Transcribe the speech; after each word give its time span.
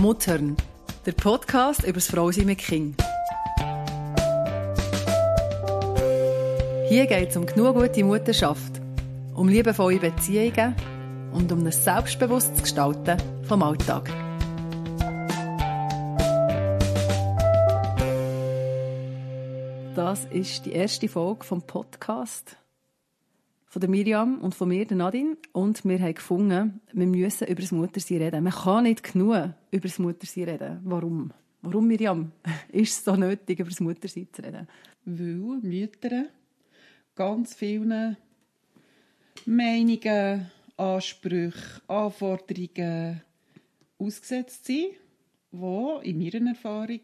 Muttern, 0.00 0.56
der 1.06 1.12
Podcast 1.12 1.82
über 1.82 1.94
das 1.94 2.06
Frausein 2.06 2.46
mit 2.46 2.58
Kind. 2.58 3.02
Hier 6.88 7.06
geht 7.06 7.30
es 7.30 7.36
um 7.36 7.44
genug 7.44 7.74
gute 7.74 8.04
Mutterschaft, 8.04 8.80
um 9.34 9.48
liebevolle 9.48 9.98
Beziehungen 9.98 10.76
und 11.32 11.50
um 11.50 11.66
ein 11.66 11.72
selbstbewusstes 11.72 12.62
Gestalten 12.62 13.16
vom 13.42 13.62
Alltag. 13.62 14.08
Das 19.96 20.26
ist 20.26 20.64
die 20.64 20.72
erste 20.72 21.08
Folge 21.08 21.44
vom 21.44 21.60
Podcast 21.60 22.56
von 23.68 23.80
der 23.80 23.90
Miriam 23.90 24.38
und 24.38 24.54
von 24.54 24.68
mir, 24.68 24.86
der 24.86 24.96
Nadine. 24.96 25.36
Und 25.52 25.84
wir 25.84 26.00
haben 26.00 26.14
gefunden, 26.14 26.80
wir 26.92 27.06
müssen 27.06 27.46
über 27.46 27.60
das 27.60 27.72
Muttersein 27.72 28.22
reden. 28.22 28.44
Man 28.44 28.52
kann 28.52 28.84
nicht 28.84 29.02
genug 29.02 29.50
über 29.70 29.88
das 29.88 29.98
Muttersein 29.98 30.44
reden. 30.44 30.80
Warum? 30.84 31.32
Warum, 31.60 31.86
Miriam, 31.86 32.32
ist 32.72 32.98
es 32.98 33.04
so 33.04 33.14
nötig, 33.14 33.60
über 33.60 33.68
das 33.68 33.80
Muttersein 33.80 34.28
zu 34.32 34.42
reden? 34.42 34.68
Weil 35.04 35.60
Mütter 35.62 36.26
ganz 37.14 37.54
vielen 37.54 38.16
Meinungen, 39.44 40.50
Ansprüche, 40.76 41.82
Anforderungen 41.88 43.22
ausgesetzt 43.98 44.64
sind, 44.64 44.92
die 45.50 46.08
in 46.08 46.18
meiner 46.18 46.50
Erfahrung 46.50 47.00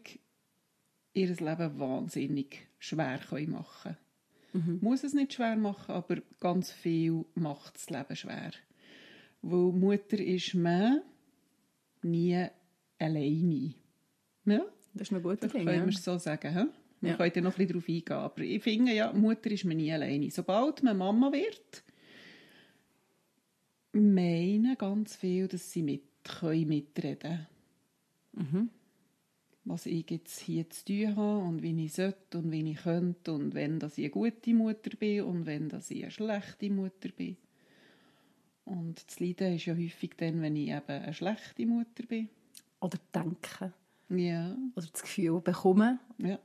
ihr 1.13 1.27
Leben 1.27 1.79
wahnsinnig 1.79 2.67
schwer 2.79 3.19
machen 3.47 3.65
können. 3.83 3.97
Mhm. 4.55 4.79
Muss 4.81 5.03
es 5.03 5.13
nicht 5.13 5.33
schwer 5.33 5.57
machen, 5.57 5.91
aber 5.93 6.17
ganz 6.39 6.71
viel 6.71 7.25
macht 7.35 7.75
das 7.75 7.89
Leben 7.89 8.15
schwer. 8.15 8.51
Weil 9.41 9.73
Mutter 9.73 10.17
ist 10.17 10.53
man 10.53 11.01
nie 12.01 12.47
alleine. 12.97 13.73
Ja? 14.45 14.61
Das 14.93 15.09
ist 15.09 15.11
eine 15.11 15.21
gute 15.21 15.49
Ding. 15.49 15.65
Können 15.65 15.85
wir 15.85 15.93
es 15.93 16.03
so 16.03 16.17
sagen. 16.17 16.53
He? 16.53 16.65
Wir 17.01 17.09
ja. 17.11 17.17
können 17.17 17.31
ja 17.35 17.41
noch 17.41 17.51
ein 17.51 17.57
bisschen 17.57 17.73
darauf 17.73 17.89
eingehen. 17.89 18.15
Aber 18.15 18.41
ich 18.41 18.63
finde, 18.63 18.93
ja, 18.93 19.11
Mutter 19.11 19.51
ist 19.51 19.65
man 19.65 19.75
nie 19.75 19.91
alleine. 19.91 20.31
Sobald 20.31 20.83
man 20.83 20.97
Mama 20.97 21.33
wird, 21.33 21.83
meinen 23.91 24.77
ganz 24.77 25.17
viel, 25.17 25.49
dass 25.49 25.69
sie 25.69 25.83
mit, 25.83 26.03
können 26.23 26.69
mitreden 26.69 27.19
können. 27.19 28.51
Mhm 28.51 28.69
was 29.65 29.87
ich 29.87 30.09
jetzt 30.09 30.39
hier 30.39 30.69
zu 30.69 30.85
tun 30.85 31.15
habe 31.15 31.37
und 31.39 31.61
wie 31.63 31.85
ich 31.85 31.93
sollte 31.93 32.37
und 32.37 32.51
wie 32.51 32.71
ich 32.71 32.83
könnte 32.83 33.33
und 33.33 33.55
wenn 33.55 33.79
dass 33.79 33.97
ich 33.97 34.05
eine 34.05 34.11
gute 34.11 34.53
Mutter 34.53 34.91
bin 34.97 35.23
und 35.23 35.45
wenn 35.45 35.69
dass 35.69 35.91
ich 35.91 36.03
eine 36.03 36.11
schlechte 36.11 36.69
Mutter 36.69 37.09
bin. 37.09 37.37
Und 38.63 39.03
das 39.07 39.19
Leiden 39.19 39.55
ist 39.55 39.65
ja 39.65 39.75
häufig 39.75 40.11
dann, 40.17 40.41
wenn 40.41 40.55
ich 40.55 40.69
eben 40.69 40.83
eine 40.87 41.13
schlechte 41.13 41.65
Mutter 41.65 42.03
bin. 42.07 42.29
Oder 42.79 42.97
denken. 43.13 43.73
Ja. 44.09 44.55
Oder 44.75 44.87
das 44.91 45.01
Gefühl 45.01 45.39
bekommen. 45.41 45.99
Ja. 46.17 46.39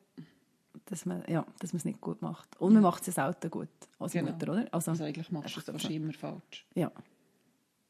Dass 0.87 1.07
man, 1.07 1.25
ja, 1.29 1.47
dass 1.61 1.73
man 1.73 1.79
es 1.79 1.85
nicht 1.85 2.01
gut 2.01 2.21
macht. 2.21 2.61
Und 2.61 2.75
man 2.75 2.83
macht 2.83 3.07
es 3.07 3.15
selten 3.15 3.51
gut 3.51 3.69
als 3.99 4.13
genau. 4.13 4.33
Mutter, 4.33 4.53
oder? 4.53 4.69
Also, 4.73 4.91
also 4.91 5.05
eigentlich 5.05 5.31
machst 5.31 5.57
du 5.57 5.61
es 5.61 5.67
fast 5.67 5.91
immer 5.91 6.13
falsch. 6.13 6.67
Ja. 6.75 6.91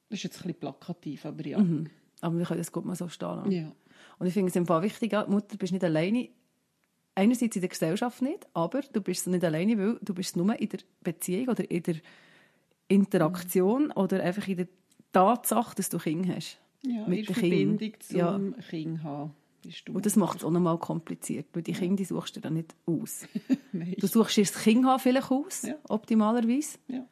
Das 0.09 0.19
ist 0.19 0.25
jetzt 0.25 0.39
ein 0.39 0.49
bisschen 0.49 0.61
plakativ, 0.61 1.25
aber 1.25 1.47
ja. 1.47 1.59
Mhm. 1.59 1.89
Aber 2.21 2.39
wir 2.39 2.45
können 2.45 2.61
das 2.61 2.73
gut 2.73 2.85
mal 2.85 2.97
so 2.97 3.09
stehen 3.09 3.29
lassen. 3.29 3.53
Ja. 3.53 3.73
Und 4.21 4.27
ich 4.27 4.35
finde 4.35 4.51
es 4.51 4.57
im 4.57 4.67
Fall 4.67 4.83
wichtig, 4.83 5.13
ja, 5.13 5.27
Mutter 5.27 5.57
bist 5.57 5.73
nicht 5.73 5.83
alleine. 5.83 6.29
Einerseits 7.15 7.57
in 7.57 7.63
der 7.63 7.71
Gesellschaft 7.71 8.21
nicht, 8.21 8.47
aber 8.53 8.83
du 8.83 9.01
bist 9.01 9.27
nicht 9.27 9.43
alleine, 9.43 9.79
weil 9.79 9.99
du 10.03 10.15
bist 10.15 10.37
nur 10.37 10.55
in 10.61 10.69
der 10.69 10.79
Beziehung 11.01 11.49
oder 11.49 11.69
in 11.69 11.83
der 11.83 11.97
Interaktion 12.87 13.87
mhm. 13.87 13.93
oder 13.93 14.23
einfach 14.23 14.47
in 14.47 14.59
der 14.59 14.69
Tatsache, 15.11 15.75
dass 15.75 15.89
du 15.89 15.99
Kinder 15.99 16.37
hast. 16.37 16.59
Ja, 16.83 17.07
mit 17.09 17.29
in 17.29 17.35
Verbindung 17.35 17.79
kind. 17.79 18.03
zum 18.03 18.17
ja. 18.19 18.41
Kind 18.69 19.03
haben. 19.03 19.33
Und 19.93 20.07
das 20.07 20.17
macht 20.17 20.39
es 20.39 20.45
auch 20.45 20.51
nochmal 20.51 20.79
kompliziert, 20.79 21.47
weil 21.53 21.63
die 21.63 21.73
ja. 21.73 21.79
Kinder 21.79 21.97
die 21.97 22.05
suchst 22.05 22.37
du 22.37 22.41
dann 22.41 22.55
nicht 22.55 22.75
aus. 22.87 23.27
du 23.73 24.07
suchst 24.07 24.37
dir 24.37 24.45
das 24.45 24.55
Kind 24.63 24.85
haben 24.85 25.01
vielleicht 25.01 25.31
aus, 25.31 25.63
ja. 25.63 25.77
optimalerweise. 25.89 26.79
Ja. 26.89 27.07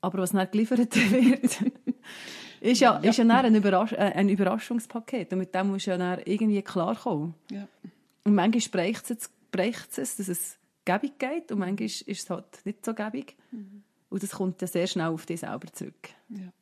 Aber 0.00 0.18
was 0.18 0.32
nicht 0.32 0.52
geliefert 0.52 0.94
wird, 1.10 1.58
ist 2.64 2.80
ja, 2.80 2.98
ja. 3.02 3.10
Ist 3.10 3.18
ja 3.18 3.24
ein, 3.26 3.54
Überrasch 3.54 3.92
äh, 3.92 3.96
ein 3.96 4.28
Überraschungspaket 4.30 5.32
und 5.32 5.38
mit 5.38 5.54
dem 5.54 5.68
musst 5.68 5.86
du 5.86 5.90
ja 5.90 5.98
dann 5.98 6.20
irgendwie 6.24 6.62
klarkommen. 6.62 7.34
Ja. 7.50 7.68
Und 8.24 8.34
manchmal 8.34 8.86
bricht 8.86 9.10
es, 9.10 9.30
bricht 9.50 9.98
es, 9.98 10.16
dass 10.16 10.28
es 10.28 10.58
gäbig 10.86 11.18
geht 11.18 11.52
und 11.52 11.58
manchmal 11.58 11.86
ist 11.86 12.08
es 12.08 12.30
halt 12.30 12.64
nicht 12.64 12.82
so 12.84 12.94
gäbig. 12.94 13.36
Mhm. 13.50 13.82
Und 14.08 14.22
das 14.22 14.30
kommt 14.30 14.62
dann 14.62 14.68
sehr 14.68 14.86
schnell 14.86 15.08
auf 15.08 15.26
dich 15.26 15.40
selber 15.40 15.70
zurück. 15.72 16.08
Ja. 16.30 16.52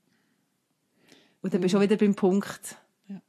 Und 1.40 1.54
dann 1.54 1.60
bist 1.60 1.74
du 1.74 1.78
auch 1.78 1.82
wieder 1.82 1.96
beim 1.96 2.16
Punkt, 2.16 2.76
ja, 3.08 3.22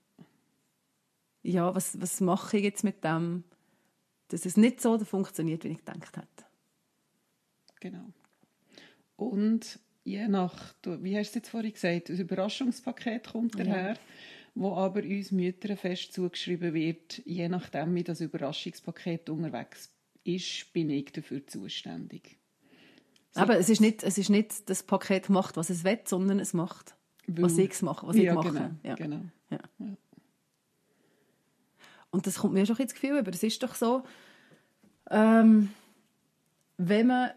ja 1.44 1.76
was, 1.76 2.02
was 2.02 2.22
mache 2.22 2.58
ich 2.58 2.64
jetzt 2.64 2.84
mit 2.84 3.04
dem, 3.04 3.44
dass 4.30 4.48
es 4.48 4.58
nicht 4.58 4.82
so 4.82 4.98
funktioniert, 4.98 5.64
wie 5.64 5.70
ich 5.70 5.78
gedacht 5.78 6.18
hätte. 6.18 6.46
Genau. 7.80 8.06
Und 9.16 9.80
je 10.04 10.28
nach, 10.28 10.74
wie 10.84 11.18
hast 11.18 11.34
du 11.34 11.40
jetzt 11.40 11.50
vorhin 11.50 11.74
gesagt, 11.74 12.10
ein 12.10 12.18
Überraschungspaket 12.18 13.32
kommt 13.32 13.58
daher, 13.58 13.94
ja. 13.94 14.00
wo 14.56 14.76
aber 14.76 15.02
uns 15.02 15.32
Müttern 15.32 15.78
fest 15.78 16.14
zugeschrieben 16.14 16.74
wird, 16.74 17.22
je 17.26 17.48
nachdem, 17.50 17.96
wie 17.96 18.04
das 18.04 18.22
Überraschungspaket 18.22 19.30
unterwegs 19.30 19.90
ist, 20.24 20.72
bin 20.74 20.90
ich 20.90 21.12
dafür 21.12 21.46
zuständig. 21.48 22.38
So. 23.32 23.42
Aber 23.42 23.58
es 23.58 23.70
ist, 23.70 23.82
nicht, 23.82 24.04
es 24.04 24.18
ist 24.18 24.30
nicht, 24.30 24.70
das 24.70 24.84
Paket 24.84 25.30
macht, 25.30 25.58
was 25.58 25.70
es 25.70 25.84
will, 25.84 26.00
sondern 26.06 26.40
es 26.40 26.54
macht, 26.54 26.96
Weil, 27.26 27.46
was 27.46 27.58
ich 27.58 27.82
mache. 27.82 28.08
Was 28.08 28.16
ja, 28.16 28.24
ich 28.24 28.34
mache. 28.34 28.52
Genau, 28.52 28.70
ja. 28.84 28.96
genau. 28.96 29.22
Ja. 29.50 29.60
Und 32.12 32.28
das 32.28 32.36
kommt 32.36 32.54
mir 32.54 32.66
schon 32.66 32.78
ins 32.78 32.94
Gefühl, 32.94 33.18
aber 33.18 33.32
es 33.32 33.42
ist 33.42 33.64
doch 33.64 33.74
so, 33.74 34.04
ähm, 35.10 35.70
wenn 36.78 37.08
man 37.08 37.32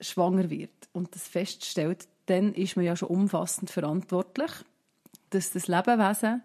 schwanger 0.00 0.50
wird 0.50 0.88
und 0.92 1.14
das 1.14 1.28
feststellt, 1.28 2.08
dann 2.26 2.54
ist 2.54 2.76
man 2.76 2.84
ja 2.84 2.96
schon 2.96 3.08
umfassend 3.08 3.70
verantwortlich, 3.70 4.50
dass 5.30 5.50
das 5.50 5.68
Lebewesen 5.68 6.42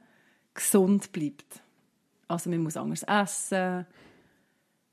gesund 0.53 1.11
bleibt. 1.11 1.61
Also 2.27 2.49
man 2.49 2.61
muss 2.61 2.77
anders 2.77 3.03
essen, 3.03 3.85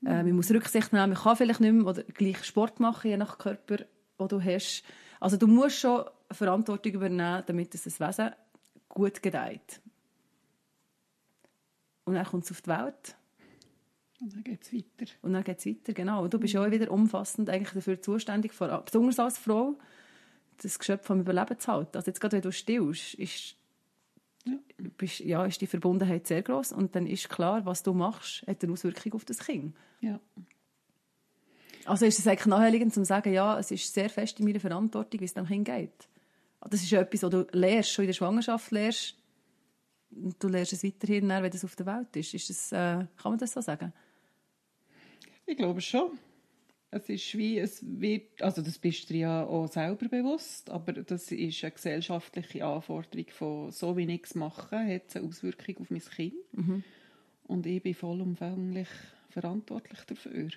mhm. 0.01 0.07
äh, 0.07 0.23
man 0.23 0.35
muss 0.35 0.51
Rücksicht 0.51 0.93
nehmen, 0.93 1.11
man 1.11 1.21
kann 1.21 1.35
vielleicht 1.35 1.59
nicht 1.59 1.73
mehr 1.73 1.85
oder 1.85 2.03
gleich 2.03 2.43
Sport 2.43 2.79
machen, 2.79 3.09
je 3.09 3.17
nach 3.17 3.37
Körper, 3.37 3.77
den 3.77 4.27
du 4.27 4.41
hast. 4.41 4.83
Also 5.19 5.37
du 5.37 5.47
musst 5.47 5.79
schon 5.79 6.05
Verantwortung 6.31 6.93
übernehmen, 6.93 7.43
damit 7.45 7.73
das 7.73 7.99
Wesen 7.99 8.31
gut 8.89 9.21
gedeiht. 9.21 9.81
Und 12.05 12.15
dann 12.15 12.25
kommt 12.25 12.45
es 12.45 12.51
auf 12.51 12.61
die 12.61 12.69
Welt 12.69 13.16
und 14.19 14.33
dann 14.33 14.43
geht 14.43 14.63
es 14.63 14.73
weiter. 14.73 15.11
Und 15.21 15.33
dann 15.33 15.43
geht 15.43 15.59
es 15.59 15.65
weiter, 15.65 15.93
genau. 15.93 16.23
Und 16.23 16.33
du 16.33 16.39
bist 16.39 16.53
ja 16.53 16.65
auch 16.65 16.71
wieder 16.71 16.91
umfassend 16.91 17.49
eigentlich 17.49 17.73
dafür 17.73 18.01
zuständig, 18.01 18.53
vor, 18.53 18.83
besonders 18.83 19.19
als 19.19 19.37
Frau, 19.37 19.77
das 20.61 20.79
Geschöpf 20.79 21.05
vom 21.05 21.19
Überleben 21.19 21.59
zu 21.59 21.71
halten. 21.71 21.97
Also 21.97 22.07
jetzt 22.07 22.19
gerade, 22.19 22.37
wenn 22.37 22.41
du 22.41 22.51
stillst, 22.51 23.13
ist, 23.15 23.55
ja. 24.45 24.53
Bist, 24.97 25.19
ja, 25.19 25.45
ist 25.45 25.61
die 25.61 25.67
Verbundenheit 25.67 26.25
sehr 26.25 26.41
groß 26.41 26.71
und 26.71 26.95
dann 26.95 27.05
ist 27.05 27.29
klar, 27.29 27.65
was 27.65 27.83
du 27.83 27.93
machst, 27.93 28.45
hat 28.47 28.63
eine 28.63 28.73
Auswirkung 28.73 29.13
auf 29.13 29.25
das 29.25 29.39
Kind. 29.39 29.75
Ja. 30.01 30.19
Also 31.85 32.05
ist 32.05 32.19
es 32.19 32.27
eigentlich 32.27 32.47
naheliegend 32.47 32.93
zu 32.93 33.03
sagen, 33.05 33.31
ja, 33.31 33.59
es 33.59 33.71
ist 33.71 33.93
sehr 33.93 34.09
fest 34.09 34.39
in 34.39 34.45
meiner 34.45 34.59
Verantwortung, 34.59 35.21
wie 35.21 35.25
es 35.25 35.33
dem 35.33 35.45
Kind 35.45 35.65
geht. 35.65 36.07
Das 36.69 36.81
ist 36.81 36.89
ja 36.89 37.01
etwas, 37.01 37.23
was 37.23 37.29
du 37.29 37.47
lernst, 37.51 37.91
schon 37.91 38.03
in 38.03 38.07
der 38.07 38.13
Schwangerschaft 38.13 38.71
lernst. 38.71 39.15
Und 40.11 40.41
du 40.41 40.47
lernst 40.47 40.73
es 40.73 40.83
weiterhin, 40.83 41.29
wenn 41.29 41.45
es 41.45 41.63
auf 41.63 41.75
der 41.75 41.85
Welt 41.85 42.15
ist. 42.15 42.33
ist 42.33 42.49
das, 42.49 42.71
äh, 42.71 43.05
kann 43.21 43.31
man 43.31 43.37
das 43.37 43.53
so 43.53 43.61
sagen? 43.61 43.93
Ich 45.47 45.55
glaube 45.55 45.81
schon. 45.81 46.19
Es 46.91 47.09
ist 47.09 47.37
wie, 47.37 47.57
es 47.57 47.83
wird, 47.85 48.41
also 48.41 48.61
das 48.61 48.77
bist 48.77 49.09
du 49.09 49.15
ja 49.15 49.45
auch 49.45 49.67
selber 49.67 50.07
bewusst, 50.07 50.69
aber 50.69 50.93
das 50.93 51.31
ist 51.31 51.63
eine 51.63 51.71
gesellschaftliche 51.71 52.65
Anforderung 52.65 53.25
von, 53.29 53.71
so 53.71 53.97
wie 53.97 54.05
ich 54.05 54.23
es 54.23 54.35
mache, 54.35 54.77
hat 54.77 55.03
es 55.07 55.15
eine 55.15 55.27
Auswirkung 55.27 55.77
auf 55.79 55.89
mein 55.89 56.01
Kind. 56.01 56.33
Mhm. 56.53 56.83
Und 57.43 57.65
ich 57.65 57.81
bin 57.81 57.93
vollumfänglich 57.93 58.87
verantwortlich 59.29 59.99
dafür. 60.05 60.49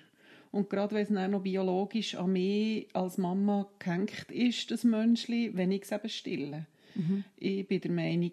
Und 0.51 0.69
gerade 0.69 0.95
wenn 0.95 1.03
es 1.03 1.09
dann 1.09 1.31
noch 1.31 1.43
biologisch 1.43 2.15
an 2.15 2.33
mich 2.33 2.87
als 2.93 3.17
Mama 3.17 3.69
gehängt 3.79 4.29
ist, 4.31 4.71
das 4.71 4.83
Menschli, 4.83 5.51
wenn 5.55 5.71
ich 5.71 5.83
es 5.83 5.91
eben 5.91 6.09
stille. 6.09 6.67
Mhm. 6.95 7.23
Ich 7.37 7.67
bin 7.67 7.81
der 7.81 7.91
Meinung, 7.91 8.31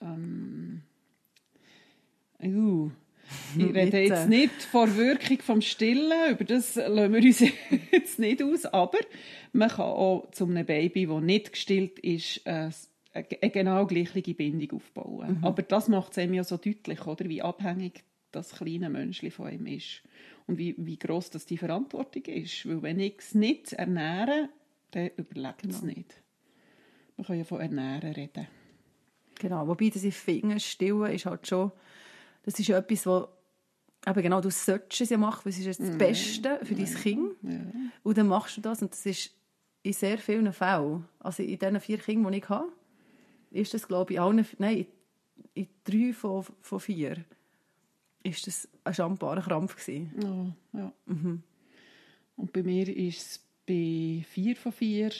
ähm, 0.00 0.82
uh, 2.42 2.90
ich 3.56 3.64
rede 3.74 3.98
jetzt 4.00 4.28
nicht 4.28 4.62
vor 4.62 4.96
Wirkung 4.96 5.38
vom 5.40 5.60
Stillen, 5.60 6.32
über 6.32 6.44
das 6.44 6.76
lassen 6.76 7.12
wir 7.12 7.22
uns 7.22 7.40
jetzt 7.92 8.18
nicht 8.18 8.42
aus, 8.42 8.66
aber 8.66 8.98
man 9.52 9.68
kann 9.68 9.86
auch 9.86 10.30
zu 10.32 10.44
einem 10.44 10.66
Baby, 10.66 11.06
das 11.06 11.22
nicht 11.22 11.52
gestillt 11.52 11.98
ist, 11.98 12.46
äh, 12.46 12.70
eine 13.12 13.50
genau 13.50 13.86
gleiche 13.86 14.34
Bindung 14.34 14.78
aufbauen. 14.78 15.38
Mhm. 15.38 15.44
Aber 15.44 15.62
das 15.62 15.88
macht 15.88 16.12
es 16.12 16.18
einem 16.18 16.34
ja 16.34 16.44
so 16.44 16.56
deutlich, 16.56 17.06
oder? 17.06 17.28
wie 17.28 17.42
abhängig 17.42 18.04
das 18.32 18.54
kleine 18.54 18.90
Menschli 18.90 19.30
von 19.30 19.50
ihm 19.50 19.66
ist. 19.66 20.02
Und 20.46 20.58
wie, 20.58 20.74
wie 20.78 20.98
gross 20.98 21.30
das 21.30 21.46
die 21.46 21.56
Verantwortung 21.56 22.22
ist. 22.24 22.68
Weil 22.68 22.82
wenn 22.82 23.00
ich 23.00 23.14
es 23.18 23.34
nicht 23.34 23.72
ernähre, 23.72 24.48
dann 24.92 25.10
überlebt 25.16 25.64
es 25.64 25.80
genau. 25.80 25.94
nicht. 25.94 26.22
Man 27.16 27.26
kann 27.26 27.38
ja 27.38 27.44
von 27.44 27.60
ernähren 27.60 28.12
reden. 28.12 28.46
Genau, 29.38 29.66
wobei 29.66 29.88
das 29.88 30.04
finde, 30.14 30.60
Stillen 30.60 31.12
ist 31.12 31.26
halt 31.26 31.46
schon, 31.46 31.72
das 32.46 32.58
ist 32.58 32.68
ja 32.68 32.78
etwas, 32.78 33.06
wo 33.06 33.28
aber 34.06 34.22
genau, 34.22 34.40
du 34.40 34.50
solltest 34.50 35.00
es 35.00 35.10
ja 35.10 35.18
machen, 35.18 35.44
weil 35.44 35.52
es 35.52 35.58
ist 35.58 35.80
das 35.80 35.98
Beste 35.98 36.60
für 36.62 36.76
dein 36.76 36.94
Kind. 36.94 37.32
Ja. 37.42 37.60
Und 38.04 38.16
dann 38.16 38.28
machst 38.28 38.56
du 38.56 38.60
das 38.60 38.80
und 38.80 38.92
das 38.92 39.04
ist 39.04 39.32
in 39.82 39.92
sehr 39.92 40.18
vielen 40.18 40.52
Fällen, 40.52 41.04
also 41.18 41.42
in 41.42 41.58
diesen 41.58 41.80
vier 41.80 41.98
Kindern, 41.98 42.32
die 42.32 42.38
ich 42.38 42.48
habe, 42.48 42.68
ist 43.50 43.74
das, 43.74 43.88
glaube 43.88 44.12
ich, 44.12 44.20
allen, 44.20 44.46
nein, 44.58 44.86
in 45.54 45.66
drei 45.84 46.12
von, 46.12 46.44
von 46.60 46.80
vier 46.80 47.24
ist 48.22 48.46
das 48.46 48.68
ein 48.84 48.94
schambarer 48.94 49.42
Krampf 49.42 49.76
gewesen. 49.76 50.12
Oh, 50.72 50.78
ja. 50.78 50.92
Mhm. 51.06 51.42
Und 52.36 52.52
bei 52.52 52.62
mir 52.62 52.88
ist 52.88 53.20
es 53.20 53.44
bei 53.66 54.24
vier 54.28 54.56
von 54.56 54.72
vier 54.72 55.10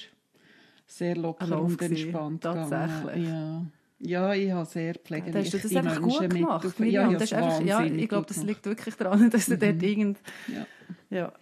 sehr 0.86 1.16
locker 1.16 1.60
und 1.60 1.80
entspannt 1.82 2.42
Tatsächlich. 2.42 3.26
Ja. 3.26 3.66
Ja, 3.98 4.34
ich 4.34 4.50
habe 4.50 4.66
sehr 4.66 4.94
pflegeliche 4.94 5.38
Hast 5.38 5.54
du 5.54 5.58
das 5.58 5.76
einfach 5.76 6.02
gut 6.02 6.20
mit 6.20 6.32
gemacht, 6.32 6.66
auf, 6.66 6.78
ja, 6.80 7.10
ja, 7.10 7.18
das 7.18 7.32
einfach, 7.32 7.62
ja, 7.62 7.84
ich 7.84 8.08
glaube, 8.08 8.26
das 8.26 8.42
liegt 8.42 8.64
wirklich 8.66 8.94
daran, 8.94 9.30
dass 9.30 9.46
du 9.46 9.54
mhm. 9.54 9.60
dort 9.60 9.82
irgend... 9.82 10.18
Ja. 10.48 10.66
Ja. 11.08 11.32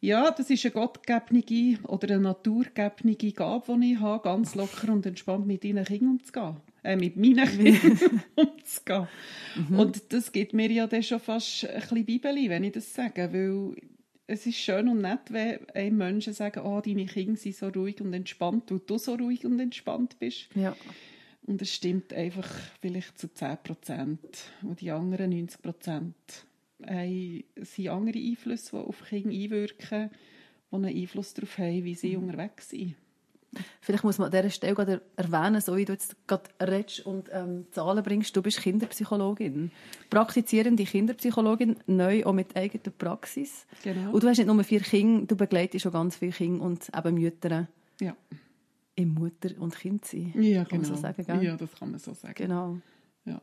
ja, 0.00 0.30
das 0.30 0.50
ist 0.50 0.64
eine 0.64 0.72
gottgebende 0.72 1.78
oder 1.84 2.14
eine 2.14 2.22
naturgebende 2.22 3.32
Gabe, 3.32 3.78
die 3.78 3.92
ich 3.92 4.00
habe, 4.00 4.22
ganz 4.22 4.54
locker 4.54 4.92
und 4.92 5.06
entspannt 5.06 5.46
mit 5.46 5.64
deinen 5.64 5.84
Kindern 5.84 6.12
umzugehen. 6.12 6.56
Äh, 6.82 6.96
mit 6.96 7.16
meinen 7.16 7.46
Kindern 7.46 8.22
umzugehen. 8.34 9.08
Mhm. 9.68 9.78
Und 9.78 10.12
das 10.12 10.32
gibt 10.32 10.54
mir 10.54 10.70
ja 10.70 10.86
dann 10.86 11.02
schon 11.02 11.20
fast 11.20 11.68
ein 11.68 11.80
bisschen 11.80 12.04
Bibeli, 12.04 12.50
wenn 12.50 12.64
ich 12.64 12.72
das 12.72 12.92
sage, 12.92 13.32
weil 13.32 13.76
es 14.26 14.46
ist 14.46 14.56
schön 14.56 14.88
und 14.88 15.02
nett, 15.02 15.30
wenn 15.30 15.68
einem 15.70 15.98
Menschen 15.98 16.32
sagen, 16.32 16.60
oh, 16.64 16.80
deine 16.80 17.06
Kinder 17.06 17.36
sind 17.36 17.54
so 17.54 17.68
ruhig 17.68 18.00
und 18.00 18.14
entspannt, 18.14 18.70
weil 18.70 18.80
du 18.80 18.98
so 18.98 19.14
ruhig 19.14 19.44
und 19.44 19.60
entspannt 19.60 20.18
bist. 20.18 20.48
Ja. 20.54 20.74
Und 21.44 21.60
es 21.60 21.74
stimmt 21.74 22.12
einfach 22.12 22.48
vielleicht 22.80 23.18
zu 23.18 23.32
10 23.32 23.58
Prozent. 23.64 24.20
Und 24.62 24.80
die 24.80 24.90
anderen 24.90 25.30
90 25.30 25.62
Prozent 25.62 26.14
sind 26.78 27.88
andere 27.88 28.18
Einflüsse, 28.18 28.70
die 28.72 28.76
auf 28.76 29.04
Kinder 29.08 29.30
einwirken, 29.30 30.10
die 30.70 30.74
einen 30.74 30.96
Einfluss 30.96 31.34
darauf 31.34 31.58
haben, 31.58 31.84
wie 31.84 31.94
sie 31.94 32.16
mhm. 32.16 32.24
unterwegs 32.24 32.70
sind. 32.70 32.96
Vielleicht 33.80 34.02
muss 34.02 34.18
man 34.18 34.26
an 34.26 34.32
dieser 34.32 34.50
Stelle 34.50 34.74
gerade 34.74 35.02
erwähnen, 35.16 35.60
so 35.60 35.76
wie 35.76 35.84
du 35.84 35.92
jetzt 35.92 36.16
gerade 36.26 36.48
redest 36.60 37.04
und 37.04 37.28
ähm, 37.32 37.66
Zahlen 37.70 38.02
bringst, 38.02 38.34
du 38.34 38.40
bist 38.40 38.62
Kinderpsychologin. 38.62 39.70
Praktizierende 40.08 40.84
Kinderpsychologin, 40.84 41.76
neu 41.86 42.24
auch 42.24 42.32
mit 42.32 42.56
eigener 42.56 42.92
Praxis. 42.96 43.66
Genau. 43.84 44.12
Und 44.12 44.22
du 44.22 44.28
hast 44.28 44.38
nicht 44.38 44.46
nur 44.46 44.64
vier 44.64 44.80
Kinder, 44.80 45.26
du 45.26 45.36
begleitest 45.36 45.82
schon 45.82 45.92
ganz 45.92 46.16
viele 46.16 46.32
Kinder 46.32 46.64
und 46.64 46.88
eben 46.96 47.14
Mütter. 47.14 47.68
Ja. 48.00 48.16
Im 48.94 49.14
Mutter- 49.14 49.58
und 49.58 49.74
Kind 49.74 50.04
sein. 50.04 50.34
Ja, 50.36 50.64
genau. 50.64 50.84
So 50.84 50.94
sagen, 50.94 51.24
gell? 51.24 51.42
ja, 51.42 51.56
das 51.56 51.74
kann 51.74 51.90
man 51.90 52.00
so 52.00 52.12
sagen. 52.12 52.34
Genau. 52.34 52.78
Ja. 53.24 53.40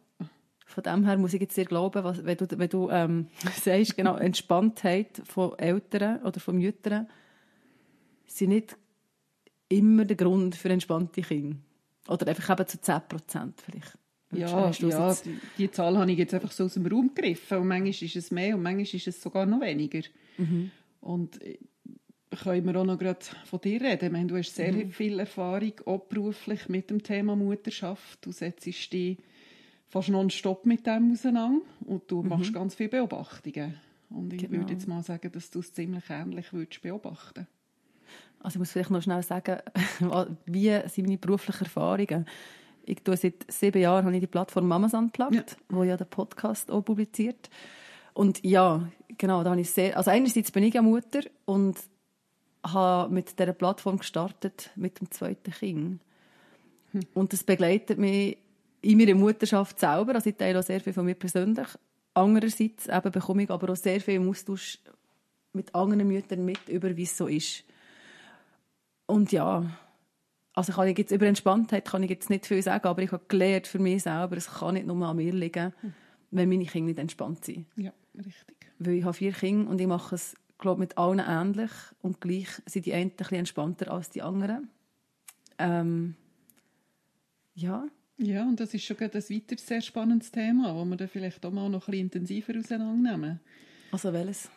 Von 0.66 0.84
dem 0.84 1.06
her 1.06 1.18
muss 1.18 1.34
ich 1.34 1.42
jetzt 1.42 1.58
dir 1.58 1.66
glauben, 1.66 2.04
was, 2.04 2.24
wenn 2.24 2.38
du, 2.38 2.46
wenn 2.52 2.70
du 2.70 2.90
ähm, 2.92 3.28
sagst, 3.64 3.98
genau, 3.98 4.16
Entspanntheit 4.18 5.22
von 5.26 5.58
Eltern 5.58 6.22
oder 6.22 6.40
von 6.40 6.58
Müttern 6.58 7.08
sind 8.28 8.50
nicht 8.50 8.78
immer 9.70 10.06
der 10.06 10.18
Grund 10.18 10.56
für 10.56 10.70
entspannte 10.70 11.22
Kinder. 11.22 11.58
Oder 12.08 12.28
einfach 12.28 12.50
eben 12.52 12.68
zu 12.68 12.80
10 12.80 13.02
Prozent 13.08 13.62
vielleicht. 13.62 13.98
Ja, 14.32 14.72
ja 14.72 15.14
die, 15.14 15.40
die, 15.58 15.72
Zahl 15.72 15.98
habe 15.98 16.12
ich 16.12 16.18
jetzt 16.18 16.34
einfach 16.34 16.52
so 16.52 16.66
aus 16.66 16.76
dem 16.76 16.86
Raum 16.86 17.12
gegriffen. 17.14 17.58
Und 17.60 17.68
manchmal 17.68 17.90
ist 17.90 18.16
es 18.16 18.32
mehr 18.32 18.56
und 18.56 18.62
manchmal 18.62 18.84
ist 18.84 19.08
es 19.08 19.22
sogar 19.22 19.46
noch 19.46 19.62
weniger. 19.62 20.08
Mhm. 20.38 20.72
Und 21.02 21.40
können 22.44 22.66
wir 22.66 22.80
auch 22.80 22.86
noch 22.86 22.98
gerade 22.98 23.20
von 23.46 23.62
dir 23.62 23.82
reden. 23.82 24.12
Meine, 24.12 24.28
du 24.28 24.38
hast 24.38 24.56
sehr 24.56 24.74
mhm. 24.74 24.92
viel 24.92 25.20
Erfahrung, 25.20 25.74
auch 25.86 26.02
beruflich, 26.02 26.70
mit 26.70 26.90
dem 26.90 27.02
Thema 27.02 27.36
Mutterschaft. 27.36 28.26
Du 28.26 28.32
setzt 28.32 28.66
dich 28.66 29.18
fast 29.88 30.10
nonstop 30.10 30.66
mit 30.66 30.86
dem 30.86 31.12
auseinander 31.14 31.62
und 31.86 32.04
du 32.12 32.22
mhm. 32.22 32.30
machst 32.30 32.54
ganz 32.54 32.76
viele 32.76 32.90
Beobachtungen. 32.90 33.76
Und 34.10 34.34
ich 34.34 34.42
genau. 34.42 34.60
würde 34.60 34.74
jetzt 34.74 34.88
mal 34.88 35.04
sagen, 35.04 35.32
dass 35.32 35.50
du 35.50 35.60
es 35.60 35.74
ziemlich 35.74 36.10
ähnlich 36.10 36.52
würdest 36.54 36.82
beobachten 36.82 37.48
also 38.42 38.56
ich 38.56 38.60
muss 38.60 38.72
vielleicht 38.72 38.92
noch 38.92 39.02
schnell 39.02 39.24
sagen, 39.24 39.60
wie 40.46 40.80
sind 40.88 41.08
meine 41.08 41.18
beruflichen 41.18 41.66
Erfahrungen? 41.66 42.26
Ich 42.86 43.04
tue 43.04 43.18
seit 43.18 43.52
sieben 43.52 43.82
Jahren 43.82 44.06
habe 44.06 44.16
ich 44.16 44.22
die 44.22 44.28
Plattform 44.28 44.68
Mamas 44.68 44.94
Unplugged, 44.94 45.52
ja. 45.52 45.58
wo 45.70 45.84
ja 45.84 45.98
der 45.98 46.06
Podcast 46.06 46.72
auch 46.72 46.82
publiziert. 46.82 47.50
Und 48.14 48.44
ja, 48.44 48.90
genau, 49.18 49.44
da 49.44 49.52
habe 49.52 49.62
ich 49.62 49.70
sehr, 49.70 49.96
also 49.96 50.10
einerseits 50.10 50.52
bin 50.52 50.64
ich 50.64 50.74
ja 50.74 50.82
Mutter 50.82 51.22
und 51.46 51.78
habe 52.64 53.14
mit 53.14 53.40
dieser 53.40 53.54
Plattform 53.54 53.98
gestartet 53.98 54.72
mit 54.76 55.00
dem 55.00 55.12
zweiten 55.12 55.52
Kind. 55.52 56.02
Hm. 56.92 57.02
Und 57.14 57.34
das 57.34 57.44
begleitet 57.44 57.98
mich 57.98 58.38
in 58.82 58.98
meiner 58.98 59.16
Mutterschaft 59.16 59.80
selber, 59.80 60.16
also 60.16 60.30
ich 60.30 60.36
teile 60.36 60.60
auch 60.60 60.64
sehr 60.64 60.80
viel 60.80 60.94
von 60.94 61.06
mir 61.06 61.16
persönlich. 61.16 61.68
Andererseits 62.14 62.88
eben 62.88 63.12
bekomme 63.12 63.44
ich 63.44 63.50
aber 63.50 63.72
auch 63.72 63.76
sehr 63.76 64.02
viel 64.02 64.16
im 64.16 64.30
Austausch 64.30 64.80
mit 65.54 65.74
anderen 65.74 66.08
Müttern 66.08 66.46
mit, 66.46 66.68
über 66.68 66.96
wie 66.96 67.04
es 67.04 67.18
so 67.18 67.28
ist. 67.28 67.64
Und 69.06 69.32
ja, 69.32 69.66
also 70.54 70.74
kann 70.74 70.88
ich 70.88 70.98
jetzt 70.98 71.12
über 71.12 71.26
Entspanntheit 71.26 71.86
kann 71.86 72.04
ich 72.04 72.10
jetzt 72.10 72.30
nicht 72.30 72.46
viel 72.46 72.62
sagen, 72.62 72.88
aber 72.88 73.02
ich 73.02 73.12
habe 73.12 73.24
gelernt 73.28 73.68
für 73.68 73.80
mich 73.80 74.04
selber, 74.04 74.38
es 74.38 74.50
kann 74.50 74.76
nicht 74.76 74.88
nur 74.88 75.08
an 75.08 75.16
mir 75.16 75.34
liegen, 75.34 75.74
wenn 76.32 76.50
meine 76.50 76.66
Kinder 76.66 76.90
nicht 76.90 77.00
entspannt 77.00 77.46
sind. 77.46 77.66
Ja, 77.76 77.92
richtig. 78.16 78.58
Weil 78.78 78.94
ich 78.96 79.04
habe 79.04 79.14
vier 79.14 79.32
Kinder 79.32 79.70
und 79.70 79.82
ich 79.82 79.88
mache 79.88 80.16
es 80.16 80.36
glaube 80.60 80.80
mit 80.80 80.98
allen 80.98 81.20
ähnlich 81.20 81.72
und 82.02 82.22
gleich 82.22 82.50
sind 82.66 82.86
die 82.86 82.94
einen 82.94 83.12
ein 83.12 83.16
bisschen 83.16 83.40
entspannter 83.40 83.92
als 83.92 84.10
die 84.10 84.22
anderen. 84.22 84.70
Ähm, 85.58 86.16
ja. 87.56 87.88
Ja, 88.18 88.44
und 88.44 88.60
das 88.60 88.74
ist 88.74 88.84
schon 88.84 88.98
ein 88.98 89.12
weiteres 89.12 89.66
sehr 89.66 89.82
spannendes 89.82 90.32
Thema, 90.32 90.74
das 90.74 90.90
wir 90.90 90.98
dann 90.98 91.08
vielleicht 91.08 91.46
auch 91.46 91.52
mal 91.52 91.70
noch 91.70 91.88
ein 91.88 91.92
bisschen 91.92 92.06
intensiver 92.06 92.60
auseinandernehmen. 92.60 93.40
Also 93.92 94.14
welches? 94.14 94.50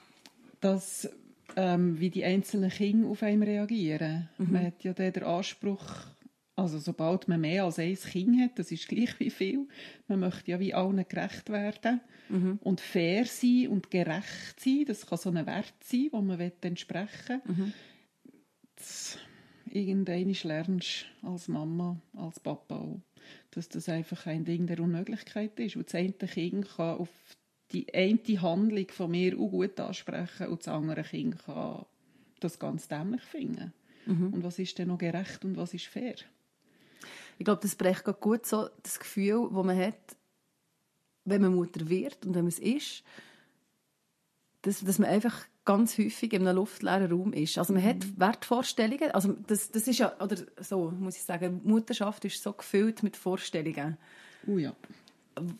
Das 0.60 1.08
ähm, 1.56 1.98
wie 1.98 2.10
die 2.10 2.24
einzelnen 2.24 2.70
Kinder 2.70 3.08
auf 3.08 3.22
einen 3.22 3.42
reagieren. 3.42 4.28
Mhm. 4.38 4.52
Man 4.52 4.66
hat 4.66 4.84
ja 4.84 4.92
den 4.92 5.22
Anspruch, 5.22 5.84
also 6.62 6.78
sobald 6.78 7.28
man 7.28 7.40
mehr 7.40 7.64
als 7.64 7.78
ein 7.78 7.94
Kind 7.94 8.40
hat, 8.40 8.58
das 8.58 8.70
ist 8.70 8.88
gleich 8.88 9.18
wie 9.18 9.30
viel, 9.30 9.68
man 10.08 10.20
möchte 10.20 10.52
ja 10.52 10.60
wie 10.60 10.72
allen 10.72 11.04
gerecht 11.08 11.50
werden 11.50 12.00
mhm. 12.28 12.58
und 12.62 12.80
fair 12.80 13.26
sein 13.26 13.68
und 13.68 13.90
gerecht 13.90 14.58
sein, 14.58 14.84
das 14.86 15.06
kann 15.06 15.18
so 15.18 15.30
ein 15.30 15.46
Wert 15.46 15.74
sein, 15.82 16.08
wo 16.12 16.20
man 16.20 16.40
entsprechen 16.60 17.40
will. 17.44 17.54
Mhm. 17.54 17.72
Das, 18.76 19.18
irgendwann 19.70 20.32
lernst 20.32 21.06
du 21.20 21.28
als 21.28 21.48
Mama, 21.48 22.00
als 22.16 22.40
Papa 22.40 22.76
auch, 22.76 23.00
dass 23.50 23.68
das 23.68 23.88
einfach 23.88 24.26
ein 24.26 24.44
Ding 24.44 24.66
der 24.66 24.80
Unmöglichkeit 24.80 25.58
ist. 25.60 25.76
Und 25.76 25.86
das 25.86 25.94
eine 25.94 26.12
Kind 26.12 26.68
kann 26.76 26.98
auf 26.98 27.10
die 27.72 27.92
eine 27.94 28.42
Handlung 28.42 28.88
von 28.88 29.10
mir 29.10 29.38
auch 29.38 29.50
gut 29.50 29.80
ansprechen 29.80 30.48
und 30.48 30.60
das 30.60 30.68
andere 30.68 31.02
Kind 31.02 31.38
kann 31.44 31.86
das 32.40 32.58
ganz 32.58 32.88
dämlich 32.88 33.22
finden. 33.22 33.72
Mhm. 34.06 34.34
Und 34.34 34.42
was 34.42 34.58
ist 34.58 34.78
denn 34.78 34.88
noch 34.88 34.98
gerecht 34.98 35.44
und 35.44 35.56
was 35.56 35.74
ist 35.74 35.86
fair? 35.86 36.16
Ich 37.38 37.44
glaube, 37.44 37.62
das 37.62 37.74
bricht 37.74 38.04
gut 38.20 38.46
so 38.46 38.68
das 38.82 38.98
Gefühl, 38.98 39.48
das 39.52 39.64
man 39.64 39.78
hat, 39.78 40.16
wenn 41.24 41.42
man 41.42 41.54
Mutter 41.54 41.88
wird 41.88 42.24
und 42.26 42.34
wenn 42.34 42.42
man 42.42 42.48
es 42.48 42.58
ist, 42.58 43.02
dass, 44.62 44.80
dass 44.80 44.98
man 44.98 45.10
einfach 45.10 45.46
ganz 45.64 45.96
häufig 45.98 46.32
in 46.32 46.46
einem 46.46 46.56
luftleeren 46.56 47.10
Raum 47.10 47.32
ist. 47.32 47.58
Also 47.58 47.72
man 47.72 47.82
mhm. 47.82 47.88
hat 47.88 48.20
Wertvorstellungen, 48.20 49.12
also 49.12 49.34
das, 49.46 49.70
das 49.70 49.86
ist 49.86 49.98
ja, 49.98 50.12
oder 50.20 50.36
so 50.58 50.90
muss 50.90 51.16
ich 51.16 51.22
sagen, 51.22 51.60
Mutterschaft 51.64 52.24
ist 52.24 52.42
so 52.42 52.52
gefüllt 52.52 53.02
mit 53.02 53.16
Vorstellungen. 53.16 53.96
Oh 54.46 54.58
ja. 54.58 54.74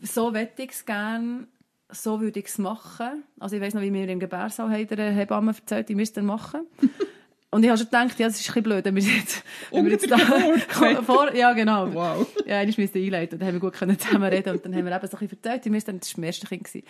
So 0.03 0.35
wette 0.35 0.63
ich 0.63 0.71
es 0.71 0.85
gerne, 0.85 1.47
so 1.89 2.21
würde 2.21 2.41
ich 2.41 2.47
es 2.47 2.59
machen. 2.59 3.25
Also 3.39 3.57
ich 3.57 3.63
weiß 3.63 3.75
noch, 3.75 3.83
wie 3.83 3.91
mir 3.91 4.09
im 4.09 4.21
Gebärsaal 4.21 4.71
haben 4.71 4.87
der 4.89 5.13
Hebamme 5.13 5.53
erzählt, 5.53 5.89
ich 5.89 5.97
müsste 5.97 6.21
es 6.21 6.27
machen. 6.27 6.67
Und 7.53 7.63
ich 7.63 7.69
habe 7.69 7.77
schon 7.77 7.89
gedacht, 7.89 8.19
ja, 8.19 8.29
das 8.29 8.41
ist 8.41 8.49
ein 8.49 8.55
bisschen 8.55 8.63
blöd, 8.63 8.85
wenn 8.87 8.97
wir 8.97 9.03
jetzt, 9.03 9.45
wenn 9.71 9.85
wir 9.85 9.93
jetzt 9.93 10.11
da 10.11 10.17
vor, 11.03 11.35
ja, 11.35 11.53
genau. 11.53 11.93
Wow. 11.93 12.27
Ja, 12.47 12.63
ich 12.63 12.79
müsste 12.79 12.99
einleiten. 12.99 13.39
Dann 13.39 13.47
haben 13.47 13.55
wir 13.57 13.61
gut 13.61 13.75
können 13.75 13.99
zusammen 13.99 14.25
reden 14.25 14.55
und 14.55 14.65
dann 14.65 14.75
haben 14.75 14.87
wir 14.87 14.97
eben 14.97 15.07
so 15.07 15.19
ein 15.19 15.21
bisschen 15.21 15.39
erzählt, 15.43 15.67
ich 15.67 15.71
müsste 15.71 15.93
dann, 15.93 16.01
das 16.01 16.15
war 16.15 16.21
mein 16.21 16.27
erstes 16.29 16.49
Kind, 16.49 16.85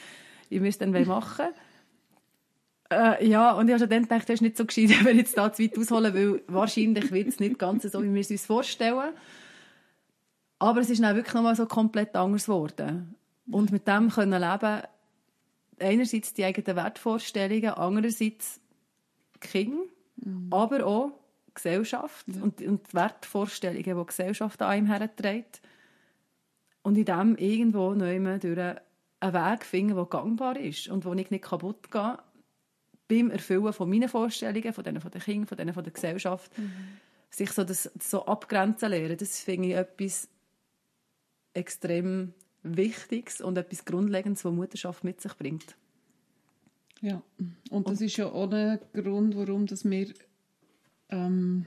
ich 0.49 0.61
müsste 0.61 0.89
dann 0.89 1.07
machen. 1.09 1.47
Äh, 2.93 3.27
ja, 3.27 3.53
und 3.53 3.67
ich 3.67 3.73
habe 3.73 3.81
schon 3.81 3.91
dann 3.91 4.03
gedacht, 4.03 4.29
das 4.29 4.35
ist 4.35 4.41
nicht 4.43 4.57
so 4.57 4.65
gescheit, 4.65 4.91
wenn 5.01 5.07
wir 5.07 5.15
jetzt 5.15 5.37
da 5.37 5.53
zu 5.53 5.65
weit 5.65 5.77
ausholen, 5.77 6.15
weil 6.15 6.43
wahrscheinlich 6.47 7.11
wird 7.11 7.27
es 7.27 7.41
nicht 7.41 7.59
ganz 7.59 7.83
so, 7.83 8.01
wie 8.01 8.15
wir 8.15 8.21
es 8.21 8.31
uns 8.31 8.47
vorstellen. 8.47 9.15
Aber 10.61 10.81
es 10.81 10.91
ist 10.91 11.03
dann 11.03 11.17
wirklich 11.17 11.35
nochmal 11.35 11.57
so 11.57 11.67
komplett 11.67 12.15
anders 12.15 12.45
geworden. 12.45 13.17
Und 13.51 13.73
mit 13.73 13.89
dem 13.89 14.11
können 14.11 14.41
leben, 14.41 14.83
einerseits 15.81 16.35
die 16.35 16.45
eigenen 16.45 16.77
Wertvorstellungen, 16.77 17.71
andererseits 17.71 18.61
Kinder, 19.41 19.83
mhm. 20.25 20.49
aber 20.51 20.87
auch 20.87 21.13
Gesellschaft 21.55 22.27
ja. 22.29 22.43
und, 22.43 22.61
und 22.63 22.89
die 22.89 22.95
Wertvorstellungen, 22.95 23.99
die 23.99 24.07
Gesellschaft 24.07 24.61
an 24.63 24.69
einem 24.69 24.87
herträgt. 24.87 25.61
Und 26.83 26.97
in 26.97 27.05
dem 27.05 27.37
irgendwo 27.37 27.95
neu 27.95 28.39
durch 28.39 28.59
einen 29.21 29.35
Weg 29.35 29.65
finden, 29.65 29.95
der 29.95 30.07
gangbar 30.07 30.59
ist 30.59 30.89
und 30.89 31.05
wo 31.05 31.13
ich 31.15 31.31
nicht 31.31 31.45
kaputt 31.45 31.91
gehe 31.91 32.19
beim 33.09 33.31
Erfüllen 33.31 33.73
von 33.73 33.89
meinen 33.89 34.09
Vorstellungen, 34.09 34.73
von 34.73 34.85
denen 34.85 35.01
von 35.01 35.11
den 35.11 35.21
Kindern, 35.21 35.47
von 35.47 35.59
denen 35.59 35.75
von 35.75 35.85
der 35.85 35.93
Gesellschaft. 35.93 36.57
Mhm. 36.59 36.73
Sich 37.31 37.51
so, 37.53 37.65
das, 37.65 37.91
so 38.01 38.27
abgrenzen 38.27 38.91
lernen, 38.91 39.17
das 39.17 39.41
finde 39.41 39.69
ich 39.69 39.75
etwas 39.75 40.29
extrem 41.55 42.35
Wichtiges 42.63 43.41
und 43.41 43.57
etwas 43.59 43.85
Grundlegendes, 43.85 44.45
was 44.45 44.53
Mutterschaft 44.53 45.05
mit 45.05 45.21
sich 45.21 45.35
bringt. 45.35 45.77
Ja, 47.03 47.21
und 47.71 47.89
das 47.89 48.01
und, 48.01 48.07
ist 48.07 48.17
ja 48.17 48.27
auch 48.27 48.51
ein 48.51 48.79
Grund, 48.95 49.37
warum 49.37 49.67
dass 49.67 49.85
wir 49.85 50.07
ähm, 51.11 51.67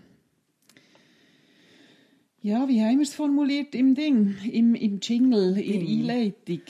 ja, 2.42 2.68
wie 2.70 2.80
haben 2.80 3.00
wir 3.00 3.04
es 3.04 3.16
formuliert 3.16 3.74
im 3.74 3.96
Ding, 3.96 4.36
im, 4.52 4.76
im 4.76 5.00
Jingle, 5.02 5.58
in 5.58 5.80
der 5.80 5.90
Einleitung? 5.90 6.62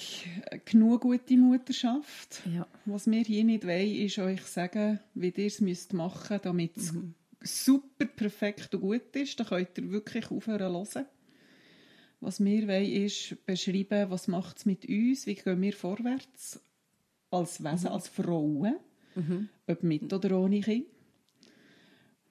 Genug 0.64 1.02
gute 1.02 1.36
Mutterschaft. 1.36 2.44
Ja. 2.56 2.66
Was 2.86 3.12
wir 3.12 3.24
hier 3.24 3.44
nicht 3.44 3.68
wollen, 3.68 3.94
ist 3.94 4.18
euch 4.18 4.42
sagen, 4.44 5.02
wie 5.16 5.34
ihr 5.36 5.48
es 5.48 5.60
müsst 5.60 5.92
machen 5.92 6.28
müsst, 6.30 6.46
damit 6.46 6.78
es 6.78 6.94
mhm. 6.94 7.14
super, 7.42 8.06
perfekt 8.06 8.74
und 8.74 8.82
gut 8.82 9.16
ist. 9.18 9.38
Da 9.38 9.44
könnt 9.44 9.78
ihr 9.78 9.92
wirklich 9.92 10.32
aufhören 10.32 10.72
hören. 10.72 11.06
Was 12.22 12.42
wir 12.42 12.68
wollen, 12.70 12.92
ist 12.92 13.46
beschreiben, 13.46 14.10
was 14.10 14.30
macht 14.30 14.60
es 14.60 14.66
mit 14.66 14.88
uns, 14.88 15.28
wie 15.28 15.36
gehen 15.36 15.62
wir 15.62 15.74
vorwärts 15.74 16.62
als 17.36 17.64
Wesen, 17.64 17.90
mhm. 17.90 17.94
als 17.94 18.08
Frauen, 18.08 18.76
mhm. 19.16 19.50
ob 19.68 19.84
mit 19.84 20.12
oder 20.12 20.38
ohne 20.38 20.62
Kind. 20.62 20.86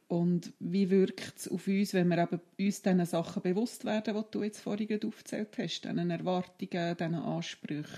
Und 0.07 0.53
wie 0.61 0.91
wirkt 0.91 1.39
es 1.39 1.49
auf 1.49 1.67
uns, 1.67 1.95
wenn 1.95 2.09
wir 2.09 2.19
eben 2.19 2.41
uns 2.59 2.83
diesen 2.83 3.07
Sachen 3.07 3.43
bewusst 3.43 3.85
werden, 3.85 4.15
die 4.15 4.31
du 4.31 4.43
jetzt 4.43 4.61
vorhin 4.61 5.01
aufgezählt 5.05 5.57
hast, 5.59 5.83
diesen 5.83 6.11
Erwartungen, 6.11 6.97
diesen 6.97 7.15
Ansprüchen 7.15 7.89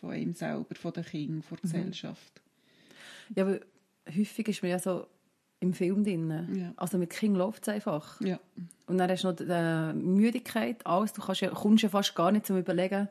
von 0.00 0.14
ihm 0.14 0.34
selber, 0.34 0.74
von 0.74 0.92
den 0.92 1.04
Kindern, 1.04 1.42
von 1.42 1.58
der 1.62 1.68
mhm. 1.68 1.72
Gesellschaft? 1.72 2.42
Ja, 3.34 3.44
aber 3.44 3.60
häufig 4.14 4.48
ist 4.48 4.62
man 4.62 4.70
ja 4.70 4.78
so 4.78 5.06
im 5.60 5.72
Film 5.72 6.04
drin. 6.04 6.48
Ja. 6.54 6.72
Also 6.76 6.98
mit 6.98 7.10
Kind 7.10 7.36
läuft 7.36 7.62
es 7.62 7.74
einfach. 7.74 8.20
Ja. 8.20 8.38
Und 8.86 8.98
dann 8.98 9.10
hast 9.10 9.24
du 9.24 9.28
noch 9.28 9.36
die 9.36 9.98
Müdigkeit, 9.98 10.86
alles. 10.86 11.12
Du 11.12 11.22
kannst 11.22 11.40
ja, 11.40 11.50
kommst 11.50 11.82
ja 11.82 11.88
fast 11.88 12.14
gar 12.14 12.30
nicht 12.30 12.46
zum 12.46 12.58
Überlegen, 12.58 13.08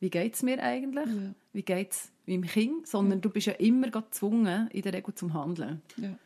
wie 0.00 0.10
geht 0.10 0.34
es 0.34 0.42
mir 0.42 0.62
eigentlich? 0.62 1.06
Ja. 1.06 1.34
Wie 1.52 1.62
geht 1.62 1.92
es 1.92 2.12
meinem 2.26 2.42
Kind? 2.42 2.86
Sondern 2.86 3.20
du 3.20 3.30
bist 3.30 3.46
ja 3.46 3.54
immer 3.54 3.90
gezwungen, 3.90 4.68
in 4.70 4.82
der 4.82 4.92
Regel 4.92 5.14
zum 5.14 5.34
Handeln. 5.34 5.82
Ja 5.96 6.16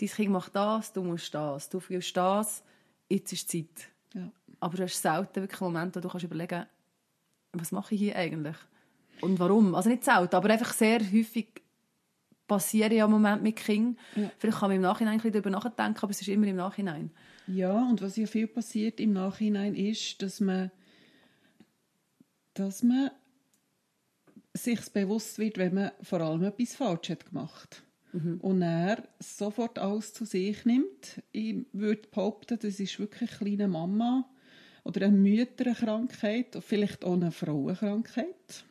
dein 0.00 0.08
Kind 0.08 0.30
macht 0.30 0.54
das, 0.54 0.92
du 0.92 1.02
musst 1.02 1.34
das, 1.34 1.68
du 1.68 1.80
fühlst 1.80 2.16
das, 2.16 2.62
jetzt 3.08 3.32
ist 3.32 3.50
Zeit. 3.50 3.88
Ja. 4.14 4.30
Aber 4.60 4.76
du 4.76 4.82
hast 4.84 5.00
selten 5.00 5.42
wirklich 5.42 5.60
einen 5.60 5.72
Moment, 5.72 5.96
wo 5.96 6.00
du 6.00 6.08
kannst 6.08 6.24
überlegen 6.24 6.66
was 7.52 7.72
mache 7.72 7.94
ich 7.94 8.00
hier 8.02 8.16
eigentlich? 8.16 8.56
Und 9.22 9.38
warum? 9.38 9.74
Also 9.74 9.88
nicht 9.88 10.04
selten, 10.04 10.36
aber 10.36 10.50
einfach 10.50 10.74
sehr 10.74 11.00
häufig 11.00 11.62
passieren 12.46 12.92
ja 12.92 13.08
Momente 13.08 13.42
mit 13.42 13.56
Kindern. 13.56 13.96
Ja. 14.14 14.30
Vielleicht 14.36 14.58
kann 14.58 14.68
man 14.68 14.76
im 14.76 14.82
Nachhinein 14.82 15.14
ein 15.14 15.18
bisschen 15.18 15.32
darüber 15.32 15.50
nachdenken, 15.50 15.98
aber 16.02 16.10
es 16.10 16.20
ist 16.20 16.28
immer 16.28 16.46
im 16.46 16.56
Nachhinein. 16.56 17.10
Ja, 17.46 17.72
und 17.88 18.02
was 18.02 18.16
ja 18.16 18.26
viel 18.26 18.46
passiert 18.46 19.00
im 19.00 19.14
Nachhinein 19.14 19.74
ist, 19.74 20.20
dass 20.20 20.40
man, 20.40 20.70
dass 22.58 22.82
man 22.82 23.10
sich 24.54 24.80
bewusst 24.92 25.38
wird, 25.38 25.58
wenn 25.58 25.74
man 25.74 25.92
vor 26.02 26.20
allem 26.20 26.42
etwas 26.42 26.74
falsch 26.74 27.10
hat 27.10 27.26
gemacht 27.26 27.82
mhm. 28.12 28.38
und 28.40 28.62
er 28.62 29.06
sofort 29.18 29.78
alles 29.78 30.14
zu 30.14 30.24
sich 30.24 30.64
nimmt. 30.64 31.22
Ich 31.32 31.56
würde 31.72 32.08
behaupten, 32.10 32.58
das 32.60 32.80
ist 32.80 32.98
wirklich 32.98 33.30
eine 33.30 33.38
kleine 33.38 33.68
Mama 33.68 34.28
oder 34.84 35.06
eine 35.06 35.16
Mütterkrankheit, 35.16 36.56
vielleicht 36.60 37.04
auch 37.04 37.14
eine 37.14 37.32
Frauenkrankheit. 37.32 38.64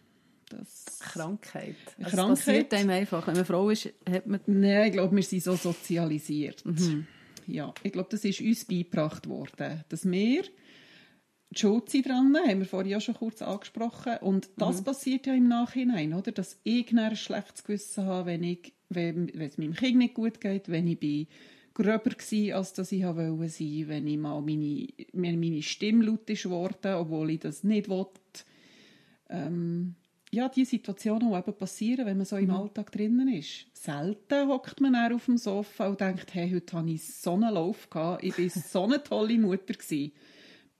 Das 0.50 1.00
Krankheit. 1.00 1.76
Also 1.98 2.18
Krankheit. 2.18 2.38
Das 2.38 2.46
passiert 2.46 2.74
einem 2.74 2.90
einfach. 2.92 3.28
Wenn 3.28 3.36
man 3.36 3.46
Frau 3.46 3.70
ist, 3.70 3.90
hat 4.10 4.28
man... 4.28 4.40
Nein, 4.46 4.88
ich 4.88 4.94
glaube, 4.94 5.16
wir 5.16 5.24
sind 5.24 5.44
so 5.44 5.56
sozialisiert. 5.56 6.64
Mhm. 6.66 7.08
Ja, 7.48 7.74
ich 7.84 7.92
glaube, 7.92 8.10
das 8.12 8.24
ist 8.24 8.42
uns 8.42 8.66
beigebracht 8.66 9.28
worden, 9.28 9.84
dass 9.90 10.10
wir 10.10 10.44
die 11.56 11.60
Schuld 11.60 11.90
sind 11.90 12.08
dran, 12.08 12.36
haben 12.36 12.60
wir 12.60 12.66
vorhin 12.66 12.92
ja 12.92 13.00
schon 13.00 13.16
kurz 13.16 13.42
angesprochen. 13.42 14.18
Und 14.22 14.50
das 14.58 14.82
mhm. 14.82 14.86
passiert 14.86 15.26
ja 15.26 15.34
im 15.34 15.48
Nachhinein, 15.48 16.14
oder? 16.14 16.32
Dass 16.32 16.60
ich 16.64 16.92
ein 16.92 17.16
schlechtes 17.16 17.64
Gewissen 17.64 18.06
habe, 18.06 18.32
wenn 18.32 18.44
ich 18.44 18.74
wenn, 18.90 19.32
wenn 19.34 19.48
es 19.48 19.58
meinem 19.58 19.74
Kind 19.74 19.98
nicht 19.98 20.14
gut 20.14 20.40
geht, 20.42 20.70
wenn 20.70 20.88
ich 20.88 21.00
bin 21.00 21.28
gröber 21.74 22.12
war, 22.12 22.58
als 22.58 22.74
dass 22.74 22.92
ich 22.92 23.04
wollte 23.04 23.50
sein, 23.50 23.84
wenn 23.88 24.08
ich 24.08 24.18
mal 24.18 24.42
meine, 24.42 24.88
mir 25.14 25.38
meine 25.38 25.62
Stimme 25.62 26.06
laut 26.06 26.30
ist 26.30 26.46
obwohl 26.46 27.32
ich 27.32 27.40
das 27.40 27.64
nicht 27.64 27.90
wollte. 27.90 28.12
Ähm, 29.30 29.96
ja, 30.32 30.50
die 30.50 30.66
Situationen, 30.66 31.32
die 31.32 31.38
eben 31.38 31.58
passieren, 31.58 32.06
wenn 32.06 32.18
man 32.18 32.26
so 32.26 32.38
im 32.38 32.46
mhm. 32.46 32.56
Alltag 32.56 32.92
drinnen 32.92 33.28
ist. 33.28 33.68
Selten 33.74 34.48
hockt 34.48 34.82
man 34.82 34.94
dann 34.94 35.14
auf 35.14 35.26
dem 35.26 35.38
Sofa 35.38 35.88
und 35.88 36.02
denkt, 36.02 36.34
hey, 36.34 36.50
heute 36.52 36.78
hatte 36.78 36.90
ich 36.90 37.06
so 37.06 37.34
einen 37.34 37.54
Lauf, 37.54 37.90
gehabt. 37.90 38.24
ich 38.24 38.38
war 38.38 38.50
so 38.50 38.84
eine 38.84 39.04
tolle 39.04 39.38
Mutter. 39.38 39.74
Gewesen. 39.74 40.12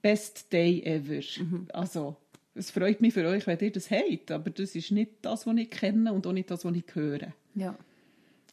Best 0.08 0.52
day 0.52 0.82
ever. 0.84 1.22
Mhm. 1.42 1.68
Also, 1.72 2.16
es 2.54 2.70
freut 2.70 3.00
mich 3.00 3.14
für 3.14 3.26
euch, 3.26 3.46
wenn 3.46 3.58
ihr 3.58 3.72
das 3.72 3.90
habt, 3.90 4.30
aber 4.30 4.50
das 4.50 4.74
ist 4.74 4.90
nicht 4.90 5.12
das, 5.22 5.46
was 5.46 5.56
ich 5.56 5.70
kenne 5.70 6.12
und 6.12 6.26
auch 6.26 6.32
nicht 6.32 6.50
das, 6.50 6.64
was 6.64 6.74
ich 6.74 6.84
höre. 6.94 7.32
Ja 7.54 7.76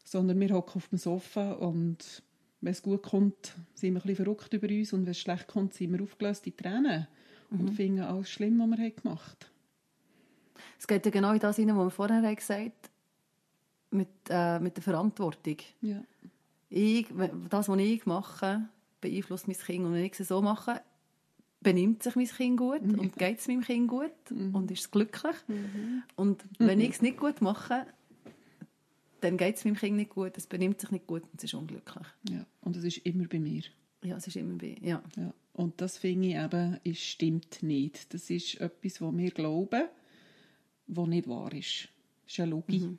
sondern 0.03 0.39
wir 0.39 0.53
hocken 0.53 0.75
auf 0.75 0.87
dem 0.89 0.97
Sofa 0.97 1.53
und 1.53 2.21
wenn 2.61 2.71
es 2.71 2.81
gut 2.81 3.03
kommt, 3.03 3.55
sind 3.73 3.93
wir 3.93 3.99
ein 3.99 4.07
bisschen 4.07 4.25
verrückt 4.25 4.53
über 4.53 4.67
uns 4.69 4.93
und 4.93 5.05
wenn 5.05 5.11
es 5.11 5.19
schlecht 5.19 5.47
kommt, 5.47 5.73
sind 5.73 5.91
wir 5.91 6.03
aufgelöst 6.03 6.45
in 6.45 6.55
Tränen 6.55 7.07
mhm. 7.49 7.59
und 7.59 7.71
finden 7.71 8.01
alles 8.01 8.29
schlimm, 8.29 8.59
was 8.59 8.77
wir 8.77 8.91
gemacht 8.91 9.45
haben. 9.45 9.53
Es 10.79 10.87
geht 10.87 11.05
ja 11.05 11.11
genau 11.11 11.33
in 11.33 11.39
das 11.39 11.55
hinein, 11.55 11.77
was 11.77 11.85
wir 11.85 11.91
vorher 11.91 12.35
gesagt 12.35 12.53
haben, 12.53 12.69
mit, 13.89 14.07
äh, 14.29 14.59
mit 14.59 14.75
der 14.77 14.83
Verantwortung. 14.83 15.57
Ja. 15.81 16.03
Ich, 16.69 17.07
das, 17.49 17.69
was 17.69 17.79
ich 17.79 18.05
mache, 18.05 18.69
beeinflusst 19.01 19.47
mein 19.47 19.57
Kind. 19.57 19.85
Und 19.85 19.93
wenn 19.93 20.05
ich 20.05 20.19
es 20.19 20.27
so 20.27 20.41
mache, 20.41 20.81
benimmt 21.63 22.03
sich 22.03 22.15
mein 22.15 22.27
Kind 22.27 22.57
gut 22.57 22.81
ja. 22.81 22.97
und 22.97 23.17
geht 23.17 23.39
es 23.39 23.47
meinem 23.47 23.61
Kind 23.61 23.87
gut 23.87 24.11
mhm. 24.29 24.53
und 24.53 24.69
ist 24.69 24.81
es 24.81 24.91
glücklich. 24.91 25.35
Mhm. 25.47 26.03
Und 26.15 26.43
wenn 26.59 26.79
mhm. 26.79 26.85
ich 26.85 26.91
es 26.91 27.01
nicht 27.01 27.17
gut 27.17 27.41
mache, 27.41 27.85
dann 29.21 29.37
geht 29.37 29.55
es 29.55 29.65
meinem 29.65 29.75
Kind 29.75 29.95
nicht 29.95 30.11
gut, 30.11 30.37
es 30.37 30.47
benimmt 30.47 30.81
sich 30.81 30.91
nicht 30.91 31.07
gut 31.07 31.23
und 31.23 31.37
es 31.37 31.45
ist 31.45 31.53
unglücklich. 31.53 32.07
Ja, 32.29 32.45
und 32.61 32.75
es 32.75 32.83
ist 32.83 32.97
immer 32.97 33.27
bei 33.27 33.39
mir. 33.39 33.63
Ja, 34.03 34.17
es 34.17 34.27
ist 34.27 34.35
immer 34.35 34.57
bei 34.57 34.77
ja. 34.81 35.01
ja. 35.15 35.33
Und 35.53 35.79
das 35.81 35.97
finde 35.97 36.27
ich 36.29 36.35
eben, 36.35 36.79
es 36.83 36.99
stimmt 36.99 37.63
nicht. 37.63 38.13
Das 38.13 38.29
ist 38.29 38.59
etwas, 38.59 39.01
was 39.01 39.15
wir 39.15 39.31
glauben, 39.31 39.83
was 40.87 41.07
nicht 41.07 41.27
wahr 41.27 41.53
ist. 41.53 41.89
Das 42.25 42.33
ist 42.33 42.39
eine 42.39 42.51
Logik. 42.51 42.81
Mhm. 42.81 42.97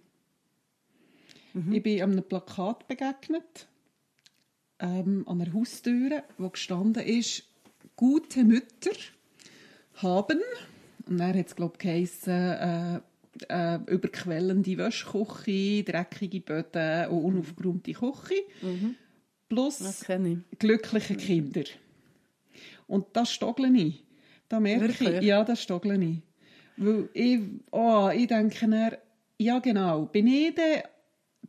Mhm. 1.53 1.73
Ich 1.73 1.83
bin 1.83 2.03
einem 2.03 2.23
Plakat 2.23 2.89
begegnet, 2.89 3.69
ähm, 4.79 5.25
an 5.27 5.41
einer 5.41 5.53
Haustür, 5.53 6.23
wo 6.39 6.49
gestanden 6.49 7.05
ist, 7.05 7.45
gute 7.97 8.45
Mütter 8.45 8.91
haben, 9.95 10.41
und 11.07 11.21
er 11.21 11.29
hat 11.29 11.47
es, 11.47 11.57
glaube 11.57 11.75
ich, 11.75 11.79
geheissen, 11.81 12.33
äh, 12.33 13.01
äh, 13.49 13.79
überquellende 13.87 14.77
Wäschküche, 14.79 15.83
dreckige 15.85 16.41
Böden 16.41 17.09
und 17.09 17.25
unaufgeräumte 17.25 17.93
Küche. 17.93 18.43
Mhm. 18.63 18.95
Plus 19.49 20.05
glückliche 20.59 21.15
Kinder. 21.17 21.65
Und 22.87 23.07
das 23.13 23.33
stoggle 23.33 23.69
ich. 23.77 24.05
Da 24.49 24.61
merke 24.61 24.89
Wirklich? 24.89 25.09
ich, 25.17 25.23
ja, 25.23 25.45
das 25.45 25.63
stoggle 25.63 26.03
ich. 26.03 26.19
Weil 26.77 27.09
ich, 27.13 27.41
oh, 27.71 28.11
ich 28.15 28.27
denke 28.27 28.69
dann, 28.69 28.93
ja 29.39 29.59
genau, 29.59 30.07
bin 30.07 30.27
ich 30.27 30.55
denn 30.55 30.83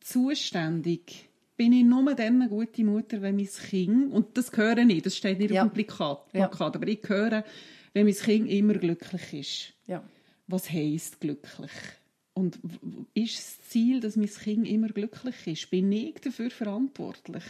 zuständig? 0.02 1.25
Bin 1.58 1.72
ich 1.72 1.86
nur 1.86 2.14
dann 2.16 2.42
eine 2.42 2.50
gute 2.50 2.84
Mutter, 2.84 3.22
wenn 3.22 3.38
mein 3.38 3.48
Kind, 3.48 4.12
und 4.12 4.38
das 4.38 4.52
höre 4.56 4.78
ich, 4.78 5.02
das 5.02 5.16
steht 5.16 5.40
nicht 5.40 5.52
ja. 5.52 5.64
auf 5.64 5.72
dem 5.72 5.74
Plakat, 5.74 6.32
Plakat 6.32 6.76
ja. 6.76 6.82
aber 6.82 6.88
ich 6.88 7.00
höre, 7.08 7.44
wenn 7.94 8.06
mein 8.06 8.16
Kind 8.16 8.50
immer 8.50 8.74
glücklich 8.74 9.34
ist. 9.34 9.74
Ja 9.88 10.04
was 10.48 10.72
heisst 10.72 11.20
glücklich? 11.20 11.72
Und 12.34 12.60
ist 13.14 13.38
das 13.38 13.70
Ziel, 13.70 14.00
dass 14.00 14.18
mein 14.18 14.30
Kind 14.30 14.68
immer 14.68 14.90
glücklich 14.90 15.48
ist? 15.48 15.70
Bin 15.70 15.92
ich 15.92 16.16
dafür 16.16 16.52
verantwortlich? 16.52 17.44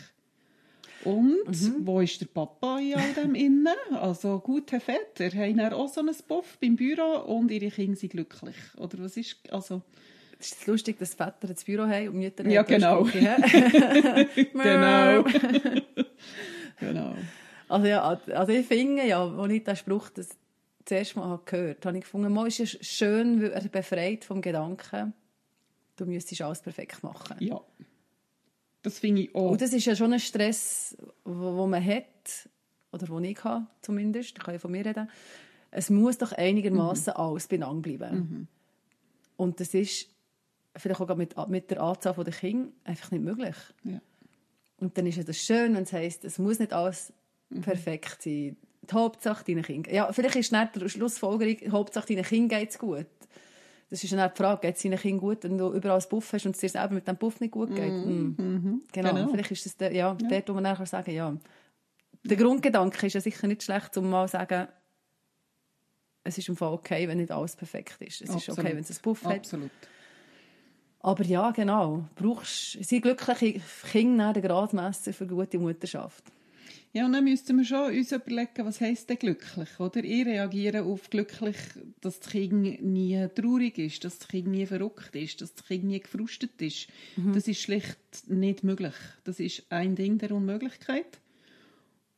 Und 1.04 1.48
mhm. 1.48 1.86
wo 1.86 2.00
ist 2.00 2.22
der 2.22 2.28
Papa 2.28 2.80
in 2.80 2.96
all 2.96 3.14
dem 3.14 3.36
innen? 3.36 3.76
Also 3.92 4.40
gute 4.40 4.80
Väter 4.80 5.30
haben 5.38 5.60
auch 5.74 5.92
so 5.92 6.02
einen 6.02 6.16
Buff 6.28 6.58
beim 6.62 6.76
Büro 6.76 7.22
und 7.26 7.52
ihre 7.52 7.70
Kinder 7.70 7.98
sind 7.98 8.12
glücklich. 8.12 8.56
Oder 8.78 9.00
was 9.00 9.18
ist, 9.18 9.38
also... 9.52 9.82
Es 10.40 10.52
ist 10.52 10.68
lustig, 10.68 11.00
dass 11.00 11.14
Väter 11.14 11.48
das 11.48 11.64
Büro 11.64 11.84
haben 11.84 12.10
und 12.10 12.16
Mütter 12.16 12.46
Ja, 12.48 12.64
genau. 12.64 13.04
genau. 14.54 15.24
genau. 16.80 17.16
Also 17.68 17.88
ja, 17.88 18.02
also 18.04 18.52
ich 18.52 18.66
finde 18.68 19.06
ja, 19.08 19.36
wo 19.36 19.46
ich 19.46 19.64
den 19.64 19.76
Spruch, 19.76 20.10
dass 20.10 20.30
zuerst 20.86 21.16
mal 21.16 21.40
gehört 21.46 21.78
habe, 21.80 21.88
habe 21.90 21.98
ich 21.98 22.04
gefunden, 22.04 22.32
mal 22.32 22.48
ist 22.48 22.60
es 22.60 22.78
schön, 22.88 23.42
weil 23.42 23.52
er 23.52 23.68
befreit 23.68 24.24
vom 24.24 24.42
Gedanken, 24.42 25.14
du 25.96 26.06
müsstest 26.06 26.42
alles 26.42 26.62
perfekt 26.62 27.02
machen. 27.04 27.38
Ja. 27.40 27.60
Das 28.84 29.00
finde 29.00 29.24
ich 29.24 29.34
auch. 29.34 29.52
Und 29.52 29.62
das 29.62 29.74
ist 29.74 29.86
ja 29.86 29.96
schon 29.96 30.14
ein 30.14 30.20
Stress, 30.20 30.96
wo, 31.24 31.66
man 31.66 31.84
hat, 31.84 32.50
oder 32.92 33.08
den 33.08 33.24
ich 33.24 33.44
habe 33.44 33.66
zumindest, 33.82 34.38
ich 34.38 34.44
kann 34.44 34.54
ja 34.54 34.60
von 34.60 34.72
mir 34.72 34.86
reden, 34.86 35.10
es 35.72 35.90
muss 35.90 36.18
doch 36.18 36.32
einigermaßen 36.32 37.14
mhm. 37.16 37.20
alles 37.20 37.48
benannt 37.48 37.82
bleiben. 37.82 38.16
Mhm. 38.16 38.48
Und 39.38 39.60
das 39.60 39.74
ist 39.74 40.08
vielleicht 40.78 41.02
auch 41.02 41.16
mit, 41.16 41.36
mit 41.48 41.72
der 41.72 41.82
Anzahl 41.82 42.14
der 42.24 42.34
Kinder 42.34 42.70
einfach 42.84 43.12
nicht 43.12 43.24
möglich. 43.24 43.56
Ja. 43.84 44.00
Und 44.78 44.98
dann 44.98 45.06
ist 45.06 45.18
es 45.18 45.38
schön, 45.38 45.76
wenn 45.76 45.84
es 45.84 45.94
heisst, 45.94 46.26
es 46.26 46.38
muss 46.38 46.60
nicht 46.60 46.74
alles 46.74 47.14
mhm. 47.50 47.62
perfekt 47.62 48.22
sein 48.22 48.58
Die 48.90 48.94
Hauptsache 48.94 49.44
deinen 49.46 49.64
Kindern. 49.64 49.94
Ja, 49.94 50.12
vielleicht 50.12 50.36
ist 50.36 50.52
nicht 50.52 50.76
die 50.76 50.90
Schlussfolgerung, 50.90 51.72
Hauptsache 51.72 52.08
deinen 52.08 52.26
Kindern 52.26 52.60
geht 52.60 52.70
es 52.72 52.80
gut. 52.80 53.08
Das 53.90 54.04
ist 54.04 54.12
dann 54.12 54.30
die 54.30 54.38
Frage, 54.38 54.62
geht 54.62 54.76
es 54.76 54.84
deinen 54.84 55.00
Kindern 55.00 55.22
gut, 55.22 55.44
wenn 55.44 55.58
du 55.58 55.72
überall 55.72 56.00
einen 56.00 56.10
Buff 56.10 56.34
hast 56.34 56.46
und 56.46 56.56
es 56.56 56.62
dir 56.62 56.70
selber 56.70 56.96
mit 56.96 57.08
dem 57.08 57.18
Buff 57.18 57.40
nicht 57.40 57.52
gut 57.52 57.74
geht? 57.74 57.92
Mm. 57.92 58.36
Mm. 58.38 58.84
Genau. 58.92 59.14
genau. 59.14 59.28
vielleicht 59.30 59.52
ist 59.52 59.66
das 59.66 59.78
der, 59.78 59.94
ja, 59.94 60.18
ja. 60.20 60.28
dort, 60.28 60.50
wo 60.50 60.54
man 60.54 60.64
dann 60.64 60.86
sagen 60.86 61.06
kann, 61.06 61.14
ja. 61.14 61.38
Der 62.24 62.38
Grundgedanke 62.38 63.06
ist 63.06 63.14
ja 63.14 63.22
sicher 63.22 63.48
nicht 63.48 63.62
schlecht, 63.62 63.96
um 63.98 64.10
mal 64.10 64.28
zu 64.28 64.34
sagen, 64.34 64.68
es 66.24 66.38
ist 66.40 66.50
im 66.50 66.58
Fall 66.58 66.74
okay, 66.74 67.08
wenn 67.08 67.20
nicht 67.20 67.32
alles 67.32 67.56
perfekt 67.56 68.02
ist. 68.02 68.22
Es 68.22 68.30
Absolut. 68.30 68.42
ist 68.42 68.60
okay, 68.60 68.76
wenn 68.76 68.84
es 68.84 68.90
einen 68.90 69.00
Buff 69.04 69.24
hat. 69.24 69.38
Absolut. 69.38 69.72
Aber 71.06 71.24
ja, 71.24 71.52
genau. 71.52 72.10
Brauchst, 72.16 72.84
sind 72.84 73.04
glückliche 73.04 73.62
Kinder 73.92 74.34
der 74.34 74.42
Gradmesser 74.42 75.14
für 75.14 75.28
gute 75.28 75.60
Mutterschaft. 75.60 76.24
Ja, 76.94 77.06
und 77.06 77.14
dann 77.14 77.26
müssten 77.26 77.58
wir 77.58 77.64
schon 77.64 77.96
uns 77.96 78.12
überlegen, 78.12 78.66
was 78.66 78.82
heisst 78.82 79.08
denn 79.12 79.20
glücklich, 79.20 79.70
oder? 79.80 80.04
Ich 80.04 80.26
reagiere 80.26 80.82
auf 80.82 81.12
glücklich, 81.12 81.58
dass 82.02 82.20
das 82.20 82.32
Kind 82.32 82.82
nie 82.82 83.28
traurig 83.36 83.78
ist, 83.78 84.04
dass 84.04 84.18
das 84.18 84.28
Kind 84.30 84.48
nie 84.48 84.66
verrückt 84.66 85.16
ist, 85.16 85.42
dass 85.42 85.54
das 85.54 85.68
Kind 85.68 85.84
nie 85.84 86.00
gefrustet 86.00 86.60
ist. 86.60 86.88
Mhm. 87.18 87.34
Das 87.34 87.48
ist 87.48 87.62
schlicht 87.62 88.00
nicht 88.28 88.64
möglich. 88.64 88.96
Das 89.26 89.40
ist 89.40 89.64
ein 89.70 89.94
Ding 89.94 90.18
der 90.18 90.32
Unmöglichkeit. 90.32 91.20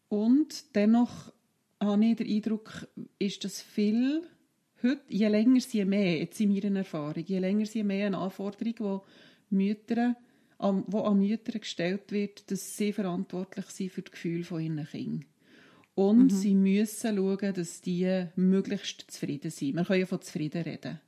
Und 0.08 0.76
dennoch 0.76 1.34
habe 1.84 2.06
ich 2.06 2.16
den 2.16 2.30
Eindruck, 2.30 2.88
ist 3.20 3.44
das 3.44 3.62
viel 3.62 4.24
heute, 4.84 5.02
je 5.08 5.28
länger 5.28 5.62
sie 5.62 5.86
mehr, 5.86 6.20
jetzt 6.20 6.40
in 6.40 6.54
meiner 6.54 6.80
Erfahrung, 6.80 7.24
je 7.26 7.40
länger 7.40 7.66
sie 7.66 7.84
mehr 7.84 8.08
eine 8.08 8.18
Anforderung, 8.18 9.02
die 9.50 9.56
Mütter, 9.56 10.16
an, 10.60 10.84
wo 10.88 11.02
an 11.02 11.20
Mütter 11.20 11.60
gestellt 11.60 12.12
wird, 12.12 12.50
dass 12.52 12.78
sie 12.78 12.94
verantwortlich 12.94 13.66
sind 13.68 13.92
für 13.92 14.02
das 14.02 14.12
Gefühl 14.12 14.44
von 14.44 14.62
ihren 14.62 14.86
Kindern. 14.86 15.26
Und 15.96 16.26
mhm. 16.26 16.30
sie 16.30 16.54
müssen 16.54 17.16
schauen, 17.16 17.54
dass 17.54 17.82
die 17.82 18.26
möglichst 18.36 19.10
zufrieden 19.10 19.50
sind. 19.50 19.76
Wir 19.76 19.84
können 19.84 20.00
ja 20.02 20.06
von 20.06 20.22
zufrieden 20.22 20.62
reden. 20.62 21.00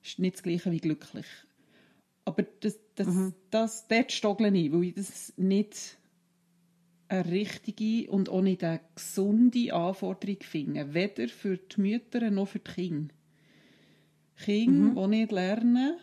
Das 0.00 0.10
ist 0.12 0.18
nicht 0.20 0.36
das 0.36 0.42
Gleiche 0.44 0.70
wie 0.70 0.78
glücklich. 0.78 1.26
Aber 2.24 2.44
das, 2.60 2.78
das, 2.94 3.08
mhm. 3.08 3.34
das, 3.50 3.88
dort 3.88 4.12
stoggle 4.12 4.48
ich, 4.56 4.72
weil 4.72 4.84
ich 4.84 4.94
das 4.94 5.32
nicht 5.36 5.98
eine 7.08 7.30
richtige 7.30 8.10
und 8.10 8.28
auch 8.28 8.42
nicht 8.42 8.64
eine 8.64 8.80
gesunde 8.94 9.72
Anforderung 9.72 10.38
finden. 10.40 10.94
Weder 10.94 11.28
für 11.28 11.56
die 11.56 11.80
Mütter 11.80 12.30
noch 12.30 12.48
für 12.48 12.58
die 12.58 12.72
Kinder. 12.72 13.14
Kinder, 14.44 14.90
mhm. 14.90 14.94
die 14.94 15.18
nicht 15.18 15.32
lernen, 15.32 15.96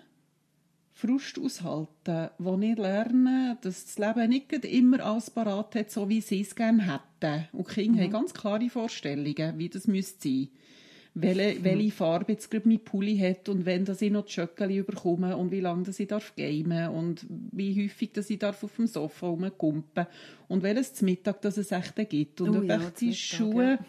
Frust 0.92 1.40
aushalten, 1.40 2.30
die 2.40 2.58
nicht 2.58 2.80
lernen, 2.80 3.58
dass 3.62 3.86
das 3.86 3.98
Leben 3.98 4.30
nicht 4.30 4.52
immer 4.66 5.04
alles 5.04 5.30
parat 5.30 5.76
hat, 5.76 5.92
so 5.92 6.08
wie 6.08 6.22
sie 6.22 6.42
es 6.42 6.56
gerne 6.56 6.92
hätten. 6.92 7.48
Und 7.52 7.68
Kinder 7.68 8.00
mhm. 8.00 8.04
haben 8.06 8.12
ganz 8.12 8.34
klare 8.34 8.70
Vorstellungen, 8.70 9.58
wie 9.58 9.70
das 9.70 9.88
müsste 9.88 10.30
sein 10.30 10.50
welche, 11.16 11.56
hm. 11.56 11.64
welche 11.64 11.92
Farbe 11.92 12.32
jetzt 12.32 12.50
gerade 12.50 12.68
mein 12.68 12.80
Pulli 12.80 13.18
hat 13.18 13.48
und 13.48 13.66
wenn 13.66 13.86
dass 13.86 14.02
ich 14.02 14.12
noch 14.12 14.26
die 14.26 14.32
Schöckeli 14.32 14.78
überkomme 14.78 15.38
und 15.38 15.52
wie 15.52 15.60
lange 15.60 15.84
dass 15.84 16.00
ich 16.00 16.08
darf 16.08 16.36
gamen 16.36 16.90
und 16.90 17.26
wie 17.30 17.84
häufig 17.84 18.14
dass 18.14 18.30
ich 18.30 18.40
darf 18.40 18.64
auf 18.64 18.76
dem 18.78 18.88
Sofa 18.88 19.28
rumkumpen 19.28 20.08
und 20.48 20.64
welches 20.64 20.96
zum 20.96 21.06
Mittag 21.06 21.42
dass 21.42 21.58
es 21.58 21.72
echt 21.72 21.96
gibt 22.10 22.42
und 22.42 22.50
oh, 22.50 22.58
ob 22.60 22.64
ja, 22.64 22.92
die 23.00 23.14
Schuhe 23.14 23.80
ja. 23.80 23.86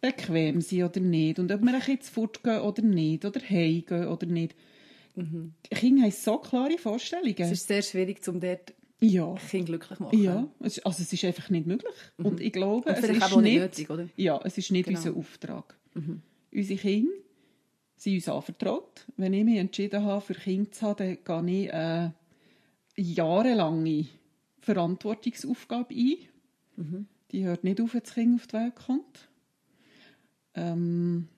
bequem 0.00 0.60
sind 0.60 0.84
oder 0.84 1.00
nicht 1.00 1.40
und 1.40 1.50
ob 1.50 1.62
wir 1.62 1.80
jetzt 1.88 2.10
fortgehen 2.10 2.60
oder 2.60 2.82
nicht 2.82 3.24
oder 3.24 3.40
heimgehen 3.40 4.06
oder 4.06 4.26
nicht. 4.26 4.54
Mhm. 5.16 5.54
Kinder 5.68 6.02
haben 6.02 6.12
so 6.12 6.38
klare 6.38 6.78
Vorstellungen. 6.78 7.34
Es 7.38 7.50
ist 7.50 7.66
sehr 7.66 7.82
schwierig, 7.82 8.20
um 8.28 8.38
dort 8.38 8.72
ja. 9.00 9.34
Kinder 9.50 9.66
glücklich 9.66 9.98
machen. 9.98 10.22
Ja, 10.22 10.48
also 10.60 10.80
es 10.86 11.12
ist 11.12 11.24
einfach 11.24 11.50
nicht 11.50 11.66
möglich. 11.66 11.92
Mhm. 12.18 12.26
Und 12.26 12.40
ich 12.40 12.52
glaube, 12.52 12.88
und 12.88 12.96
es 12.96 13.02
ist 13.02 13.10
nicht, 13.10 13.36
nicht 13.36 13.60
nötig, 13.60 13.90
oder? 13.90 14.08
Ja, 14.14 14.40
es 14.44 14.58
ist 14.58 14.70
nicht 14.70 14.86
genau. 14.86 14.98
unser 14.98 15.16
Auftrag. 15.16 15.76
Mhm 15.94 16.22
unsere 16.52 16.80
Kinder 16.80 17.12
sind 17.96 18.14
uns 18.14 18.28
anvertraut. 18.28 19.06
Wenn 19.16 19.32
ich 19.32 19.44
mich 19.44 19.58
entschieden 19.58 20.04
habe, 20.04 20.20
für 20.20 20.34
Kinder 20.34 20.70
zu 20.70 20.86
haben, 20.86 21.18
dann 21.24 21.46
gehe 21.46 21.64
ich 21.64 21.72
eine 21.72 22.14
jahrelange 22.96 24.06
Verantwortungsaufgabe 24.60 25.94
ein. 25.94 26.16
Mhm. 26.76 27.06
Die 27.32 27.44
hört 27.44 27.64
nicht 27.64 27.80
auf, 27.80 27.94
wenn 27.94 28.02
das 28.02 28.14
Kind 28.14 28.34
auf 28.40 28.46
die 28.46 28.52
Welt 28.54 28.76
kommt. 28.76 29.28
Ähm, 30.54 31.28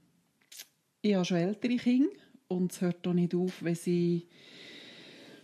ich 1.02 1.14
habe 1.14 1.24
schon 1.24 1.38
ältere 1.38 1.76
Kinder 1.76 2.10
und 2.48 2.72
es 2.72 2.80
hört 2.80 3.06
auch 3.06 3.12
nicht 3.12 3.34
auf, 3.34 3.62
wenn 3.62 3.74
sie 3.74 4.26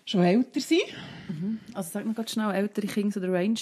schon 0.05 0.23
älter 0.23 0.61
sind. 0.61 0.83
Mhm. 1.29 1.61
Also 1.75 1.91
sag 1.93 2.07
mir 2.07 2.15
ganz 2.15 2.33
schnell, 2.33 2.55
ältere 2.55 2.87
Kinder 2.87 3.13
so 3.13 3.21
der 3.21 3.33
Range? 3.33 3.59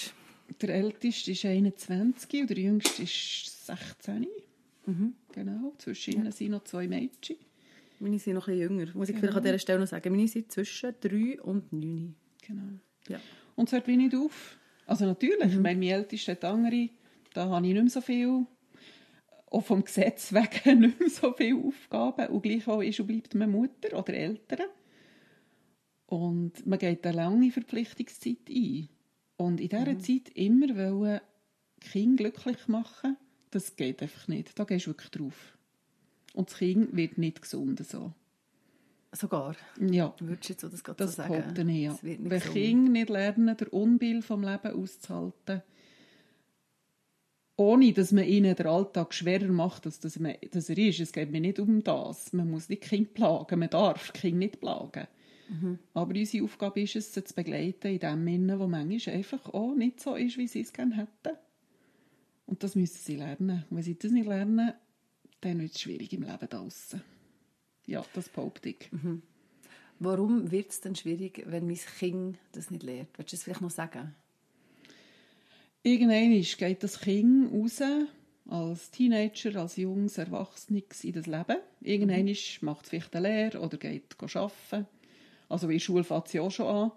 Der 0.60 0.68
älteste 0.70 1.32
ist 1.32 1.44
21 1.44 2.42
und 2.42 2.50
der 2.50 2.58
jüngste 2.58 3.02
ist 3.02 3.66
16. 3.66 4.26
Mhm. 4.86 5.14
Genau, 5.34 5.72
zwischen 5.78 6.14
ihnen 6.14 6.30
sind 6.30 6.52
noch 6.52 6.62
zwei 6.62 6.86
Mädchen. 6.86 7.36
Meine 7.98 8.20
sind 8.20 8.34
noch 8.34 8.46
ein 8.46 8.56
bisschen 8.56 8.78
jünger. 8.78 8.92
Muss 8.94 9.08
ich 9.08 9.16
genau. 9.16 9.22
vielleicht 9.22 9.36
an 9.36 9.42
dieser 9.42 9.58
Stelle 9.58 9.80
noch 9.80 9.88
sagen. 9.88 10.14
Meine 10.14 10.28
sind 10.28 10.52
zwischen 10.52 10.94
drei 11.00 11.42
und 11.42 11.72
neun. 11.72 12.14
Genau. 12.46 12.78
Ja. 13.08 13.18
Und 13.56 13.68
es 13.68 13.72
hört 13.72 13.88
wie 13.88 13.96
nicht 13.96 14.14
auf. 14.14 14.56
Also 14.86 15.06
natürlich, 15.06 15.56
mhm. 15.56 15.62
meine, 15.62 15.80
mein 15.80 15.88
älteste 15.88 16.32
hat 16.32 16.44
andere, 16.44 16.88
da 17.32 17.48
habe 17.48 17.66
ich 17.66 17.72
nicht 17.72 17.82
mehr 17.82 17.90
so 17.90 18.00
viel, 18.00 18.46
auch 19.50 19.64
vom 19.64 19.84
Gesetz 19.84 20.32
wegen 20.32 20.80
nicht 20.80 21.00
mehr 21.00 21.10
so 21.10 21.32
viele 21.32 21.58
Aufgaben. 21.58 22.28
Und 22.28 22.42
gleichwohl 22.42 22.84
ist 22.84 23.00
und 23.00 23.08
bleibt 23.08 23.34
man 23.34 23.50
Mutter 23.50 23.98
oder 23.98 24.14
Eltern. 24.14 24.68
Und 26.06 26.64
man 26.64 26.78
geht 26.78 27.04
eine 27.04 27.16
lange 27.16 27.50
Verpflichtungszeit 27.50 28.48
ein. 28.48 28.88
Und 29.36 29.60
in 29.60 29.68
dieser 29.68 29.94
mhm. 29.94 30.00
Zeit 30.00 30.28
immer 30.36 30.76
wollen 30.76 31.20
Kinder 31.80 32.30
glücklich 32.30 32.68
machen 32.68 33.16
das 33.54 33.76
geht 33.76 34.02
einfach 34.02 34.28
nicht. 34.28 34.58
Da 34.58 34.64
gehst 34.64 34.86
du 34.86 34.90
wirklich 34.90 35.10
drauf. 35.10 35.56
Und 36.34 36.50
das 36.50 36.58
Kind 36.58 36.96
wird 36.96 37.18
nicht 37.18 37.42
gesund 37.42 37.86
so. 37.86 38.12
Sogar? 39.12 39.54
Ja. 39.80 40.12
Würdest 40.18 40.48
du 40.48 40.52
jetzt 40.52 40.62
das 40.64 40.82
gerade 40.82 40.96
das 40.96 41.14
so 41.14 41.22
sagen? 41.22 41.54
Das 41.54 41.66
ich, 41.66 41.82
ja. 41.82 41.96
Wenn 42.02 42.40
Kinder 42.40 42.90
nicht 42.90 43.08
lernen, 43.08 43.56
der 43.56 43.72
Unbill 43.72 44.22
vom 44.22 44.42
Leben 44.42 44.72
auszuhalten, 44.72 45.62
ohne 47.56 47.92
dass 47.92 48.10
man 48.10 48.24
ihnen 48.24 48.56
den 48.56 48.66
Alltag 48.66 49.14
schwerer 49.14 49.52
macht, 49.52 49.86
als 49.86 50.00
dass, 50.00 50.18
man, 50.18 50.34
dass 50.50 50.68
er 50.68 50.78
ist. 50.78 50.98
Es 50.98 51.12
geht 51.12 51.30
mir 51.30 51.40
nicht 51.40 51.60
um 51.60 51.84
das. 51.84 52.32
Man 52.32 52.50
muss 52.50 52.68
nicht 52.68 52.82
Kind 52.82 53.14
plagen. 53.14 53.60
Man 53.60 53.70
darf 53.70 54.12
Kind 54.12 54.38
nicht 54.38 54.60
plagen. 54.60 55.06
Mhm. 55.48 55.78
Aber 55.92 56.14
unsere 56.14 56.44
Aufgabe 56.44 56.80
ist 56.82 56.96
es, 56.96 57.14
sie 57.14 57.22
zu 57.22 57.34
begleiten 57.34 57.92
in 57.92 57.98
dem 58.00 58.26
Sinne, 58.26 58.58
wo 58.58 58.66
manchmal 58.66 59.14
einfach 59.14 59.46
auch 59.54 59.74
nicht 59.74 60.00
so 60.00 60.16
ist, 60.16 60.36
wie 60.38 60.48
sie 60.48 60.62
es 60.62 60.72
gerne 60.72 60.96
hätten. 60.96 61.38
Und 62.54 62.62
das 62.62 62.76
müssen 62.76 63.00
sie 63.02 63.16
lernen. 63.16 63.64
Und 63.68 63.78
wenn 63.78 63.82
sie 63.82 63.98
das 63.98 64.12
nicht 64.12 64.28
lernen, 64.28 64.74
dann 65.40 65.60
wird 65.60 65.74
es 65.74 65.80
schwierig 65.80 66.12
im 66.12 66.22
Leben 66.22 66.48
draussen. 66.48 67.02
Ja, 67.84 68.04
das 68.14 68.28
behaupte 68.28 68.68
ich. 68.68 68.92
Mhm. 68.92 69.22
Warum 69.98 70.52
wird 70.52 70.70
es 70.70 70.80
denn 70.80 70.94
schwierig, 70.94 71.42
wenn 71.46 71.66
mein 71.66 71.80
Kind 71.98 72.38
das 72.52 72.70
nicht 72.70 72.84
lernt? 72.84 73.08
Willst 73.16 73.32
du 73.32 73.36
das 73.36 73.42
vielleicht 73.42 73.60
noch 73.60 73.72
sagen? 73.72 74.14
Irgendwann 75.82 76.30
geht 76.30 76.84
das 76.84 77.00
Kind 77.00 77.52
raus, 77.52 77.82
als 78.48 78.90
Teenager, 78.92 79.60
als 79.60 79.74
junges 79.74 80.18
Erwachsenes 80.18 81.02
in 81.02 81.12
das 81.12 81.26
Leben. 81.26 81.56
Irgendwann 81.80 82.26
mhm. 82.26 82.36
macht 82.60 82.84
es 82.84 82.90
vielleicht 82.90 83.16
eine 83.16 83.28
Lehre 83.28 83.58
oder 83.58 83.78
geht 83.78 84.14
arbeiten. 84.22 84.86
Also 85.48 85.66
in 85.66 85.72
der 85.72 85.80
Schule 85.80 86.04
fängt 86.04 86.32
ja 86.32 86.42
auch 86.42 86.52
schon 86.52 86.66
an. 86.66 86.92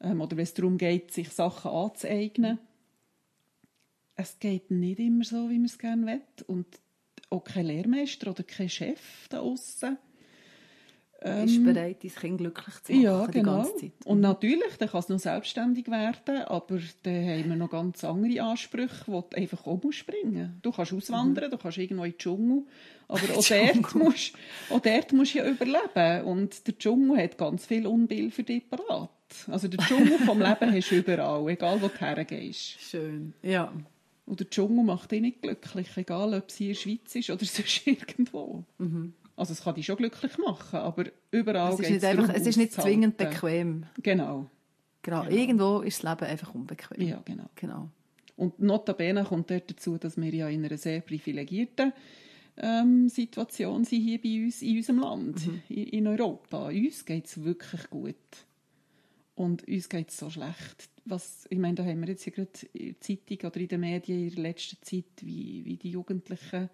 Ähm, 0.00 0.20
oder 0.20 0.36
wenn 0.36 0.42
es 0.42 0.54
darum 0.54 0.76
geht, 0.76 1.12
sich 1.12 1.28
Sachen 1.28 1.70
anzueignen 1.70 2.58
es 4.22 4.38
geht 4.38 4.70
nicht 4.70 4.98
immer 4.98 5.24
so, 5.24 5.50
wie 5.50 5.58
man 5.58 5.66
es 5.66 5.78
gerne 5.78 6.06
will. 6.06 6.20
Und 6.46 6.66
auch 7.30 7.44
kein 7.44 7.66
Lehrmeister 7.66 8.30
oder 8.30 8.42
kein 8.42 8.68
Chef 8.68 9.28
da 9.28 9.40
außen 9.40 9.98
ähm, 11.24 11.44
ist 11.44 11.64
bereit, 11.64 12.02
dein 12.02 12.14
Kind 12.14 12.38
glücklich 12.38 12.82
zu 12.82 12.92
machen 12.92 13.02
ja, 13.02 13.26
genau. 13.26 13.32
die 13.32 13.42
ganze 13.42 13.76
Zeit. 13.76 13.92
Und 14.04 14.20
natürlich, 14.20 14.76
dann 14.78 14.88
kann 14.88 15.00
es 15.00 15.08
noch 15.08 15.18
selbstständig 15.18 15.88
werden, 15.88 16.42
aber 16.44 16.78
dann 17.02 17.26
haben 17.26 17.48
wir 17.48 17.56
noch 17.56 17.70
ganz 17.70 18.04
andere 18.04 18.42
Ansprüche, 18.42 19.04
wo 19.06 19.20
du 19.20 19.36
einfach 19.36 19.66
auch 19.66 19.80
springen 19.90 20.34
musst. 20.34 20.64
Du 20.64 20.72
kannst 20.72 20.92
auswandern, 20.92 21.46
mhm. 21.46 21.50
du 21.50 21.58
kannst 21.58 21.78
irgendwo 21.78 22.04
in 22.04 22.12
den 22.12 22.18
Dschungel, 22.18 22.62
aber 23.08 23.20
auch 23.36 23.48
dort, 23.48 23.94
musst, 23.94 24.32
auch 24.70 24.80
dort 24.80 25.12
musst 25.12 25.34
du 25.34 25.38
ja 25.38 25.48
überleben. 25.48 26.24
Und 26.26 26.66
der 26.66 26.78
Dschungel 26.78 27.22
hat 27.22 27.38
ganz 27.38 27.66
viel 27.66 27.86
Unbill 27.86 28.30
für 28.30 28.42
dich 28.42 28.68
parat. 28.68 29.10
Also 29.48 29.68
der 29.68 29.84
Dschungel 29.84 30.18
vom 30.18 30.40
Leben 30.40 30.72
hast 30.74 30.90
du 30.90 30.96
überall, 30.96 31.48
egal 31.48 31.80
wo 31.80 31.88
du 31.88 31.98
hergehst. 31.98 32.80
Schön, 32.80 33.34
ja. 33.42 33.72
Und 34.24 34.40
der 34.40 34.48
Dschungel 34.48 34.84
macht 34.84 35.10
dich 35.10 35.20
nicht 35.20 35.42
glücklich, 35.42 35.88
egal 35.96 36.34
ob 36.34 36.50
sie 36.50 36.68
in 36.68 36.70
der 36.70 36.80
Schweiz 36.80 37.14
ist 37.14 37.30
oder 37.30 37.44
sonst 37.44 37.86
irgendwo. 37.86 38.64
Mhm. 38.78 39.14
Also 39.36 39.52
es 39.52 39.62
kann 39.62 39.74
dich 39.74 39.86
schon 39.86 39.96
glücklich 39.96 40.38
machen, 40.38 40.78
aber 40.78 41.06
überall 41.30 41.76
geht 41.76 41.90
es 41.90 42.04
einfach, 42.04 42.34
Es 42.34 42.46
ist 42.46 42.56
nicht 42.56 42.72
zwingend 42.72 43.16
bequem. 43.16 43.86
Genau. 44.02 44.48
genau. 45.02 45.22
Genau. 45.24 45.24
Irgendwo 45.28 45.80
ist 45.80 46.04
das 46.04 46.10
Leben 46.10 46.30
einfach 46.30 46.54
unbequem. 46.54 47.08
Ja, 47.08 47.22
genau. 47.24 47.50
genau. 47.56 47.88
Und 48.36 48.60
notabene 48.60 49.24
kommt 49.24 49.50
dort 49.50 49.70
dazu, 49.70 49.98
dass 49.98 50.16
wir 50.16 50.32
ja 50.32 50.48
in 50.48 50.64
einer 50.64 50.78
sehr 50.78 51.00
privilegierten 51.00 51.92
ähm, 52.56 53.08
Situation 53.08 53.84
sind 53.84 54.02
hier 54.02 54.20
bei 54.20 54.44
uns 54.44 54.62
in 54.62 54.76
unserem 54.76 54.98
Land, 55.00 55.46
mhm. 55.46 55.62
in, 55.68 55.86
in 55.88 56.06
Europa. 56.06 56.68
Uns 56.68 57.04
geht 57.04 57.26
es 57.26 57.42
wirklich 57.42 57.90
gut. 57.90 58.14
Und 59.42 59.66
uns 59.66 59.88
geht 59.88 60.10
es 60.10 60.18
so 60.18 60.30
schlecht. 60.30 60.88
Was, 61.04 61.46
ich 61.50 61.58
meine, 61.58 61.74
da 61.74 61.84
haben 61.84 62.00
wir 62.00 62.08
jetzt 62.10 62.22
hier 62.22 62.32
gerade 62.32 62.50
in 62.74 62.94
der 62.94 63.00
Zeitung 63.00 63.50
oder 63.50 63.60
in 63.60 63.68
den 63.68 63.80
Medien 63.80 64.28
in 64.28 64.34
der 64.36 64.42
letzten 64.44 64.76
Zeit, 64.82 65.04
wie, 65.20 65.64
wie 65.64 65.76
die 65.76 65.90
Jugendlichen, 65.90 66.70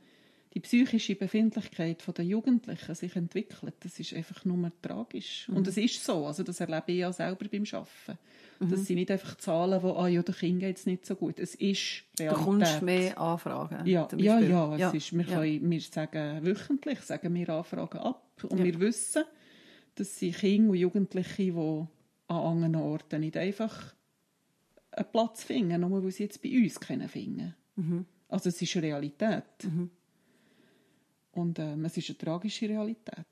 die 0.53 0.61
psychische 0.61 1.15
Befindlichkeit 1.15 2.05
der 2.07 2.25
Jugendlichen 2.27 2.95
sich 2.95 3.17
entwickelt. 3.17 3.73
Das 3.81 3.99
ist 3.99 4.13
einfach 4.13 4.45
nur 4.45 4.71
tragisch. 4.83 5.49
Mhm. 5.49 5.57
Und 5.57 5.67
es 5.67 5.79
ist 5.79 6.05
so. 6.05 6.27
Also 6.27 6.43
das 6.43 6.61
erlebe 6.61 6.93
ich 6.93 6.99
ja 6.99 7.11
selber 7.11 7.47
beim 7.51 7.65
Arbeiten. 7.73 8.19
Mhm. 8.61 8.69
Das 8.69 8.85
sind 8.85 8.97
nicht 8.97 9.11
einfach 9.11 9.39
Zahlen, 9.39 9.83
wo, 9.83 9.93
ah 9.93 10.09
ja, 10.09 10.23
der 10.23 10.35
Kind 10.35 10.61
geht 10.61 10.77
es 10.77 10.85
nicht 10.85 11.07
so 11.07 11.17
gut. 11.17 11.39
Es 11.39 11.55
ist 11.55 12.05
Realität. 12.19 12.39
Du 12.39 12.45
kommst 12.45 12.83
mehr 12.83 13.19
Anfragen. 13.19 13.87
Ja, 13.87 14.07
ja, 14.15 14.41
ja. 14.41 14.75
Es 14.75 14.81
ja. 14.81 14.91
Ist, 14.91 15.13
wir, 15.15 15.25
ja. 15.25 15.41
Können, 15.41 15.71
wir 15.71 15.81
sagen 15.81 16.45
wöchentlich, 16.45 17.01
sagen 17.01 17.35
wir 17.35 17.49
Anfragen 17.49 17.99
ab. 17.99 18.43
Und 18.43 18.59
ja. 18.59 18.65
wir 18.67 18.79
wissen, 18.79 19.25
dass 19.95 20.19
sie 20.19 20.33
Kinder 20.33 20.71
und 20.71 20.77
Jugendliche, 20.77 21.45
die 21.45 21.89
an 22.29 22.37
anderen 22.37 22.77
Orten 22.77 23.21
nicht 23.21 23.37
einfach 23.37 23.95
einen 24.93 25.11
Platz 25.11 25.45
finden, 25.45 25.81
nur 25.81 26.03
weil 26.03 26.11
sie 26.11 26.25
jetzt 26.25 26.43
bei 26.43 26.51
uns 26.51 26.79
keinen 26.79 27.09
finden. 27.09 27.55
Mhm. 27.77 28.07
Also 28.29 28.49
es 28.51 28.61
ist 28.61 28.77
eine 28.77 28.87
Realität. 28.87 29.45
Mhm. 29.65 29.91
Und 31.33 31.59
ähm, 31.59 31.85
es 31.85 31.97
ist 31.97 32.11
eine 32.11 32.19
tragische 32.19 32.69
Realität. 32.69 33.27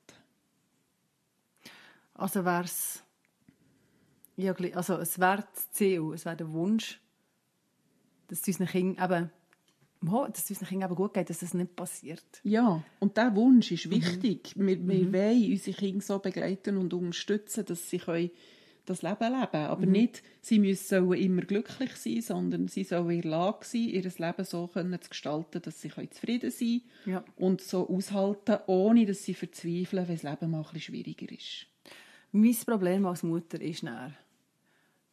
Also 2.14 2.44
wäre 2.44 2.64
es 2.64 3.02
ja, 4.36 4.54
also 4.74 4.98
es 4.98 5.18
wäre 5.18 5.46
das 5.52 5.70
Ziel, 5.72 6.12
es 6.14 6.24
wäre 6.24 6.36
der 6.36 6.52
Wunsch, 6.52 7.00
dass 8.28 8.40
es 8.40 8.48
unseren 8.48 8.66
Kindern 8.66 9.04
eben 9.04 9.30
dass 10.02 10.44
es 10.44 10.50
unseren 10.50 10.68
Kindern 10.68 10.94
gut 10.94 11.14
geht, 11.14 11.30
dass 11.30 11.38
das 11.38 11.54
nicht 11.54 11.74
passiert. 11.74 12.22
Ja, 12.44 12.84
und 13.00 13.16
dieser 13.16 13.34
Wunsch 13.34 13.72
ist 13.72 13.86
mhm. 13.86 13.92
wichtig. 13.92 14.54
Mhm. 14.54 14.66
Wir, 14.66 14.88
wir 14.88 15.04
mhm. 15.04 15.12
wollen 15.12 15.52
unsere 15.52 15.76
Kinder 15.76 16.04
so 16.04 16.18
begleiten 16.18 16.76
und 16.76 16.92
unterstützen, 16.92 17.64
dass 17.64 17.88
sie 17.88 17.98
das 18.86 19.02
Leben 19.02 19.32
leben. 19.32 19.66
Aber 19.66 19.84
mhm. 19.84 19.92
nicht, 19.92 20.22
sie 20.40 20.58
müssen 20.58 21.12
immer 21.12 21.42
glücklich 21.42 21.94
sein, 21.96 22.22
sondern 22.22 22.68
sie 22.68 22.84
sollen 22.84 23.10
in 23.10 23.22
der 23.22 23.30
Lage 23.30 23.64
sein, 23.64 23.88
ihr 23.88 24.02
Leben 24.02 24.44
so 24.44 24.66
können 24.68 25.00
zu 25.00 25.10
gestalten, 25.10 25.60
dass 25.62 25.80
sie 25.80 25.90
zufrieden 25.90 26.50
sein 26.50 26.82
können 27.04 27.14
ja. 27.14 27.24
und 27.36 27.60
so 27.60 27.88
aushalten, 27.88 28.58
ohne 28.66 29.06
dass 29.06 29.24
sie 29.24 29.34
verzweifeln, 29.34 30.08
wenn 30.08 30.16
das 30.16 30.22
Leben 30.22 30.50
mal 30.50 30.58
ein 30.58 30.62
bisschen 30.64 30.80
schwieriger 30.80 31.30
ist. 31.32 31.66
Mein 32.32 32.56
Problem 32.64 33.06
als 33.06 33.22
Mutter 33.22 33.60
ist 33.60 33.82
näher 33.82 34.12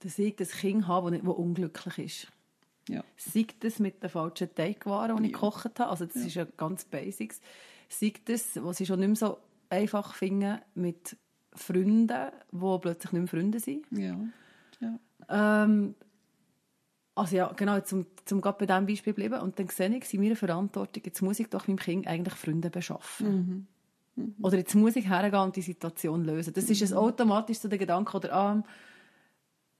dass 0.04 0.20
ich 0.20 0.36
das 0.36 0.52
Kind 0.52 0.88
habe, 0.88 1.12
das 1.12 1.22
unglücklich 1.22 1.98
ist. 1.98 2.28
Ja. 2.90 3.04
Sei 3.16 3.48
das 3.62 3.80
mit 3.80 4.04
den 4.04 4.10
falschen 4.10 4.54
Teigwaren, 4.54 5.18
die 5.18 5.28
ich 5.28 5.32
ja. 5.32 5.40
gekocht 5.40 5.80
habe, 5.80 5.90
also 5.90 6.06
das 6.06 6.16
ja. 6.16 6.26
ist 6.28 6.36
ja 6.36 6.46
ganz 6.58 6.84
Basics. 6.86 7.42
Sei 7.88 8.14
das, 8.26 8.62
was 8.62 8.80
ich 8.80 8.88
schon 8.88 9.00
nicht 9.00 9.08
mehr 9.08 9.16
so 9.16 9.38
einfach 9.70 10.16
finde, 10.16 10.62
mit 10.76 11.16
Freunden, 11.56 12.08
die 12.52 12.78
plötzlich 12.82 13.12
nicht 13.12 13.22
mehr 13.22 13.28
Freunde 13.28 13.60
sind. 13.60 13.86
Ja. 13.92 14.18
ja. 14.80 15.64
Ähm, 15.64 15.96
also 17.16 17.36
ja, 17.36 17.52
genau, 17.54 17.80
zum, 17.82 18.08
zum 18.26 18.42
gerade 18.42 18.58
bei 18.60 18.66
diesem 18.66 18.86
Beispiel 18.88 19.14
bleiben. 19.14 19.40
Und 19.42 19.60
dann 19.60 19.68
sehe 19.68 19.96
ich 19.96 20.14
in 20.14 20.22
meiner 20.22 20.36
Verantwortung, 20.36 21.04
jetzt 21.06 21.22
muss 21.22 21.40
ich 21.40 21.48
doch 21.48 21.68
meinem 21.68 21.78
Kind 21.78 22.08
eigentlich 22.08 22.34
Freunde 22.34 22.70
beschaffen. 22.70 23.68
Mhm. 24.16 24.24
Mhm. 24.24 24.36
Oder 24.42 24.58
jetzt 24.58 24.76
muss 24.76 24.96
ich 24.96 25.08
hergehen 25.08 25.42
und 25.42 25.56
die 25.56 25.62
Situation 25.62 26.24
lösen. 26.24 26.54
Das 26.54 26.66
mhm. 26.66 26.72
ist 26.72 26.82
es 26.82 26.94
automatisch 26.94 27.60
so 27.60 27.68
der 27.68 27.78
Gedanke, 27.78 28.18
oder 28.18 28.34
ah, 28.34 28.64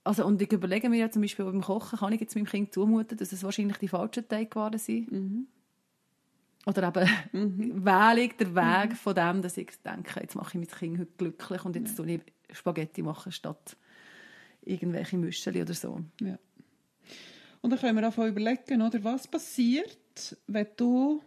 also, 0.06 0.26
und 0.26 0.40
ich 0.42 0.52
überlege 0.52 0.90
mir 0.90 0.98
ja 0.98 1.10
zum 1.10 1.22
Beispiel 1.22 1.46
beim 1.46 1.62
Kochen, 1.62 1.98
kann 1.98 2.12
ich 2.12 2.20
jetzt 2.20 2.34
meinem 2.34 2.44
Kind 2.44 2.74
zumuten, 2.74 3.16
dass 3.16 3.32
es 3.32 3.42
wahrscheinlich 3.42 3.78
die 3.78 3.88
falschen 3.88 4.28
Teig 4.28 4.50
geworden 4.50 4.78
sind? 4.78 5.10
Oder 6.66 6.88
eben 6.88 7.08
mhm. 7.32 7.84
wähle 7.84 8.22
ich 8.22 8.36
den 8.36 8.54
Weg 8.54 8.90
mhm. 8.90 8.96
von 8.96 9.14
dem, 9.14 9.42
dass 9.42 9.56
ich 9.56 9.70
denke, 9.82 10.20
jetzt 10.20 10.34
mache 10.34 10.58
ich 10.58 10.66
mein 10.68 10.78
Kind 10.78 10.98
heute 10.98 11.12
glücklich 11.18 11.64
und 11.64 11.76
jetzt 11.76 11.98
ja. 11.98 12.04
ich 12.04 12.20
Spaghetti 12.52 13.02
machen 13.02 13.32
statt 13.32 13.76
irgendwelche 14.62 15.16
Müscheli 15.16 15.62
oder 15.62 15.74
so. 15.74 16.00
Ja. 16.20 16.38
Und 17.60 17.70
dann 17.70 17.78
können 17.78 17.98
wir 17.98 18.08
auch 18.08 18.18
überlegen, 18.18 18.82
oder, 18.82 19.02
was 19.04 19.28
passiert, 19.28 20.36
wenn 20.46 20.66
du 20.76 21.22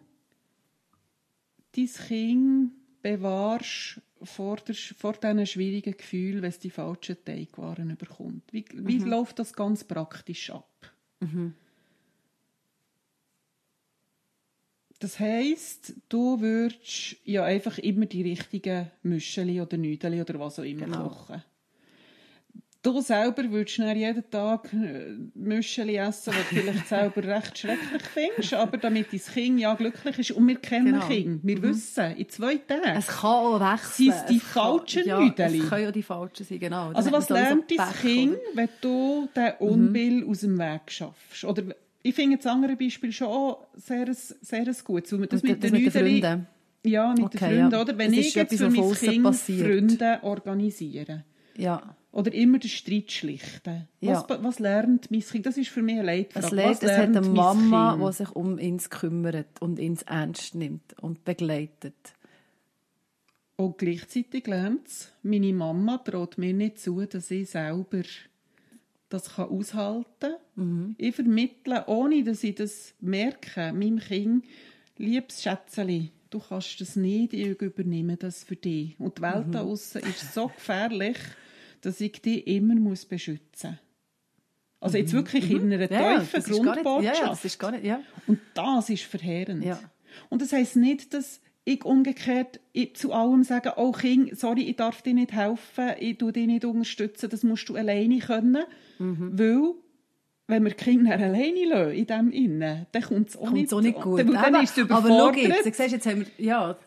dein 1.75 1.87
Kind 1.87 2.71
bewahrst 3.01 4.01
vor, 4.23 4.57
der, 4.57 4.75
vor 4.75 5.13
diesen 5.13 5.45
schwierigen 5.45 5.95
Gefühlen, 5.95 6.41
wenn 6.41 6.49
es 6.49 6.59
die 6.59 6.69
falschen 6.69 7.23
Teigwaren 7.23 7.89
überkommt? 7.89 8.43
Wie, 8.51 8.65
wie 8.73 8.99
mhm. 8.99 9.07
läuft 9.07 9.39
das 9.39 9.53
ganz 9.53 9.83
praktisch 9.83 10.49
ab? 10.49 10.69
Mhm. 11.19 11.53
Das 14.99 15.19
heisst, 15.19 15.93
du 16.09 16.41
würdest 16.41 17.17
ja 17.23 17.43
einfach 17.43 17.77
immer 17.77 18.07
die 18.07 18.23
richtigen 18.23 18.89
Müscheli 19.03 19.61
oder 19.61 19.77
Nüdeli 19.77 20.21
oder 20.21 20.39
was 20.39 20.57
auch 20.59 20.63
immer 20.63 20.85
genau. 20.85 21.09
kochen. 21.09 21.43
Du 22.81 23.01
selber 23.01 23.43
würdest 23.51 23.79
dann 23.79 23.97
jeden 23.97 24.29
Tag 24.31 24.71
äh, 24.73 25.11
Müscheli 25.35 25.97
essen, 25.97 26.33
die 26.33 26.55
du 26.55 26.61
vielleicht 26.61 26.87
selber 26.87 27.23
recht 27.23 27.57
schrecklich 27.57 28.01
findest, 28.01 28.53
aber 28.53 28.77
damit 28.77 29.07
dein 29.11 29.19
Kind 29.19 29.59
ja 29.59 29.73
glücklich 29.75 30.19
ist. 30.19 30.31
Und 30.31 30.47
wir 30.47 30.55
kennen 30.55 30.93
genau. 30.93 31.07
Kinder. 31.07 31.39
Wir 31.43 31.57
mhm. 31.57 31.63
wissen, 31.63 32.15
in 32.15 32.29
zwei 32.29 32.55
Tagen 32.55 32.97
es 32.97 33.07
kann 33.07 33.29
auch 33.29 33.59
wechseln. 33.59 33.91
sind 33.93 34.09
es 34.13 34.25
die 34.25 34.37
es 34.37 34.43
falschen 34.43 35.03
kann, 35.03 35.25
Nüdeli. 35.25 35.57
Ja, 35.57 35.63
es 35.63 35.69
können 35.69 35.83
ja 35.83 35.91
die 35.91 36.03
falschen 36.03 36.45
sein, 36.45 36.59
genau. 36.59 36.91
Also 36.93 37.11
was 37.11 37.29
lernt 37.29 37.69
dein 37.77 37.93
Kind, 37.93 38.37
wenn 38.53 38.69
du 38.81 39.27
den 39.35 39.53
mhm. 39.59 39.67
Unbill 39.67 40.23
mhm. 40.23 40.29
aus 40.29 40.39
dem 40.39 40.57
Weg 40.57 40.81
schaffst? 40.87 41.43
Oder 41.43 41.63
ich 42.07 42.15
finde 42.15 42.37
das 42.37 42.45
andere 42.45 42.75
Beispiel 42.75 43.11
schon 43.11 43.55
sehr, 43.75 44.13
sehr 44.13 44.65
gut. 44.83 45.07
So, 45.07 45.17
das, 45.25 45.43
mit, 45.43 45.63
den 45.63 45.73
Nüdeli, 45.73 46.23
Ja, 46.85 47.13
mit 47.13 47.25
okay, 47.25 47.37
den 47.37 47.39
Freunden. 47.39 47.71
Ja. 47.71 47.81
Oder? 47.81 47.97
Wenn 47.97 48.11
das 48.11 48.25
ich 48.25 48.35
jetzt 48.35 48.57
für 48.57 48.69
mein 48.69 48.93
Kind 48.93 49.23
passiert. 49.23 49.67
Freunde 49.67 50.19
organisiere. 50.23 51.23
Ja 51.57 51.95
oder 52.17 52.33
immer 52.33 52.57
den 52.57 52.69
Streit 52.69 53.11
schlichten. 53.11 53.87
Ja. 53.99 54.25
Was, 54.27 54.43
was 54.43 54.57
lernt 54.57 55.11
mein 55.11 55.21
Kind? 55.21 55.45
Das 55.45 55.55
ist 55.55 55.69
für 55.69 55.83
mich 55.83 55.99
ein 55.99 56.05
Leitfrage. 56.05 56.47
Es, 56.47 56.51
lernt, 56.51 56.83
es 56.83 56.97
hat 56.97 57.15
eine 57.15 57.21
Mama, 57.21 57.95
die 57.95 58.13
sich 58.13 58.31
um 58.31 58.57
ihn 58.57 58.79
kümmert 58.79 59.61
und 59.61 59.77
ihn 59.77 59.99
ernst 60.07 60.55
nimmt 60.55 60.95
und 60.99 61.23
begleitet. 61.25 61.93
Und 63.55 63.77
gleichzeitig 63.77 64.47
lernt 64.47 64.87
es, 64.87 65.11
meine 65.21 65.53
Mama 65.53 65.99
traut 65.99 66.39
mir 66.39 66.55
nicht 66.55 66.79
zu, 66.79 67.05
dass 67.05 67.29
ich 67.29 67.51
selber 67.51 68.01
das 69.09 69.37
aushalten 69.37 70.05
kann. 70.19 70.35
Mhm. 70.55 70.95
Ich 70.97 71.15
vermittle, 71.15 71.85
ohne 71.87 72.23
dass 72.23 72.43
ich 72.43 72.55
das 72.55 72.93
merke, 72.99 73.71
meinem 73.73 73.99
Kind, 73.99 74.45
liebes 74.97 75.43
Schätzchen, 75.43 76.11
du 76.29 76.39
kannst 76.39 76.81
das 76.81 76.95
nicht, 76.95 77.33
ich 77.33 77.61
übernehme 77.61 78.17
das 78.17 78.43
für 78.43 78.55
dich. 78.55 78.99
Und 78.99 79.17
die 79.17 79.21
Welt 79.21 79.47
mhm. 79.47 79.51
da 79.51 79.61
außen 79.61 80.01
ist 80.01 80.33
so 80.33 80.47
gefährlich, 80.47 81.17
dass 81.81 82.01
ich 82.01 82.21
die 82.21 82.39
immer 82.39 82.75
muss 82.75 83.05
beschützen 83.05 83.71
muss. 83.71 83.79
Also 84.79 84.97
jetzt 84.97 85.13
mhm. 85.13 85.17
wirklich 85.17 85.49
mhm. 85.49 85.71
in 85.71 85.73
einer 85.73 85.91
ja, 85.91 86.19
tiefen 86.19 86.43
Grundbotschaft. 86.43 87.19
ja, 87.19 87.29
das 87.29 87.45
ist 87.45 87.59
gar 87.59 87.71
nicht, 87.71 87.85
ja. 87.85 88.01
Und 88.27 88.39
das 88.53 88.89
ist 88.89 89.03
verheerend. 89.03 89.63
Ja. 89.63 89.79
Und 90.29 90.41
das 90.41 90.53
heisst 90.53 90.75
nicht, 90.75 91.13
dass 91.13 91.41
ich 91.63 91.83
umgekehrt 91.83 92.59
zu 92.93 93.11
allem 93.11 93.43
sage, 93.43 93.73
oh 93.77 93.91
Kind, 93.91 94.39
sorry, 94.39 94.61
ich 94.63 94.75
darf 94.77 95.01
dir 95.01 95.13
nicht 95.13 95.33
helfen, 95.33 95.95
ich 95.99 96.17
tue 96.17 96.31
dich 96.31 96.47
nicht 96.47 96.63
unterstützen, 96.63 97.29
das 97.29 97.43
musst 97.43 97.67
du 97.67 97.75
alleine 97.75 98.19
können. 98.19 98.63
Mhm. 98.99 99.37
Weil, 99.37 99.73
wenn 100.47 100.63
wir 100.63 100.71
die 100.71 100.83
Kinder 100.83 101.11
alleine 101.13 101.65
lassen, 101.65 101.91
in 101.91 102.05
dem 102.07 102.31
Innen, 102.31 102.87
dann 102.91 103.01
kommt 103.01 103.29
es 103.29 103.37
auch, 103.37 103.51
nicht, 103.51 103.73
auch 103.73 103.81
nicht 103.81 103.99
gut. 103.99 104.19
Dann, 104.19 104.31
dann 104.31 104.63
ist 104.63 104.77
es. 104.77 104.89
Aber 104.89 105.07
schau 105.07 105.31
jetzt, 105.31 105.63
siehst, 105.63 105.91
jetzt 105.91 106.05
haben 106.05 106.25
wir, 106.37 106.45
ja, 106.45 106.77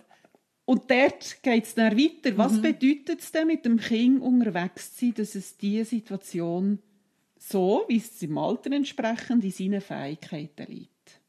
und 0.70 0.88
dort 0.88 1.42
geht 1.42 1.64
es 1.64 1.74
dann 1.74 1.98
weiter. 1.98 2.38
Was 2.38 2.52
mhm. 2.52 2.62
bedeutet 2.62 3.18
es 3.18 3.32
denn, 3.32 3.48
mit 3.48 3.64
dem 3.64 3.78
Kind 3.78 4.22
unterwegs 4.22 4.94
zu 4.94 5.06
sein, 5.06 5.14
dass 5.14 5.34
es 5.34 5.56
diese 5.56 5.84
Situation 5.84 6.78
so, 7.36 7.84
wie 7.88 7.96
es 7.96 8.22
im 8.22 8.38
Alter 8.38 8.70
entsprechend, 8.70 9.42
in 9.42 9.50
seinen 9.50 9.80
Fähigkeiten 9.80 10.70
liegt? 10.70 11.20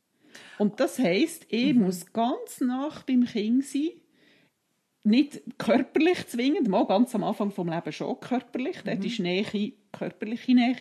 Und 0.59 0.79
das 0.79 0.99
heisst, 0.99 1.47
ich 1.49 1.73
mhm. 1.73 1.85
muss 1.85 2.13
ganz 2.13 2.61
nach 2.61 3.01
beim 3.01 3.25
Kind 3.25 3.65
sein, 3.65 3.89
nicht 5.03 5.41
körperlich 5.57 6.27
zwingend, 6.27 6.67
mal 6.67 6.85
ganz 6.85 7.15
am 7.15 7.23
Anfang 7.23 7.51
vom 7.51 7.69
Lebens 7.69 7.95
schon 7.95 8.19
körperlich, 8.19 8.83
mhm. 8.83 8.89
dort 8.89 9.05
ist 9.05 9.19
Nähe, 9.19 9.73
körperliche 9.91 10.53
Nähe, 10.53 10.75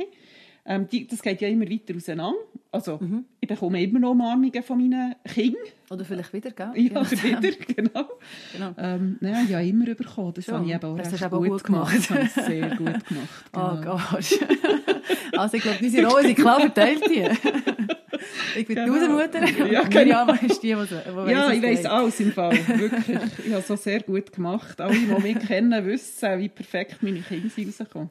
ähm, 0.66 0.86
die, 0.88 1.06
das 1.06 1.22
geht 1.22 1.40
ja 1.40 1.48
immer 1.48 1.68
weiter 1.68 1.96
auseinander. 1.96 2.38
Also, 2.70 2.98
mhm. 3.00 3.24
ich 3.40 3.48
bekomme 3.48 3.82
immer 3.82 3.98
noch 3.98 4.10
Umarmungen 4.10 4.62
von 4.62 4.78
meinen 4.78 5.14
Kindern. 5.24 5.62
Oder 5.90 6.04
vielleicht 6.04 6.32
wieder, 6.32 6.50
gell? 6.50 6.70
Ja, 6.76 7.00
oder 7.00 7.10
wieder, 7.10 7.50
genau. 7.74 8.08
genau. 8.52 8.74
Ähm, 8.78 9.16
nein, 9.20 9.48
ja, 9.48 9.60
immer 9.60 9.86
bekommen. 9.86 10.32
Das 10.34 10.46
habe 10.48 10.64
ich 10.66 10.74
eben 10.74 10.84
auch 10.84 10.96
das 10.96 11.12
recht 11.12 11.30
gut, 11.30 11.48
gut 11.48 11.64
gemacht. 11.64 11.92
gemacht. 11.92 11.98
Das 11.98 12.10
habe 12.10 12.22
ich 12.22 12.30
sehr 12.30 12.76
gut 12.76 13.08
gemacht. 13.08 13.28
Oh 13.52 13.76
genau. 13.80 13.94
Oh 13.94 13.98
Gott. 14.12 14.38
also 15.38 15.56
ich 15.56 15.62
glaube, 15.62 16.08
Rollen 16.08 16.26
sind 16.26 16.36
klar 16.36 16.60
verteilt 16.60 17.02
hier. 17.08 17.36
Ich 18.60 18.66
bin 18.66 18.76
genau. 18.76 18.94
die 18.94 19.08
Mutter 19.08 19.70
ja, 19.70 19.82
genau. 19.84 20.26
Miriam 20.26 20.38
ist 20.46 20.62
die, 20.62 20.74
die, 20.74 20.86
die 20.86 21.30
Ja, 21.30 21.50
ich 21.50 21.62
weiss 21.62 21.84
alles 21.86 22.20
im 22.20 22.32
Fall. 22.32 22.52
Wirklich. 22.78 23.18
Ich 23.46 23.52
habe 23.52 23.60
es 23.60 23.66
so 23.66 23.76
sehr 23.76 24.00
gut 24.02 24.32
gemacht. 24.32 24.80
Alle, 24.80 24.94
die 24.94 25.06
mich 25.06 25.38
kennen, 25.46 25.84
wissen, 25.86 26.38
wie 26.38 26.48
perfekt 26.48 27.02
meine 27.02 27.20
Kinder 27.20 27.48
rauskommen. 27.48 28.10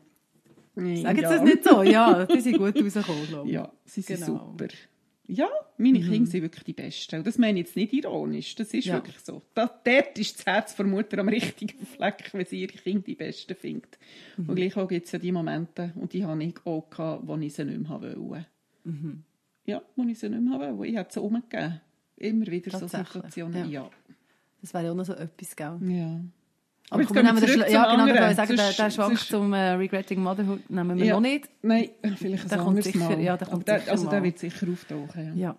Sagen 0.76 0.96
Sie 0.96 1.04
ja. 1.04 1.14
das 1.14 1.42
nicht 1.42 1.64
so? 1.64 1.84
Ja, 1.84 2.26
die 2.26 2.42
sind 2.42 2.58
gut 2.58 2.76
rausgekommen, 2.82 3.48
Ja, 3.48 3.72
sie 3.86 4.02
sind 4.02 4.26
genau. 4.26 4.50
super. 4.50 4.68
Ja, 5.28 5.48
meine 5.78 6.00
mhm. 6.00 6.10
Kinder 6.10 6.32
sind 6.32 6.42
wirklich 6.42 6.64
die 6.64 6.74
Besten. 6.74 7.18
Und 7.18 7.28
das 7.28 7.38
meine 7.38 7.60
ich 7.60 7.68
jetzt 7.68 7.76
nicht 7.76 7.94
ironisch. 7.94 8.56
Das 8.56 8.74
ist 8.74 8.86
ja. 8.86 8.96
wirklich 8.96 9.20
so. 9.20 9.44
Das, 9.54 9.70
dort 9.84 10.18
ist 10.18 10.40
das 10.40 10.46
Herz 10.48 10.76
der 10.76 10.88
Mutter 10.88 11.20
am 11.20 11.30
richtigen 11.30 11.86
Fleck, 11.96 12.30
wenn 12.32 12.46
sie 12.46 12.62
ihre 12.62 12.74
Kinder 12.74 13.04
die 13.06 13.14
Besten 13.14 13.56
findet. 13.56 14.00
Mhm. 14.38 14.50
Und 14.50 14.56
gleichwohl 14.56 14.88
gibt 14.88 15.06
es 15.06 15.12
ja 15.12 15.20
die 15.20 15.32
Momente, 15.32 15.92
und 15.96 16.14
die 16.14 16.26
habe 16.26 16.44
ich 16.44 16.56
auch 16.66 16.90
gehabt, 16.90 17.28
wo 17.28 17.36
ich 17.38 17.54
sie 17.54 17.66
nicht 17.66 17.80
mehr 17.80 18.02
wollte. 18.02 18.48
Mhm. 18.86 19.24
Ja, 19.70 19.82
wo 19.96 20.04
ich 20.04 20.20
sie 20.20 20.30
nicht 20.30 20.42
mehr 20.42 20.60
wollte. 20.60 20.92
Ich 20.92 20.98
habe 20.98 21.10
sie 21.12 21.22
umgegeben. 21.22 21.82
Immer 22.18 22.48
wieder 22.48 22.78
so 22.78 22.88
Situationen. 22.88 23.70
Ja. 23.70 23.84
ja. 23.84 23.90
Das 24.62 24.74
wäre 24.74 24.86
ja 24.86 24.92
auch 24.92 24.96
noch 24.96 25.06
so 25.06 25.14
etwas, 25.14 25.56
gell? 25.56 25.80
Ja. 25.84 26.22
Aber, 26.92 27.04
Aber 27.04 27.24
nehmen 27.24 27.40
den 27.40 27.60
ja, 27.72 27.96
genau, 27.96 28.08
da 28.08 28.34
sagen, 28.34 28.56
der, 28.56 28.72
der 28.72 28.90
Schwank 28.90 29.20
zum 29.20 29.54
äh, 29.54 29.72
Regretting 29.74 30.22
Motherhood 30.24 30.70
nehmen 30.70 30.98
wir 30.98 31.06
ja. 31.06 31.14
noch 31.14 31.22
nicht. 31.22 31.48
Nein, 31.62 31.90
vielleicht 32.18 32.52
ein 32.52 32.60
anderes 32.60 32.86
sicher, 32.86 32.98
Mal. 32.98 33.22
Ja, 33.22 33.38
der 33.38 33.48
kommt 33.48 33.68
der, 33.68 33.80
sicher 33.80 33.92
also 33.92 34.06
mal. 34.06 34.12
der 34.12 34.24
wird 34.24 34.40
sicher 34.40 34.68
auftauchen. 34.68 35.38
Ja. 35.38 35.50
ja. 35.50 35.58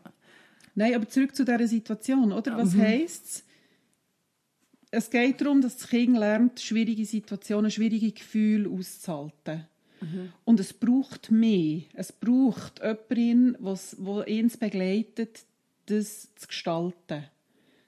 Nein, 0.74 0.94
aber 0.94 1.08
zurück 1.08 1.34
zu 1.34 1.44
dieser 1.44 1.68
Situation, 1.68 2.32
oder? 2.32 2.56
Was 2.56 2.74
mhm. 2.74 2.82
heisst 2.82 3.26
es? 3.26 3.44
Es 4.92 5.08
geht 5.08 5.40
darum, 5.40 5.60
dass 5.60 5.76
das 5.76 5.88
Kind 5.88 6.18
lernt, 6.18 6.58
schwierige 6.58 7.04
Situationen, 7.04 7.70
schwierige 7.70 8.10
Gefühle 8.10 8.68
auszuhalten. 8.68 9.66
Mhm. 10.00 10.32
Und 10.44 10.60
es 10.60 10.72
braucht 10.72 11.30
mehr. 11.30 11.82
Es 11.94 12.12
braucht 12.12 12.80
jemanden, 12.80 13.56
der 13.60 14.28
ihn 14.28 14.52
begleitet, 14.58 15.44
das 15.86 16.34
zu 16.34 16.46
gestalten. 16.48 17.24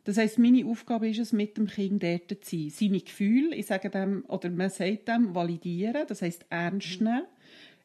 Das 0.04 0.16
heisst, 0.16 0.38
meine 0.38 0.66
Aufgabe 0.66 1.08
ist 1.08 1.20
es, 1.20 1.32
mit 1.32 1.56
dem 1.56 1.68
Kind 1.68 2.02
dort 2.02 2.44
zu 2.44 2.56
sein. 2.56 2.70
Seine 2.70 3.00
Gefühle, 3.00 3.54
ich 3.54 3.66
sage 3.66 3.88
dem, 3.88 4.24
oder 4.26 4.50
man 4.50 4.68
sagt 4.68 5.06
dem, 5.06 5.34
validieren, 5.34 6.06
das 6.08 6.22
heisst 6.22 6.44
ernst 6.50 7.00
mhm. 7.00 7.06
nehmen, 7.06 7.26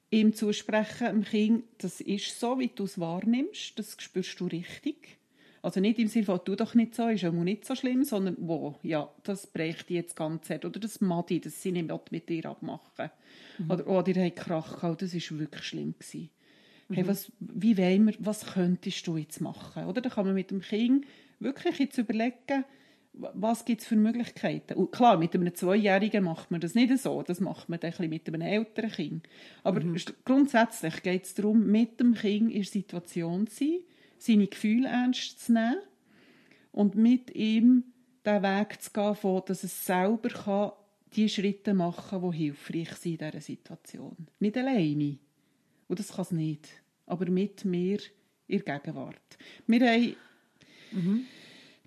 ihm 0.10 0.34
zusprechen, 0.34 1.08
dem 1.08 1.24
Kind, 1.24 1.64
das 1.78 2.02
ist 2.02 2.40
so, 2.40 2.58
wie 2.58 2.70
du 2.74 2.86
es 2.86 3.00
wahrnimmst, 3.00 3.78
das 3.78 3.98
spürst 4.00 4.40
du 4.40 4.48
richtig. 4.48 5.20
Also 5.62 5.80
nicht 5.80 6.00
im 6.00 6.08
Sinne 6.08 6.26
von, 6.26 6.40
tu 6.44 6.56
doch 6.56 6.76
nicht 6.76 6.96
so, 6.96 7.08
ist 7.08 7.22
ja 7.22 7.32
nicht 7.32 7.66
so 7.66 7.76
schlimm, 7.76 8.04
sondern, 8.04 8.38
wo, 8.40 8.76
ja, 8.84 9.12
das 9.24 9.48
bräuchte 9.48 9.94
ich 9.94 9.98
jetzt 9.98 10.16
ganz 10.16 10.50
hart. 10.50 10.66
Oder 10.66 10.80
das 10.80 11.02
Madi, 11.02 11.40
das 11.40 11.62
sie 11.62 11.72
nicht 11.72 12.12
mit 12.12 12.30
dir 12.30 12.46
abmachen. 12.46 13.12
Mhm. 13.58 13.72
Oder, 13.72 13.88
oh, 13.88 14.02
dir 14.02 14.26
hat 14.26 14.36
Krach 14.36 14.76
gehabt, 14.76 15.02
das 15.02 15.14
war 15.14 15.40
wirklich 15.40 15.64
schlimm. 15.64 15.94
Gewesen. 15.98 16.30
Mhm. 16.90 16.96
Hey, 16.96 17.08
was, 17.08 17.32
wie 17.40 17.78
wollen 17.78 18.08
wir, 18.08 18.16
was 18.20 18.46
könntest 18.54 19.06
du 19.08 19.18
jetzt 19.18 19.42
machen? 19.42 19.86
Oder 19.86 20.02
da 20.02 20.10
kann 20.10 20.26
man 20.26 20.36
mit 20.36 20.52
dem 20.52 20.62
Kind 20.62 21.06
wirklich 21.40 21.80
jetzt 21.80 21.98
überlegen, 21.98 22.66
was 23.14 23.66
gibt 23.66 23.82
es 23.82 23.88
für 23.88 23.96
Möglichkeiten. 23.96 24.76
Und 24.76 24.92
klar, 24.92 25.18
mit 25.18 25.34
einem 25.34 25.54
Zweijährigen 25.54 26.24
macht 26.24 26.52
man 26.52 26.62
das 26.62 26.76
nicht 26.76 26.96
so, 27.00 27.24
das 27.24 27.40
macht 27.40 27.68
man 27.68 27.80
dann 27.80 27.94
ein 27.98 28.10
mit 28.10 28.28
einem 28.28 28.42
älteren 28.42 28.92
Kind. 28.92 29.28
Aber 29.64 29.84
mhm. 29.84 29.98
grundsätzlich 30.24 31.02
geht 31.02 31.26
es 31.26 31.34
darum, 31.34 31.66
mit 31.66 32.00
dem 32.00 32.14
Kind 32.14 32.52
in 32.52 32.62
der 32.62 32.72
Situation 32.72 33.48
zu 33.48 33.56
sein, 33.56 33.80
seine 34.20 34.48
Gefühle 34.48 34.88
ernst 34.88 35.44
zu 35.44 35.54
nehmen 35.54 35.78
und 36.72 36.96
mit 36.96 37.36
ihm 37.36 37.86
den 38.26 38.44
Weg 38.44 38.82
zu 38.82 38.92
gehen, 38.92 39.16
von, 39.16 39.42
dass 39.46 39.64
es 39.64 39.86
selber 39.86 40.30
kann, 40.30 40.72
die 41.16 41.30
Schritte 41.30 41.74
machen 41.74 42.22
die 42.32 42.38
hilfreich 42.38 42.92
sind 42.94 43.22
in 43.22 43.30
dieser 43.30 43.42
Situation. 43.42 44.16
Nicht 44.40 44.58
alleine. 44.58 45.18
Und 45.88 46.00
das 46.00 46.10
kann 46.10 46.24
es 46.24 46.32
nicht. 46.32 46.68
Aber 47.06 47.30
mit 47.30 47.64
mir 47.66 48.00
in 48.48 48.64
der 48.64 48.80
Gegenwart. 48.80 49.38
Wir 49.66 49.80
haben 49.90 50.16
Mhm. 50.92 51.26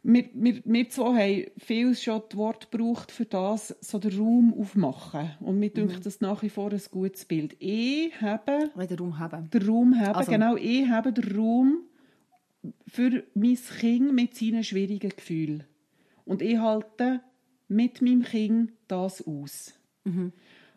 Wir, 0.02 0.30
wir, 0.32 0.62
wir 0.64 0.88
zwei 0.88 1.12
haben 1.14 1.50
viel 1.58 1.94
schon 1.94 2.22
das 2.26 2.38
Wort 2.38 2.70
gebraucht 2.70 3.12
für 3.12 3.26
das, 3.26 3.76
so 3.80 3.98
den 3.98 4.18
Raum 4.18 4.54
aufmachen. 4.58 5.32
Und 5.40 5.58
mir 5.58 5.68
mhm. 5.68 5.74
denkt 5.74 6.06
das 6.06 6.22
nach 6.22 6.42
wie 6.42 6.48
vor 6.48 6.72
ein 6.72 6.82
gutes 6.90 7.26
Bild. 7.26 7.54
Ich 7.58 8.18
habe... 8.20 8.70
Den 8.76 8.98
Raum 8.98 9.18
haben. 9.18 9.50
Den 9.50 9.62
Raum 9.66 9.98
haben, 9.98 10.14
also. 10.14 10.30
genau. 10.30 10.56
Ich 10.56 10.88
habe 10.88 11.12
den 11.12 11.36
Raum 11.36 11.82
für 12.86 13.24
mein 13.34 13.56
Kind 13.56 14.14
mit 14.14 14.34
seinen 14.34 14.64
schwierigen 14.64 15.10
Gefühlen. 15.10 15.64
Und 16.24 16.40
ich 16.40 16.58
halte 16.58 17.20
mit 17.68 18.00
meinem 18.00 18.22
Kind 18.22 18.72
das 18.90 19.26
aus. 19.26 19.72
Mhm. 20.04 20.32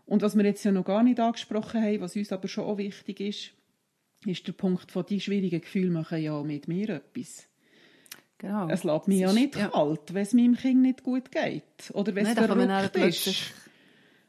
Und 0.05 0.21
was 0.21 0.35
wir 0.35 0.43
jetzt 0.43 0.63
ja 0.63 0.71
noch 0.71 0.85
gar 0.85 1.03
nicht 1.03 1.19
angesprochen 1.19 1.81
haben, 1.81 2.01
was 2.01 2.15
uns 2.15 2.31
aber 2.31 2.47
schon 2.47 2.65
auch 2.65 2.77
wichtig 2.77 3.19
ist, 3.19 3.51
ist 4.25 4.47
der 4.47 4.53
Punkt 4.53 4.91
von 4.91 5.05
die 5.05 5.19
schwierigen 5.19 5.61
Gefühle 5.61 5.91
machen 5.91 6.21
ja 6.21 6.41
mit 6.43 6.67
mir 6.67 6.89
etwas. 6.89 7.47
Genau. 8.37 8.67
Es 8.67 8.83
lässt 8.83 9.07
mich 9.07 9.19
ja 9.19 9.31
nicht 9.31 9.55
ja. 9.55 9.69
kalt, 9.69 10.13
wenn 10.13 10.23
es 10.23 10.33
meinem 10.33 10.57
Kind 10.57 10.81
nicht 10.81 11.03
gut 11.03 11.31
geht. 11.31 11.63
Oder 11.93 12.13
wenn 12.13 12.25
es 12.25 12.33
verrückt 12.33 12.95
ist. 12.97 13.53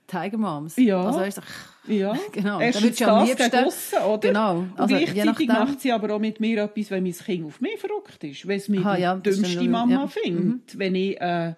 Tiger 0.06 0.38
Moms. 0.38 0.76
Ja. 0.76 1.02
Also 1.02 1.20
ist 1.20 1.38
doch, 1.38 1.44
ja. 1.88 2.16
genau. 2.32 2.60
Erstens 2.60 2.98
da 2.98 3.20
das 3.20 3.28
liebsten, 3.28 3.50
gegen 3.50 3.64
aussen, 3.64 3.98
oder? 3.98 4.28
Genau. 4.28 4.66
Also, 4.76 4.96
gleichzeitig 4.96 5.48
macht 5.48 5.80
sie 5.80 5.92
aber 5.92 6.14
auch 6.14 6.20
mit 6.20 6.40
mir 6.40 6.62
etwas, 6.64 6.90
wenn 6.90 7.02
mein 7.02 7.12
Kind 7.12 7.46
auf 7.46 7.60
mich 7.60 7.78
verrückt 7.80 8.22
ist. 8.22 8.46
Wenn 8.46 8.58
es 8.58 8.70
Aha, 8.70 8.96
die 8.96 9.02
ja, 9.02 9.16
dümmste 9.16 9.68
Mama 9.68 9.92
ja. 9.92 10.06
findet. 10.06 10.74
Mhm. 10.74 10.78
Wenn 10.78 10.94
ich 10.94 11.20
äh, 11.20 11.54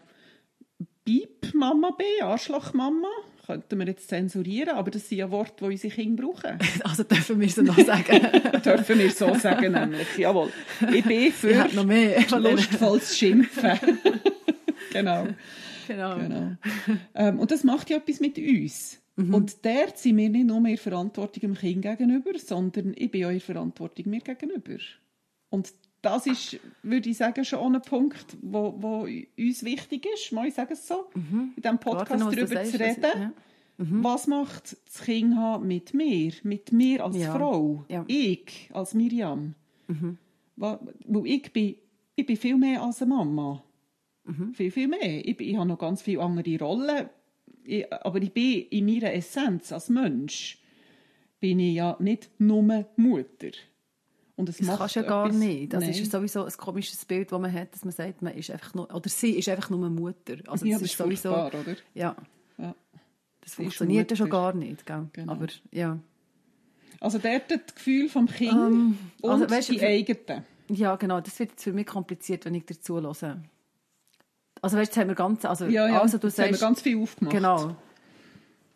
Piep-Mama 1.06 1.92
bin, 1.92 2.26
Arschloch-Mama, 2.26 3.08
könnten 3.46 3.78
wir 3.78 3.86
jetzt 3.86 4.08
zensurieren, 4.08 4.70
aber 4.70 4.90
das 4.90 5.08
sind 5.08 5.18
ja 5.18 5.30
Worte, 5.30 5.54
die 5.60 5.64
unsere 5.64 5.94
Kinder 5.94 6.24
brauchen. 6.24 6.58
Also 6.84 7.04
dürfen 7.04 7.40
wir 7.40 7.46
es 7.46 7.56
noch 7.58 7.78
sagen? 7.78 8.60
dürfen 8.64 8.98
wir 8.98 9.10
so 9.10 9.32
sagen, 9.34 9.72
nämlich. 9.72 10.18
Jawohl. 10.18 10.50
Ich 10.92 11.04
bin 11.04 11.30
für 11.30 11.66
ich 11.66 11.74
noch 11.74 11.84
mehr 11.84 12.20
lustvolles 12.28 13.16
Schimpfen. 13.16 13.78
genau. 14.92 15.28
Genau. 15.86 16.18
genau. 16.18 16.56
Ähm, 17.14 17.38
und 17.38 17.52
das 17.52 17.62
macht 17.62 17.88
ja 17.88 17.98
etwas 17.98 18.18
mit 18.18 18.36
uns. 18.36 19.00
Mhm. 19.14 19.32
Und 19.32 19.64
dort 19.64 19.98
sind 19.98 20.16
wir 20.16 20.28
nicht 20.28 20.46
nur 20.46 20.60
mehr 20.60 20.76
Verantwortung 20.76 21.40
dem 21.40 21.54
Kind 21.54 21.82
gegenüber, 21.82 22.36
sondern 22.38 22.94
ich 22.96 23.12
bin 23.12 23.26
auch 23.26 23.30
in 23.30 23.40
Verantwortung 23.40 24.10
mir 24.10 24.20
gegenüber. 24.20 24.78
Und 25.50 25.72
das 26.02 26.26
ist, 26.26 26.61
würde 26.82 27.09
ich 27.11 27.16
sagen, 27.16 27.44
schon 27.44 27.74
ein 27.74 27.82
Punkt, 27.82 28.37
wo, 28.42 28.74
wo 28.78 29.00
uns 29.02 29.64
wichtig 29.64 30.06
ist, 30.14 30.32
mal 30.32 30.46
ich 30.46 30.54
sage 30.54 30.74
es 30.74 30.87
so, 30.87 31.09
mhm. 31.14 31.52
in 31.56 31.62
diesem 31.62 31.78
Podcast 31.78 32.12
Klar, 32.12 32.30
darüber 32.30 32.64
zu 32.64 32.78
reden. 32.78 33.02
Ja. 33.02 33.32
mhm. 33.78 34.04
was 34.04 34.26
macht 34.26 34.76
das 34.87 35.02
Kind 35.02 35.35
mit 35.62 35.94
mir, 35.94 36.32
mit 36.42 36.72
mir 36.72 37.04
als 37.04 37.16
ja. 37.16 37.35
Frau, 37.35 37.85
ja. 37.88 38.04
ich 38.06 38.70
als 38.72 38.94
Miriam? 38.94 39.54
Mhm. 39.88 40.18
Weil 40.56 40.78
ich 41.24 41.52
bin, 41.52 41.76
ich 42.14 42.26
bin 42.26 42.37
viel 42.37 42.56
mehr 42.56 42.82
als 42.82 43.02
eine 43.02 43.14
Mama. 43.14 43.62
Mhm. 44.24 44.54
Viel, 44.54 44.70
viel 44.70 44.88
mehr. 44.88 45.26
Ich, 45.26 45.40
ich 45.40 45.56
habe 45.56 45.68
noch 45.68 45.78
ganz 45.78 46.02
viele 46.02 46.22
andere 46.22 46.59
Rollen, 46.59 47.09
ich, 47.64 47.92
aber 47.92 48.22
ich 48.22 48.32
bin 48.32 48.62
in 48.70 48.87
meiner 48.87 49.12
Essenz 49.12 49.72
als 49.72 49.88
Mensch 49.88 50.59
bin 51.40 51.61
ich 51.61 51.74
ja 51.74 51.96
nicht 52.00 52.30
nur 52.38 52.87
Mutter. 52.96 53.50
Und 54.37 54.51
es 54.51 54.59
das 54.59 54.66
macht 54.66 54.79
kannst 54.79 54.96
du 54.96 55.01
ja 55.01 55.07
gar 55.07 55.33
nicht. 55.33 55.72
Das 55.72 55.81
Nein. 55.81 55.90
ist 55.90 56.12
sowieso 56.12 56.44
ein 56.44 56.53
komisches 56.53 57.05
Bild, 57.07 57.33
das 57.33 57.40
man 57.40 57.53
hat, 57.53 57.72
dass 57.72 57.85
man 57.85 57.92
sagt, 57.92 58.20
man 58.20 58.35
ist 58.35 58.51
einfach 58.51 58.75
nur, 58.75 58.94
oder 58.94 59.09
sie 59.09 59.31
ist 59.31 59.49
einfach 59.49 59.70
nur 59.70 59.88
Mutter. 59.88 60.37
Also 60.46 60.66
ja, 60.66 60.72
das, 60.72 60.83
das 60.83 60.90
ist 60.90 60.99
sowieso, 60.99 61.35
oder? 61.35 61.77
Ja. 61.94 62.14
ja. 62.59 62.75
Das 63.40 63.53
sie 63.53 63.62
funktioniert 63.62 64.11
ja 64.11 64.16
schon 64.16 64.29
gar 64.29 64.53
nicht, 64.53 64.85
gell? 64.85 65.09
Genau. 65.14 65.33
Aber, 65.33 65.46
ja. 65.70 65.99
Also 67.01 67.18
dort 67.18 67.51
das 67.51 67.75
Gefühl 67.75 68.09
vom 68.11 68.27
Kind 68.27 68.53
um, 68.53 68.59
ähm, 68.59 68.99
und 69.22 69.31
also, 69.31 69.51
weißt, 69.51 69.70
die 69.70 69.83
eigenen. 69.83 70.44
Ja, 70.68 70.96
genau. 70.96 71.20
Das 71.20 71.38
wird 71.38 71.53
jetzt 71.53 71.64
für 71.64 71.72
mich 71.72 71.87
kompliziert, 71.87 72.44
wenn 72.44 72.55
ich 72.55 72.66
dazu 72.66 73.01
höre. 73.01 73.07
Also 74.62 74.77
weißt, 74.77 74.90
jetzt 74.90 74.96
haben 74.96 75.09
wir 75.09 75.14
ganz, 75.14 75.44
also, 75.46 75.66
ja, 75.66 75.88
ja. 75.88 76.01
also 76.03 76.18
du 76.18 76.29
sagst, 76.29 76.40
haben 76.40 76.55
wir 76.55 76.61
ganz 76.61 76.83
viel 76.83 77.01
aufgemacht. 77.01 77.35
Genau. 77.35 77.77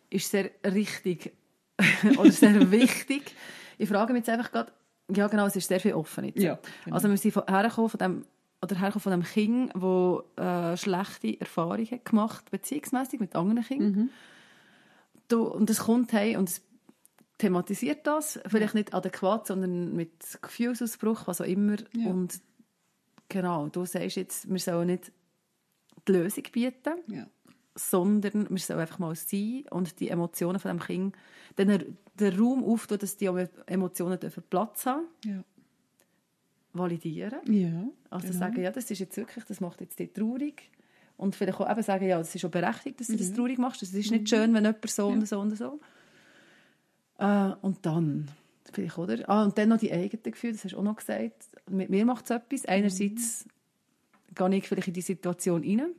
Ist 0.09 0.31
sehr 0.31 0.49
richtig 0.65 1.33
oder 2.17 2.31
sehr 2.31 2.71
wichtig. 2.71 3.35
Ich 3.77 3.89
frage 3.89 4.13
mich 4.13 4.21
jetzt 4.21 4.29
einfach 4.29 4.51
gerade, 4.51 4.71
ja, 5.13 5.27
genau, 5.27 5.45
es 5.45 5.55
ist 5.55 5.67
sehr 5.67 5.79
viel 5.79 5.93
offen 5.93 6.25
jetzt. 6.25 6.39
Ja, 6.39 6.59
genau. 6.83 6.95
Also 6.95 7.09
wir 7.09 7.17
sind 7.17 7.35
hergekommen 7.35 7.89
von 7.89 7.97
dem 7.99 8.25
oder 8.63 8.75
hergekommen 8.79 9.01
von 9.01 9.11
dem 9.11 9.23
Kind, 9.23 9.73
das 9.73 10.43
äh, 10.43 10.77
schlechte 10.77 11.39
Erfahrungen 11.39 11.99
gemacht 12.03 12.51
beziehungsmässig 12.51 13.19
mit 13.19 13.35
anderen 13.35 13.63
Kindern. 13.63 13.91
Mhm. 13.91 14.09
Du, 15.27 15.43
und 15.43 15.69
es 15.69 15.79
kommt 15.79 16.13
hey 16.13 16.35
und 16.37 16.49
es 16.49 16.61
thematisiert 17.37 18.05
das, 18.05 18.39
vielleicht 18.45 18.75
nicht 18.75 18.93
adäquat, 18.93 19.47
sondern 19.47 19.95
mit 19.95 20.11
Gefühlsausbruch, 20.41 21.25
was 21.25 21.41
auch 21.41 21.45
immer. 21.45 21.77
Ja. 21.95 22.07
Und 22.07 22.39
genau, 23.29 23.67
du 23.67 23.85
sagst 23.85 24.17
jetzt, 24.17 24.49
wir 24.49 24.59
sollen 24.59 24.87
nicht 24.87 25.11
die 26.07 26.11
Lösung 26.11 26.43
bieten, 26.51 26.97
ja. 27.07 27.25
Sondern 27.75 28.49
wir 28.49 28.57
sollen 28.57 28.79
einfach 28.79 28.99
mal 28.99 29.15
sein 29.15 29.63
und 29.69 29.99
die 29.99 30.09
Emotionen 30.09 30.59
von 30.59 30.69
dem 30.69 30.79
Kind 30.79 31.15
dann 31.55 31.97
den 32.19 32.39
Raum 32.39 32.63
auftun, 32.63 32.97
dass 32.97 33.17
die 33.17 33.27
Emotionen 33.65 34.19
Platz 34.49 34.85
haben 34.85 35.07
ja. 35.25 35.43
Validieren. 36.73 37.39
Ja, 37.47 37.87
also 38.09 38.27
genau. 38.27 38.39
sagen, 38.39 38.61
ja, 38.61 38.71
das 38.71 38.89
ist 38.91 38.99
jetzt 38.99 39.17
wirklich, 39.17 39.43
das 39.45 39.59
macht 39.59 39.81
jetzt 39.81 39.99
die 39.99 40.07
traurig. 40.07 40.69
Und 41.17 41.35
vielleicht 41.35 41.59
auch 41.59 41.69
eben 41.69 41.83
sagen, 41.83 42.07
ja, 42.07 42.17
das 42.17 42.33
ist 42.33 42.43
auch 42.45 42.49
berechtigt, 42.49 42.99
dass 42.99 43.07
du 43.07 43.13
ja. 43.13 43.19
das 43.19 43.33
traurig 43.33 43.57
machst. 43.57 43.83
Es 43.83 43.93
ist 43.93 44.11
nicht 44.11 44.21
mhm. 44.21 44.27
schön, 44.27 44.53
wenn 44.53 44.63
jemand 44.63 44.89
so 44.89 45.09
ja. 45.09 45.13
und 45.13 45.27
so 45.27 45.39
und 45.39 45.57
so. 45.57 45.79
Äh, 47.19 47.51
und 47.61 47.85
dann, 47.85 48.31
vielleicht, 48.71 48.97
oder? 48.97 49.29
Ah, 49.29 49.43
und 49.43 49.57
dann 49.57 49.69
noch 49.69 49.77
die 49.77 49.91
eigenen 49.91 50.23
Gefühle, 50.23 50.53
das 50.53 50.63
hast 50.63 50.71
du 50.71 50.79
auch 50.79 50.83
noch 50.83 50.95
gesagt. 50.95 51.49
Mit 51.69 51.89
mir 51.89 52.05
macht 52.05 52.25
es 52.25 52.31
etwas. 52.31 52.65
Einerseits 52.65 53.45
mhm. 53.45 54.35
gehe 54.35 54.57
ich 54.57 54.67
vielleicht 54.67 54.87
in 54.87 54.93
die 54.93 55.01
Situation 55.01 55.63
rein 55.63 55.93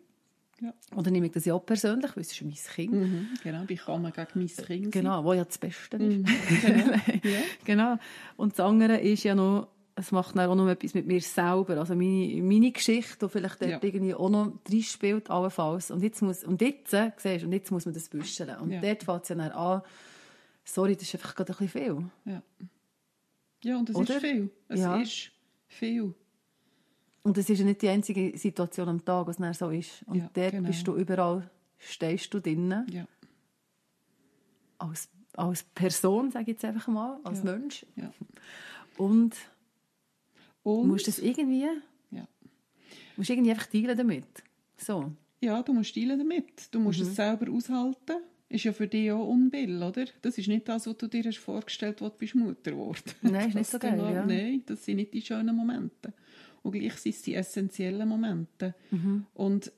ja. 0.62 0.72
Oder 0.94 1.10
nehme 1.10 1.26
ich 1.26 1.32
das 1.32 1.44
ja 1.44 1.54
auch 1.54 1.66
persönlich, 1.66 2.14
weil 2.14 2.20
es 2.20 2.30
ist 2.30 2.42
mein 2.42 2.54
Kind. 2.54 2.92
Mhm, 2.92 3.28
genau, 3.42 3.64
ich 3.66 3.80
kann 3.80 4.00
man 4.00 4.12
gegen 4.12 4.28
mein 4.34 4.46
Kind 4.46 4.92
Genau, 4.92 5.24
wo 5.24 5.32
ja 5.32 5.44
das 5.44 5.58
Beste 5.58 5.96
ist. 5.96 6.18
Mhm, 6.18 6.24
genau. 6.62 6.92
ja. 7.24 7.40
genau. 7.64 7.96
Und 8.36 8.52
das 8.52 8.60
andere 8.60 8.98
ist 9.00 9.24
ja 9.24 9.34
noch, 9.34 9.68
es 9.96 10.12
macht 10.12 10.36
dann 10.36 10.48
auch 10.48 10.54
noch 10.54 10.68
etwas 10.68 10.94
mit 10.94 11.08
mir 11.08 11.20
selber. 11.20 11.78
Also 11.78 11.96
meine, 11.96 12.40
meine 12.42 12.70
Geschichte, 12.70 13.26
die 13.26 13.28
vielleicht 13.28 13.60
dort 13.60 13.70
ja. 13.72 13.78
irgendwie 13.82 14.14
auch 14.14 14.30
noch 14.30 14.52
drin 14.62 14.82
spielt, 14.82 15.30
allenfalls. 15.30 15.90
Und 15.90 16.00
jetzt 16.02 16.22
muss, 16.22 16.44
und 16.44 16.60
jetzt, 16.60 16.94
äh, 16.94 17.10
siehst, 17.16 17.44
und 17.44 17.52
jetzt 17.52 17.72
muss 17.72 17.84
man 17.84 17.94
das 17.94 18.08
büscheln. 18.08 18.56
Und 18.60 18.70
ja. 18.70 18.80
dort 18.80 19.02
fängt 19.02 19.22
es 19.24 19.28
ja 19.30 19.34
dann 19.34 19.50
an, 19.50 19.82
sorry, 20.64 20.94
das 20.94 21.02
ist 21.02 21.14
einfach 21.16 21.34
gerade 21.34 21.52
ein 21.52 21.58
bisschen 21.58 21.82
viel. 21.82 22.32
Ja. 22.32 22.42
Ja, 23.64 23.78
und 23.78 23.90
es 23.90 23.98
ist 23.98 24.12
viel. 24.12 24.50
Es 24.68 24.80
ist 24.80 25.32
viel. 25.66 26.14
Und 27.22 27.38
es 27.38 27.48
ist 27.48 27.60
ja 27.60 27.64
nicht 27.64 27.82
die 27.82 27.88
einzige 27.88 28.36
Situation 28.36 28.88
am 28.88 29.04
Tag, 29.04 29.26
was 29.26 29.38
es 29.38 29.58
so 29.58 29.70
ist. 29.70 30.02
Und 30.06 30.18
ja, 30.18 30.30
dort 30.32 30.52
genau. 30.52 30.68
bist 30.68 30.86
du 30.86 30.96
überall, 30.96 31.48
stehst 31.78 32.32
du 32.34 32.40
drinnen. 32.40 32.86
Ja. 32.90 33.06
Als, 34.78 35.08
als 35.36 35.62
Person, 35.62 36.30
sage 36.32 36.42
ich 36.42 36.48
jetzt 36.48 36.64
einfach 36.64 36.88
mal, 36.88 37.20
als 37.22 37.38
ja. 37.38 37.44
Mensch. 37.44 37.86
Ja. 37.94 38.12
Und, 38.96 39.36
Und 40.64 40.88
musst 40.88 41.06
das 41.06 41.20
irgendwie, 41.20 41.68
ja. 42.10 42.26
musst 43.16 43.30
irgendwie 43.30 43.50
einfach 43.50 43.66
teilen 43.66 43.96
damit. 43.96 44.26
So. 44.76 45.12
Ja, 45.40 45.62
du 45.62 45.72
musst 45.72 45.94
teilen 45.94 46.18
damit. 46.18 46.74
Du 46.74 46.80
musst 46.80 47.00
mhm. 47.00 47.06
es 47.06 47.14
selber 47.14 47.50
aushalten 47.52 48.16
ist 48.52 48.64
ja 48.64 48.72
für 48.72 48.86
dich 48.86 49.10
auch 49.10 49.26
unbill, 49.26 49.82
oder? 49.82 50.04
Das 50.20 50.36
ist 50.36 50.48
nicht 50.48 50.68
das, 50.68 50.86
was 50.86 50.96
du 50.98 51.08
dir 51.08 51.24
hast 51.24 51.38
vorgestellt 51.38 52.00
hast, 52.00 52.20
du 52.20 52.38
Mutter 52.38 52.72
geworden 52.72 53.12
Nein, 53.22 53.48
ist 53.48 53.54
nicht 53.54 53.70
so 53.70 53.78
geil, 53.78 53.98
ja. 53.98 54.26
Nein, 54.26 54.62
das 54.66 54.84
sind 54.84 54.96
nicht 54.96 55.14
die 55.14 55.22
schönen 55.22 55.56
Momente. 55.56 56.12
Und 56.62 56.72
gleich 56.72 56.94
sind 56.94 57.14
es 57.14 57.22
die 57.22 57.34
essentiellen 57.34 58.08
Momente. 58.08 58.74
Mhm. 58.90 59.26
Und 59.34 59.72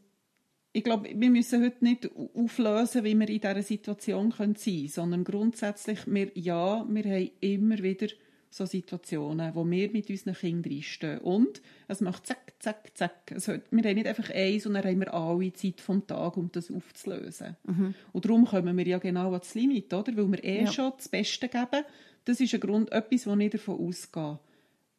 ich 0.73 0.83
glaube, 0.83 1.09
wir 1.15 1.31
müssen 1.31 1.63
heute 1.63 1.85
nicht 1.85 2.11
auflösen, 2.35 3.05
wie 3.05 3.19
wir 3.19 3.29
in 3.29 3.41
dieser 3.41 3.63
Situation 3.63 4.33
sein 4.33 4.55
können, 4.55 4.89
sondern 4.89 5.25
grundsätzlich, 5.25 6.01
wir, 6.07 6.33
ja, 6.35 6.85
wir 6.89 7.05
haben 7.05 7.31
immer 7.41 7.79
wieder 7.79 8.09
so 8.51 8.67
Situationen, 8.67 9.55
wo 9.55 9.69
wir 9.69 9.91
mit 9.91 10.11
unseren 10.11 10.35
Kindern 10.35 10.73
reinstehen. 10.73 11.19
Und 11.19 11.61
es 11.89 12.01
macht 12.01 12.27
zack, 12.27 12.55
zack, 12.61 12.91
zack. 12.95 13.33
Also, 13.33 13.53
wir 13.71 13.83
haben 13.83 13.95
nicht 13.95 14.07
einfach 14.07 14.31
eins 14.31 14.65
dann 14.65 14.77
haben 14.77 15.01
wir 15.01 15.13
alle 15.13 15.53
Zeit 15.53 15.81
vom 15.81 16.07
Tag, 16.07 16.37
um 16.37 16.51
das 16.53 16.71
aufzulösen. 16.71 17.57
Mhm. 17.65 17.95
Und 18.13 18.25
darum 18.25 18.45
kommen 18.45 18.77
wir 18.77 18.87
ja 18.87 18.99
genau 18.99 19.33
ans 19.33 19.55
Limit, 19.55 19.93
oder? 19.93 20.17
Weil 20.17 20.31
wir 20.33 20.45
eh 20.45 20.63
ja. 20.63 20.73
schon 20.73 20.93
das 20.97 21.09
Beste 21.09 21.49
geben. 21.49 21.85
Das 22.25 22.41
ist 22.41 22.55
ein 22.55 22.61
Grund, 22.61 22.93
etwas, 22.93 23.27
wo 23.27 23.35
ich 23.37 23.51
davon 23.51 23.79
ausgehe. 23.79 24.39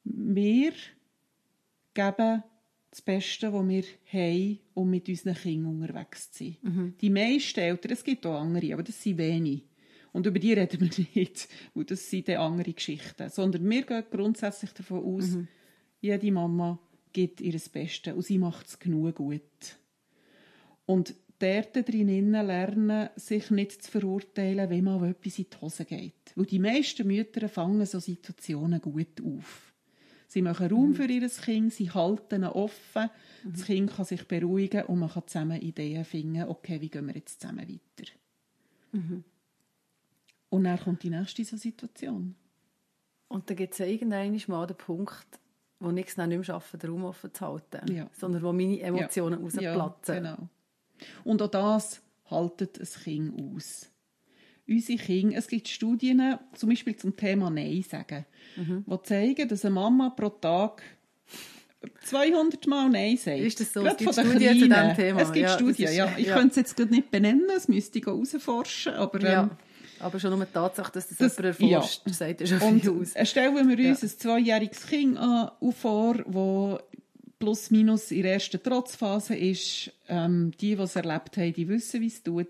Wir 0.04 0.71
geben 1.95 2.43
das 2.91 3.01
Beste, 3.01 3.51
was 3.51 3.67
wir 3.67 3.84
haben, 4.13 4.60
um 4.75 4.89
mit 4.89 5.10
unseren 5.10 5.34
Kindern 5.34 5.81
unterwegs 5.81 6.31
zu 6.31 6.43
sein. 6.43 6.58
Mhm. 6.62 6.93
Die 7.01 7.10
meisten 7.10 7.60
Eltern, 7.60 7.91
es 7.91 8.03
gibt 8.03 8.25
auch 8.25 8.39
andere, 8.39 8.73
aber 8.73 8.84
das 8.84 9.01
sind 9.01 9.17
wenige, 9.17 9.63
und 10.15 10.25
über 10.25 10.39
die 10.39 10.53
reden 10.53 10.79
wir 10.79 11.05
nicht, 11.15 11.49
weil 11.73 11.84
das 11.84 12.10
sind 12.10 12.29
dann 12.29 12.38
andere 12.38 12.71
Geschichten. 12.71 13.29
Sondern 13.29 13.69
wir 13.69 13.81
gehen 13.81 14.05
grundsätzlich 14.10 14.71
davon 14.71 15.03
aus, 15.03 15.31
mhm. 15.31 15.49
jede 15.99 16.31
Mama 16.31 16.79
gibt 17.12 17.41
ihr 17.41 17.51
das 17.51 17.67
Beste 17.67 18.15
und 18.15 18.21
sie 18.21 18.38
macht 18.38 18.65
es 18.65 18.79
genug 18.79 19.15
gut. 19.15 19.41
Und 20.86 21.15
dort 21.39 21.75
drinnen 21.75 22.31
lernen, 22.31 23.10
sich 23.17 23.51
nicht 23.51 23.84
zu 23.84 23.91
verurteilen, 23.91 24.69
wenn 24.69 24.86
mal 24.86 25.10
etwas 25.10 25.38
in 25.38 25.47
die 25.51 25.58
Hose 25.60 25.84
geht. 25.84 26.31
Weil 26.36 26.45
die 26.45 26.60
meisten 26.60 27.08
Mütter 27.08 27.49
fangen 27.49 27.86
so 27.86 27.99
Situationen 27.99 28.79
gut 28.79 29.21
auf. 29.21 29.73
Sie 30.36 30.41
machen 30.41 30.69
Raum 30.69 30.89
mhm. 30.89 30.95
für 30.95 31.06
ihr 31.06 31.30
Kind, 31.30 31.74
sie 31.74 31.89
halten 31.89 32.43
ihn 32.43 32.50
offen, 32.50 33.10
mhm. 33.43 33.54
das 33.54 33.63
Kind 33.63 33.95
kann 33.95 34.04
sich 34.04 34.28
beruhigen 34.28 34.84
und 34.84 35.00
man 35.00 35.10
kann 35.10 35.26
zusammen 35.28 35.62
Ideen 35.62 36.04
finden, 36.04 36.43
okay, 36.50 36.82
wie 36.82 36.89
gehen 36.89 37.08
wir 37.08 37.15
jetzt 37.15 37.39
zusammen 37.39 37.65
weiter. 37.65 38.12
Mhm. 38.91 39.24
Und 40.50 40.63
dann 40.65 40.78
kommt 40.78 41.04
die 41.04 41.10
nächste 41.10 41.45
Situation. 41.45 42.36
Und 43.30 43.50
dann 43.50 43.56
gibt 43.56 43.71
es 43.71 43.80
ja 43.80 43.86
irgendwann 43.86 44.41
mal 44.48 44.67
den 44.67 44.76
Punkt, 44.76 45.39
wo 45.80 45.89
ich 45.91 46.06
es 46.06 46.17
nicht 46.17 46.28
mehr 46.28 46.43
schaffe, 46.43 46.78
den 46.78 46.89
Raum 46.89 47.06
offen 47.06 47.34
zu 47.34 47.45
halten, 47.45 47.95
ja. 47.95 48.10
sondern 48.12 48.43
wo 48.43 48.52
meine 48.52 48.82
Emotionen 48.82 49.39
ja. 49.62 49.74
rausplatzen. 49.74 50.26
Ja, 50.26 50.36
genau. 50.36 50.50
Und 51.24 51.41
auch 51.41 51.48
das 51.48 52.02
haltet 52.30 52.78
ein 52.78 53.04
Kind 53.04 53.56
aus. 53.56 53.89
Unsere 54.67 54.97
Kinder, 54.97 55.38
es 55.38 55.47
gibt 55.47 55.67
Studien, 55.67 56.39
zum 56.54 56.69
Beispiel 56.69 56.95
zum 56.95 57.15
Thema 57.15 57.49
Nein 57.49 57.84
sagen, 57.88 58.25
mhm. 58.56 58.84
die 58.88 59.04
zeigen, 59.04 59.47
dass 59.47 59.63
eine 59.63 59.75
Mama 59.75 60.10
pro 60.10 60.30
Tag 60.30 60.82
200 62.04 62.65
Mal 62.67 62.89
Nein 62.89 63.17
sagt. 63.17 63.39
Ist 63.39 63.60
das 63.60 63.73
so? 63.73 63.82
Gerade 63.82 63.95
es 63.95 63.97
gibt 63.97 64.13
Studien 64.13 64.60
zu 64.60 64.67
diesem 64.67 64.95
Thema. 64.95 65.21
Es 65.21 65.32
gibt 65.32 65.49
ja, 65.49 65.56
Studien, 65.56 65.88
ist, 65.88 65.95
ja. 65.95 66.13
Ich 66.17 66.28
ja. 66.28 66.36
könnte 66.36 66.49
es 66.49 66.56
jetzt 66.56 66.78
gerade 66.78 66.91
nicht 66.91 67.12
benennen, 67.12 67.45
das 67.47 67.67
müsste 67.67 67.99
ich 67.99 68.06
herausforschen, 68.06 68.93
aber... 68.93 69.21
Ähm, 69.21 69.51
aber 69.99 70.19
schon 70.19 70.32
nur 70.32 70.45
die 70.45 70.51
Tatsache, 70.51 70.91
dass 70.91 71.08
das, 71.08 71.17
das 71.17 71.38
jemand 71.38 71.62
erforscht, 71.62 72.01
ja. 72.06 72.13
sagt 72.13 72.41
ja 72.41 72.47
schon 72.47 72.62
und 72.62 72.82
viel 72.82 72.89
aus. 72.89 73.30
Stellen 73.30 73.56
wir 73.56 73.89
uns 73.89 74.01
ja. 74.01 74.08
ein 74.08 74.19
zweijähriges 74.19 74.88
Kind 74.88 75.17
an, 75.17 75.51
vor, 75.71 76.15
das 76.15 76.80
plus 77.39 77.71
minus 77.71 78.12
in 78.12 78.23
der 78.23 78.34
ersten 78.34 78.62
Trotzphase 78.62 79.36
ist. 79.36 79.91
Ähm, 80.08 80.51
die, 80.60 80.75
die 80.75 80.82
es 80.82 80.95
erlebt 80.95 81.38
haben, 81.38 81.54
die 81.54 81.67
wissen, 81.67 82.01
wie 82.01 82.08
es 82.08 82.21
tut. 82.23 82.47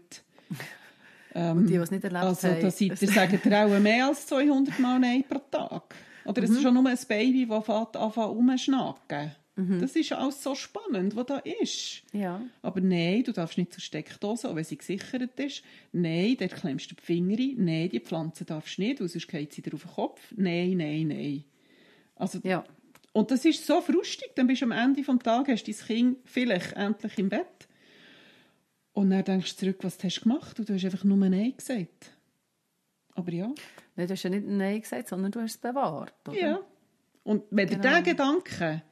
Ähm, 1.36 1.58
und 1.58 1.68
die, 1.68 1.74
die 1.74 1.80
es 1.80 1.92
nicht 1.92 2.04
erlebt 2.04 2.24
also, 2.24 2.48
haben. 2.48 2.64
Also, 2.64 2.88
da 2.88 2.96
sagen 2.96 3.54
auch 3.54 3.80
mehr 3.80 4.08
als 4.08 4.26
200 4.28 4.80
Mal 4.80 5.00
Nein 5.00 5.24
pro 5.28 5.40
Tag. 5.52 5.94
Oder 6.24 6.42
mhm. 6.42 6.46
es 6.46 6.52
ist 6.52 6.62
schon 6.64 6.74
nur 6.74 6.88
ein 6.88 6.98
Baby, 7.08 7.46
das 7.46 7.70
anfängt 7.70 8.18
rumschnacken. 8.18 9.32
Mhm. 9.58 9.80
Das 9.80 9.96
ist 9.96 10.12
alles 10.12 10.42
so 10.42 10.56
spannend, 10.56 11.16
was 11.16 11.26
da 11.28 11.38
ist. 11.38 12.04
Ja. 12.12 12.42
Aber 12.62 12.82
nein, 12.82 13.24
du 13.24 13.32
darfst 13.32 13.58
nicht 13.58 13.74
zur 13.74 13.82
Steckdose, 13.82 14.50
auch 14.50 14.56
wenn 14.56 14.64
sie 14.64 14.78
gesichert 14.78 15.40
ist. 15.40 15.64
Nein, 15.94 16.36
dort 16.40 16.56
klemmst 16.56 16.92
du 16.92 16.96
die 16.96 17.04
Finger 17.04 17.38
rein. 17.38 17.56
Nein, 17.58 17.90
die 17.90 18.00
Pflanze 18.00 18.44
darfst 18.44 18.78
du 18.78 18.82
nicht, 18.82 19.00
weil 19.00 19.08
sonst 19.08 19.28
geht 19.28 19.54
sie 19.54 19.62
dir 19.62 19.74
auf 19.74 19.84
den 19.84 19.92
Kopf. 19.92 20.22
Nein, 20.36 20.78
nein, 20.78 21.08
nein. 21.08 21.44
Also, 22.16 22.40
ja. 22.44 22.64
Und 23.14 23.32
das 23.32 23.46
ist 23.46 23.66
so 23.66 23.80
frustig. 23.82 24.32
Dann 24.36 24.48
bist 24.48 24.62
du 24.62 24.66
am 24.66 24.72
Ende 24.72 25.02
des 25.02 25.20
Tages, 25.20 25.62
hast 25.62 25.68
dein 25.68 25.88
Kind 25.88 26.18
vielleicht 26.26 26.74
endlich 26.74 27.18
im 27.18 27.30
Bett. 27.30 27.68
Und 28.96 29.10
dann 29.10 29.26
denkst 29.26 29.58
du 29.58 29.60
zurück, 29.60 29.80
was 29.82 30.02
hast 30.02 30.20
du 30.20 30.22
gemacht? 30.22 30.58
Und 30.58 30.70
du 30.70 30.74
hast 30.74 30.86
einfach 30.86 31.04
nur 31.04 31.18
Nein 31.18 31.54
gesagt. 31.56 32.12
Aber 33.14 33.30
ja. 33.30 33.54
Nein, 33.98 34.08
du 34.08 34.14
hast 34.14 34.24
ja 34.24 34.30
nicht 34.30 34.48
Nein 34.48 34.80
gesagt, 34.82 35.10
sondern 35.10 35.34
du 35.34 35.42
hast 35.42 35.52
es 35.52 35.58
bewahrt. 35.58 36.14
Oder? 36.30 36.40
Ja. 36.40 36.60
Und 37.24 37.44
wenn 37.52 37.68
genau. 37.68 37.82
der 37.82 38.02
Gedanke 38.02 38.84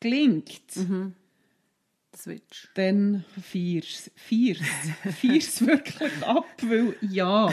gelingt, 0.00 0.76
mhm. 0.76 1.14
Switch. 2.16 2.70
dann 2.74 3.24
feierst 3.40 4.10
es 4.16 5.66
wirklich 5.66 6.12
ab, 6.24 6.46
weil 6.62 6.96
ja, 7.00 7.48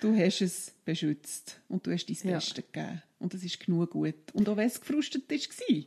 du 0.00 0.16
hast 0.16 0.40
es 0.40 0.72
beschützt 0.84 1.60
und 1.68 1.84
du 1.84 1.92
hast 1.92 2.06
dein 2.06 2.30
ja. 2.30 2.36
Bestes 2.36 2.64
gegeben 2.72 3.02
und 3.18 3.34
das 3.34 3.42
ist 3.42 3.58
genug 3.58 3.90
gut. 3.90 4.14
Und 4.34 4.48
auch 4.48 4.56
wenn 4.56 4.68
es 4.68 4.80
gefrustet 4.80 5.28
war. 5.28 5.84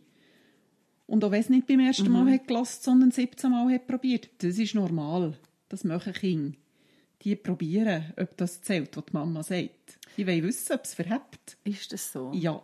Und 1.08 1.24
auch 1.24 1.32
wenn 1.32 1.42
es 1.42 1.50
nicht 1.50 1.68
beim 1.68 1.80
ersten 1.80 2.12
Mal 2.12 2.24
mhm. 2.24 2.34
hat 2.34 2.48
gelassen, 2.48 2.80
sondern 2.82 3.12
17 3.12 3.52
Mal 3.52 3.74
hat 3.74 3.88
probiert, 3.88 4.30
das 4.40 4.58
ist 4.58 4.76
normal. 4.76 5.38
Das 5.70 5.84
machen 5.84 6.14
Kinder. 6.14 6.58
Die 7.22 7.36
probieren, 7.36 8.14
ob 8.18 8.36
das 8.38 8.62
zählt, 8.62 8.96
was 8.98 9.06
die 9.06 9.14
Mama 9.14 9.44
sagt. 9.44 10.00
Die 10.18 10.28
wollen 10.28 10.44
wissen, 10.44 10.74
ob 10.74 10.84
es 10.84 10.94
verhebt. 10.94 11.58
Ist 11.64 11.92
das 11.92 12.12
so? 12.12 12.32
Ja. 12.34 12.62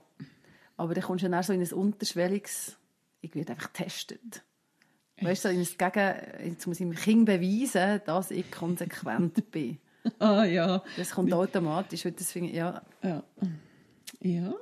Aber 0.78 0.94
dann 0.94 1.04
kommst 1.04 1.24
du 1.24 1.30
dann 1.30 1.44
so 1.44 1.54
in 1.54 1.62
ein 1.62 1.72
unterschwelliges 1.72 2.78
ich 3.22 3.36
werde 3.36 3.54
einfach 3.54 3.72
getestet. 3.72 4.44
Weißt 5.22 5.46
du, 5.46 5.50
jetzt 5.50 6.66
muss 6.66 6.80
ich 6.80 6.86
meinem 6.86 6.96
Kind 6.96 7.26
beweisen, 7.26 8.02
dass 8.06 8.32
ich 8.32 8.50
konsequent 8.50 9.52
bin. 9.52 9.78
ah 10.18 10.46
ja. 10.46 10.84
Das 10.98 11.12
kommt 11.12 11.32
automatisch. 11.32 12.02
Das 12.04 12.32
finde 12.32 12.52
ja. 12.54 12.82
ja. 13.04 13.24
Ja. 14.20 14.54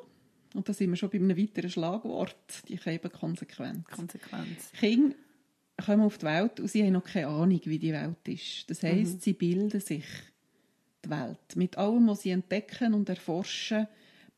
Und 0.54 0.68
da 0.68 0.74
sind 0.74 0.90
wir 0.90 0.96
schon 0.96 1.10
bei 1.10 1.18
einem 1.18 1.38
weiteren 1.38 1.70
Schlagwort. 1.70 2.64
Die 2.68 2.80
eben 2.86 3.12
Konsequenz. 3.12 3.86
Konsequenz. 3.88 4.72
Kinder 4.80 5.16
kommen 5.86 6.02
auf 6.02 6.18
die 6.18 6.26
Welt 6.26 6.60
und 6.60 6.70
sie 6.70 6.84
haben 6.84 6.94
noch 6.94 7.04
keine 7.04 7.28
Ahnung, 7.28 7.62
wie 7.64 7.80
die 7.80 7.94
Welt 7.94 8.28
ist. 8.28 8.70
Das 8.70 8.84
heisst, 8.84 9.16
mhm. 9.16 9.20
sie 9.20 9.34
bilden 9.34 9.80
sich 9.80 10.06
die 11.06 11.10
Welt. 11.10 11.56
Mit 11.56 11.78
allem, 11.78 12.08
was 12.08 12.24
sie 12.24 12.32
entdecken 12.32 12.94
und 12.94 13.10
erforschen, 13.10 13.88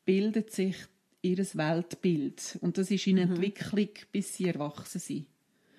bildet 0.04 0.52
sich 0.52 0.76
ihr 1.22 1.38
Weltbild. 1.38 2.58
Und 2.60 2.78
das 2.78 2.90
ist 2.90 3.06
in 3.06 3.16
mhm. 3.16 3.22
Entwicklung, 3.22 3.88
bis 4.10 4.34
sie 4.34 4.48
erwachsen 4.48 5.00
sind. 5.00 5.26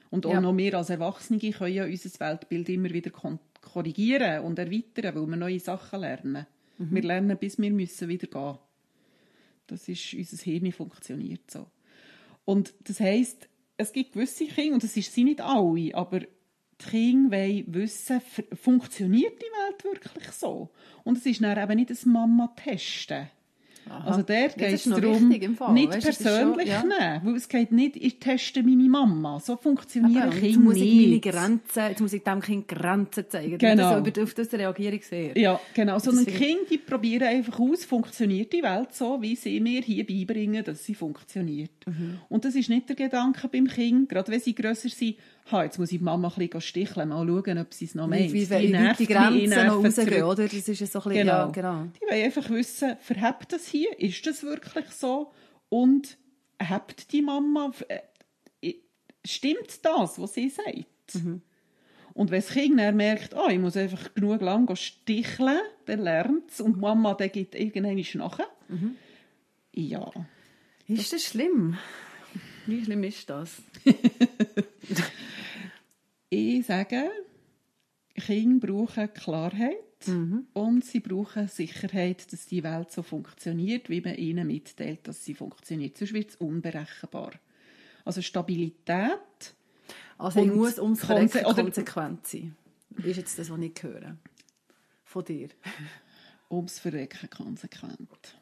Und 0.09 0.25
auch 0.25 0.33
ja. 0.33 0.41
noch 0.41 0.55
wir 0.55 0.77
als 0.77 0.89
Erwachsene 0.89 1.39
können 1.39 1.73
ja 1.73 1.85
unser 1.85 2.19
Weltbild 2.19 2.69
immer 2.69 2.91
wieder 2.91 3.11
korrigieren 3.61 4.43
und 4.43 4.59
erweitern, 4.59 5.15
weil 5.15 5.27
wir 5.27 5.37
neue 5.37 5.59
Sachen 5.59 6.01
lernen. 6.01 6.45
Mhm. 6.77 6.95
Wir 6.95 7.01
lernen, 7.01 7.37
bis 7.37 7.57
wir 7.57 7.71
müssen 7.71 8.07
wieder 8.09 8.27
gehen. 8.27 8.57
Das 9.68 9.88
ist, 9.88 10.14
unser 10.14 10.38
Hirn 10.43 10.72
funktioniert 10.72 11.49
so. 11.49 11.68
Und 12.45 12.74
das 12.82 12.99
heisst, 12.99 13.47
es 13.78 13.93
gibt 13.93 14.14
gewisse 14.14 14.45
Kinder, 14.45 14.76
und 14.76 14.84
das 14.84 14.93
sind 14.93 15.26
nicht 15.26 15.41
alle, 15.41 15.95
aber 15.95 16.20
die 16.20 16.28
Kinder 16.78 17.38
wollen 17.38 17.74
wissen, 17.74 18.22
funktioniert 18.53 19.41
die 19.41 19.45
Welt 19.45 19.84
wirklich 19.84 20.32
so? 20.32 20.70
Und 21.03 21.18
es 21.18 21.26
ist 21.26 21.41
dann 21.41 21.57
eben 21.57 21.80
nicht 21.80 21.89
ein 21.89 22.11
Mama-Testen 22.11 23.30
Aha. 23.89 24.07
Also 24.09 24.21
dort 24.21 24.57
geht 24.57 24.73
es 24.73 24.84
darum, 24.84 25.27
nicht 25.29 25.59
weißt, 25.59 26.01
persönlich 26.01 26.71
schon, 26.73 26.89
ja. 26.89 26.99
nehmen, 26.99 27.21
weil 27.25 27.36
es 27.36 27.47
geht 27.47 27.71
nicht, 27.71 27.95
ich 27.97 28.19
teste 28.19 28.63
meine 28.63 28.89
Mama. 28.89 29.39
So 29.39 29.57
funktionieren 29.57 30.29
Kinder 30.31 30.59
muss 30.59 30.77
ich 30.77 30.95
meine 30.95 31.19
Grenzen, 31.19 31.89
jetzt 31.89 32.01
muss 32.01 32.13
ich 32.13 32.23
dem 32.23 32.41
Kind 32.41 32.67
Grenzen 32.67 33.25
zeigen. 33.29 33.57
Genau. 33.57 33.99
Das, 33.99 34.23
auf 34.23 34.34
das 34.34 34.53
reagiere 34.53 34.95
ich 34.95 35.05
sehr. 35.05 35.38
Ja, 35.38 35.59
genau. 35.73 35.99
Sondern 35.99 36.25
Kinder, 36.25 36.63
die 36.69 36.77
probieren 36.77 37.27
einfach 37.27 37.59
aus, 37.59 37.86
funktioniert 37.86 38.53
die 38.53 38.63
Welt 38.63 38.93
so, 38.93 39.21
wie 39.21 39.36
sie 39.36 39.59
mir 39.59 39.81
hier 39.81 40.05
beibringen, 40.05 40.63
dass 40.63 40.86
sie 40.86 40.95
funktioniert. 40.95 41.71
Mhm. 41.86 42.19
Und 42.29 42.45
das 42.45 42.55
ist 42.55 42.69
nicht 42.69 42.89
der 42.89 42.95
Gedanke 42.95 43.47
beim 43.47 43.67
Kind, 43.67 44.09
gerade 44.09 44.31
wenn 44.31 44.39
sie 44.39 44.55
grösser 44.55 44.89
sind, 44.89 45.15
ha, 45.51 45.63
jetzt 45.63 45.77
muss 45.77 45.91
ich 45.91 45.97
die 45.97 46.03
Mama 46.03 46.29
ein 46.29 46.47
bisschen 46.47 46.61
sticheln, 46.61 47.09
mal 47.09 47.27
schauen, 47.27 47.57
ob 47.57 47.73
sie 47.73 47.86
es 47.86 47.95
noch 47.95 48.07
meint. 48.07 48.31
Wie, 48.31 48.49
wie, 48.49 48.73
wie 48.73 48.93
die 48.97 49.07
Grenzen 49.07 49.67
noch 49.67 49.84
rausgehen, 49.84 50.23
oder? 50.23 50.47
Das 50.47 50.53
ist 50.53 50.65
so 50.65 50.99
ein 50.99 51.03
bisschen, 51.03 51.11
genau. 51.11 51.31
Ja, 51.31 51.45
genau. 51.47 51.84
Die 51.95 52.11
wollen 52.11 52.23
einfach 52.23 52.49
wissen, 52.49 52.95
verhebt 53.01 53.51
das 53.51 53.67
hier? 53.74 53.99
Ist 53.99 54.26
das 54.26 54.43
wirklich 54.43 54.89
so? 54.91 55.34
Und 55.69 56.17
habt 56.61 57.11
die 57.11 57.21
Mama, 57.21 57.71
äh, 57.88 58.74
stimmt 59.26 59.84
das, 59.84 60.19
was 60.19 60.34
sie 60.34 60.49
sagt? 60.49 61.15
Mhm. 61.15 61.41
Und 62.13 62.30
wenn 62.30 62.41
das 62.41 62.51
Kind 62.51 62.80
dann 62.80 62.95
merkt, 62.95 63.34
oh, 63.34 63.49
ich 63.49 63.59
muss 63.59 63.76
einfach 63.76 64.13
genug 64.13 64.41
lang 64.41 64.74
sticheln, 64.76 65.59
dann 65.86 65.99
lernt 65.99 66.51
es 66.51 66.61
und 66.61 66.80
Mama 66.80 67.15
dann 67.15 67.32
gibt 67.32 67.55
irgendwann 67.55 68.03
nachher. 68.13 68.47
Mhm. 68.69 68.95
Ja. 69.74 70.11
Ist 70.88 71.13
das 71.13 71.24
schlimm? 71.24 71.78
Wie 72.67 72.84
schlimm 72.84 73.03
ist 73.03 73.30
das? 73.30 73.61
ich 76.30 76.65
sage, 76.65 77.09
Kinder 78.16 78.68
brauchen 78.68 79.14
Klarheit 79.14 80.07
mhm. 80.07 80.47
und 80.53 80.86
sie 80.86 80.99
brauchen 80.99 81.47
Sicherheit, 81.47 82.32
dass 82.32 82.45
die 82.45 82.64
Welt 82.64 82.91
so 82.91 83.01
funktioniert, 83.01 83.89
wie 83.89 84.01
man 84.01 84.16
ihnen 84.16 84.47
mitteilt, 84.47 85.07
dass 85.07 85.26
sie 85.26 85.34
funktioniert. 85.34 85.97
Sonst 85.97 86.14
wird 86.14 86.30
es 86.30 86.36
unberechenbar. 86.36 87.32
Also 88.05 88.22
Stabilität. 88.22 89.55
Also 90.18 90.43
ich 90.43 90.51
muss 90.51 90.80
ums 90.80 91.03
Verrecken 91.03 91.43
konsequent 91.43 92.28
sein. 92.28 92.55
Ist 93.03 93.18
jetzt 93.18 93.39
das, 93.39 93.49
was 93.49 93.59
ich 93.59 93.74
höre? 93.82 94.18
Von 95.03 95.26
dir? 95.26 95.49
ums 96.49 96.80
Verrecken 96.80 97.30
konsequent. 97.30 98.38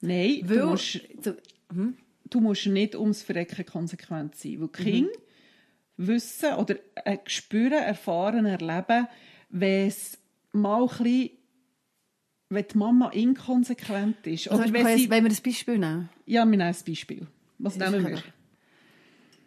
Nein, 0.00 0.40
Weil, 0.44 0.58
du 0.58 0.66
musst... 0.66 1.00
So, 1.22 1.34
hm? 1.72 1.96
du 2.30 2.40
musst 2.40 2.66
nicht 2.66 2.94
ums 2.94 3.22
Verrecken 3.22 3.66
konsequent 3.66 4.36
sein. 4.36 4.60
Weil 4.60 4.68
Kinder 4.68 5.10
mhm. 5.10 5.21
Wissen 6.06 6.54
oder 6.54 6.76
äh, 7.04 7.18
spüren, 7.26 7.72
erfahren, 7.72 8.46
erleben, 8.46 9.08
wenn 9.50 9.88
es 9.88 10.18
mal 10.52 10.82
ein 10.82 10.88
bisschen, 10.88 11.30
wenn 12.48 12.66
die 12.68 12.78
Mama 12.78 13.08
inkonsequent 13.10 14.26
ist. 14.26 14.48
Also 14.48 14.62
oder 14.62 14.72
wenn 14.72 14.98
sie, 14.98 15.10
wollen 15.10 15.24
wir 15.24 15.30
ein 15.30 15.42
Beispiel 15.42 15.78
nehmen? 15.78 16.08
Ja, 16.26 16.44
wir 16.44 16.50
nehmen 16.50 16.62
ein 16.62 16.76
Beispiel. 16.86 17.26
Was 17.58 17.76
nehmen 17.76 18.06
wir? 18.06 18.22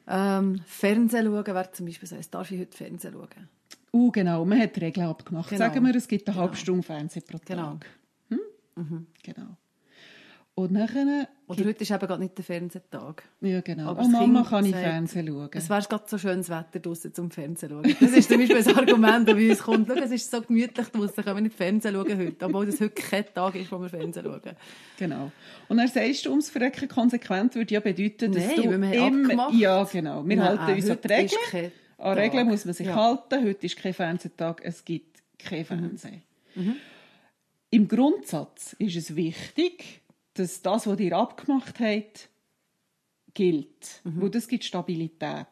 Ähm, 0.08 0.62
Fernsehen 0.66 1.26
schauen 1.26 1.46
wäre 1.48 1.72
zum 1.72 1.86
Beispiel 1.88 2.08
so, 2.08 2.16
darf 2.30 2.52
ich 2.52 2.60
heute 2.60 2.78
Fernsehen 2.78 3.14
schauen? 3.14 3.50
Uh, 3.92 4.12
genau, 4.12 4.46
man 4.46 4.60
hat 4.60 4.80
Regeln 4.80 5.08
abgemacht. 5.08 5.50
Genau. 5.50 5.60
Sagen 5.60 5.86
wir, 5.86 5.96
es 5.96 6.08
gibt 6.08 6.28
eine 6.28 6.34
genau. 6.34 6.44
halbe 6.46 6.58
Stunde 6.58 6.84
Fernsehen 6.84 7.24
pro 7.26 7.38
Tag. 7.38 7.48
Genau. 7.48 7.80
Hm? 8.30 8.40
Mhm. 8.76 9.08
Genau. 9.24 9.58
Und 10.58 10.72
nachher... 10.72 11.28
Oder 11.48 11.66
heute 11.66 11.84
ist 11.84 11.92
eben 11.92 12.00
gerade 12.00 12.24
nicht 12.24 12.38
der 12.38 12.46
Fernsehtag. 12.46 13.24
Ja, 13.42 13.60
genau. 13.60 13.90
Aber 13.90 14.04
oh, 14.04 14.08
Mama 14.08 14.40
kind 14.40 14.50
kann 14.50 14.66
ich 14.66 14.76
Fernsehen 14.76 15.28
schauen. 15.28 15.50
Es 15.54 15.70
wäre 15.70 15.82
gerade 15.82 16.04
so 16.08 16.18
schönes 16.18 16.50
Wetter 16.50 16.80
draußen 16.80 17.14
zum 17.14 17.30
Fernsehen 17.30 17.70
schauen. 17.70 17.96
Das 18.00 18.12
ist 18.14 18.30
zum 18.30 18.40
Beispiel 18.40 18.58
ein 18.58 18.78
Argument, 18.78 19.28
das 19.28 19.36
bei 19.36 19.50
uns 19.50 19.62
kommt. 19.62 19.88
Schau, 19.90 19.96
es 19.96 20.12
ist 20.12 20.32
so 20.32 20.42
gemütlich 20.42 20.88
draußen, 20.88 21.24
können 21.24 21.36
wir 21.36 21.42
nicht 21.42 21.58
Fernsehen 21.58 21.94
schauen 21.94 22.18
heute. 22.18 22.46
Obwohl 22.46 22.66
das 22.66 22.80
heute 22.80 23.02
kein 23.02 23.26
Tag 23.34 23.54
ist, 23.56 23.70
wo 23.70 23.82
wir 23.82 23.90
Fernsehen 23.90 24.24
schauen. 24.24 24.56
Genau. 24.98 25.32
Und 25.68 25.78
dann 25.78 25.90
sagst 25.90 26.26
du, 26.26 26.30
ums 26.30 26.50
Verrecken 26.50 26.88
konsequent 26.88 27.54
würde 27.54 27.74
ja 27.74 27.82
bedeuten, 27.82 28.32
dass 28.32 28.48
Nein, 28.48 28.56
du 28.56 28.82
wir 28.82 29.02
haben 29.02 29.30
immer... 29.30 29.52
Ja, 29.52 29.84
genau. 29.84 30.26
Wir 30.26 30.38
Nein, 30.38 30.48
halten 30.48 30.74
uns 30.74 30.90
an 30.90 30.98
die 31.04 31.08
Regeln. 31.08 31.72
An 31.98 32.18
Regeln 32.18 32.48
muss 32.48 32.64
man 32.64 32.74
sich 32.74 32.88
ja. 32.88 32.96
halten. 32.96 33.46
Heute 33.46 33.66
ist 33.66 33.76
kein 33.76 33.94
Fernsehtag, 33.94 34.62
es 34.64 34.86
gibt 34.86 35.22
kein 35.38 35.60
mhm. 35.60 35.66
Fernsehen. 35.66 36.22
Mhm. 36.56 36.76
Im 37.72 37.88
Grundsatz 37.90 38.74
ist 38.80 38.96
es 38.96 39.16
wichtig, 39.18 40.02
dass 40.36 40.62
das, 40.62 40.86
was 40.86 41.00
ihr 41.00 41.18
abgemacht 41.18 41.80
habt, 41.80 42.30
gilt. 43.34 44.02
Mhm. 44.04 44.22
Weil 44.22 44.30
das 44.30 44.48
gibt 44.48 44.64
Stabilität. 44.64 45.48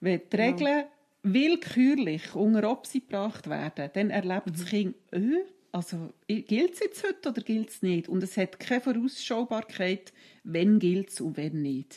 Wenn 0.00 0.20
die 0.30 0.36
Regeln 0.36 0.66
ja. 0.66 0.86
willkürlich 1.22 2.34
unter 2.34 2.70
Obsi 2.70 3.00
gebracht 3.00 3.48
werden, 3.48 3.90
dann 3.92 4.10
erlebt 4.10 4.46
mhm. 4.46 4.52
das 4.52 4.64
Kind, 4.64 4.96
äh, 5.10 5.44
also 5.72 6.12
gilt 6.26 6.74
es 6.74 6.80
jetzt 6.80 7.04
heute 7.04 7.30
oder 7.30 7.42
gilt 7.42 7.70
es 7.70 7.82
nicht? 7.82 8.08
Und 8.08 8.22
es 8.22 8.36
hat 8.36 8.60
keine 8.60 8.80
Vorausschaubarkeit, 8.80 10.12
wenn 10.44 10.78
gilt 10.78 11.10
es 11.10 11.20
und 11.20 11.36
wenn 11.36 11.62
nicht. 11.62 11.96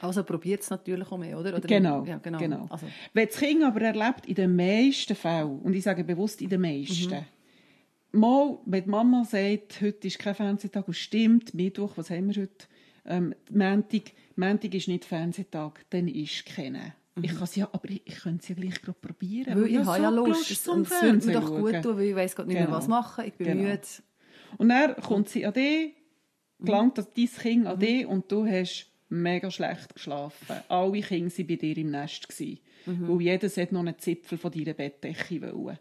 Also 0.00 0.24
probiert 0.24 0.62
es 0.62 0.70
natürlich 0.70 1.10
auch 1.10 1.16
mehr, 1.16 1.38
oder? 1.38 1.56
oder 1.56 1.60
genau, 1.60 2.04
ja, 2.04 2.18
genau. 2.18 2.38
genau. 2.38 2.66
Also. 2.68 2.86
Wenn 3.14 3.28
das 3.28 3.36
Kind 3.38 3.62
aber 3.62 3.82
erlebt, 3.82 4.26
in 4.26 4.34
den 4.34 4.56
meisten 4.56 5.14
Fällen, 5.14 5.60
und 5.60 5.74
ich 5.74 5.84
sage 5.84 6.02
bewusst 6.02 6.42
in 6.42 6.48
den 6.48 6.60
meisten, 6.60 7.14
mhm 7.14 7.24
mal, 8.12 8.58
wenn 8.66 8.84
die 8.84 8.90
Mama 8.90 9.24
sagt, 9.24 9.80
heute 9.80 10.06
ist 10.06 10.18
kein 10.18 10.34
Fernsehtag 10.34 10.86
und 10.86 10.94
stimmt, 10.94 11.54
Mittwoch, 11.54 11.92
was 11.96 12.10
haben 12.10 12.34
wir 12.34 12.42
heute? 12.42 12.66
Ähm, 13.04 13.34
Montag, 13.50 14.12
Montag 14.36 14.74
ist 14.74 14.88
nicht 14.88 15.04
Fernsehtag, 15.04 15.84
dann 15.90 16.06
ist 16.08 16.46
keiner. 16.46 16.94
Mhm. 17.16 17.24
Ich 17.24 17.34
kann 17.34 17.48
ja, 17.54 17.68
aber 17.72 17.90
ich, 17.90 18.02
ich 18.04 18.20
könnte 18.20 18.42
es 18.42 18.48
ja 18.48 18.54
gleich 18.54 18.80
gerade 18.80 18.98
probieren. 19.00 19.60
Weil 19.60 19.66
ich 19.66 19.76
habe 19.78 19.96
so 19.96 20.02
ja 20.02 20.10
Lust, 20.10 20.50
Lust 20.50 20.68
und 20.68 20.86
es 20.86 21.02
würde 21.02 21.26
mir 21.26 21.32
doch 21.32 21.50
gut 21.50 21.82
tun, 21.82 21.96
weil 21.96 22.04
ich 22.04 22.14
weiß 22.14 22.36
gerade 22.36 22.48
nicht 22.48 22.58
genau. 22.58 22.70
mehr, 22.70 22.78
was 22.78 22.88
machen, 22.88 23.24
ich 23.26 23.34
bin 23.34 23.46
genau. 23.48 23.62
müde. 23.62 23.80
Und 24.58 24.68
dann 24.68 24.96
kommt 24.96 25.28
sie 25.28 25.44
an 25.44 25.52
dich, 25.52 25.94
gelangt 26.60 26.96
mhm. 26.96 27.06
dein 27.16 27.26
Kind 27.26 27.66
an 27.66 27.76
mhm. 27.76 27.80
dich 27.80 28.06
und 28.06 28.30
du 28.30 28.46
hast 28.46 28.86
mega 29.08 29.50
schlecht 29.50 29.94
geschlafen. 29.94 30.56
Alle 30.68 31.00
Kinder 31.02 31.30
waren 31.30 31.46
bei 31.46 31.56
dir 31.56 31.76
im 31.76 31.90
Nest. 31.90 32.28
Mhm. 32.86 33.08
Weil 33.08 33.20
jedes 33.20 33.56
hat 33.56 33.72
noch 33.72 33.80
einen 33.80 33.98
Zipfel 33.98 34.38
von 34.38 34.50
deiner 34.50 34.74
Bettdecke 34.74 35.54
wollen. 35.54 35.78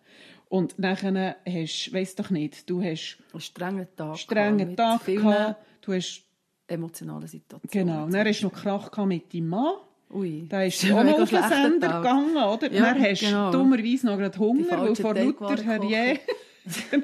Und 0.52 0.78
nachher 0.78 1.38
hast 1.48 1.88
du, 1.88 1.94
weiss 1.94 2.14
doch 2.14 2.30
nicht, 2.30 2.70
du 2.70 2.84
hast 2.84 3.18
einen 3.32 3.40
strengen 3.40 3.88
Tag, 3.96 4.18
strengen 4.18 4.76
Tag 4.76 5.06
gehabt, 5.06 5.66
du 5.80 5.94
hast 5.94 6.24
emotionale 6.68 7.26
Situation. 7.26 7.72
Genau, 7.72 8.04
und 8.04 8.14
dann 8.14 8.28
hast 8.28 8.42
du 8.42 8.48
noch 8.48 8.54
Krach 8.54 9.06
mit 9.06 9.34
deinem 9.34 9.48
Mann. 9.48 9.76
Ui. 10.14 10.48
Da 10.50 10.64
ist 10.64 10.84
auch 10.92 11.06
noch 11.06 11.22
auf 11.22 11.30
den 11.30 11.44
Sender 11.44 11.88
Tag. 11.88 12.04
gegangen, 12.04 12.36
oder? 12.36 12.70
Ja, 12.70 12.82
dann 12.82 13.02
hast 13.02 13.22
du 13.22 13.28
genau. 13.28 13.52
dummerweise 13.54 14.06
noch 14.08 14.18
gerade 14.18 14.38
Hunger, 14.38 14.82
weil 14.82 14.94
vor 14.94 15.16
lauter 15.16 15.64
Herrje 15.64 16.20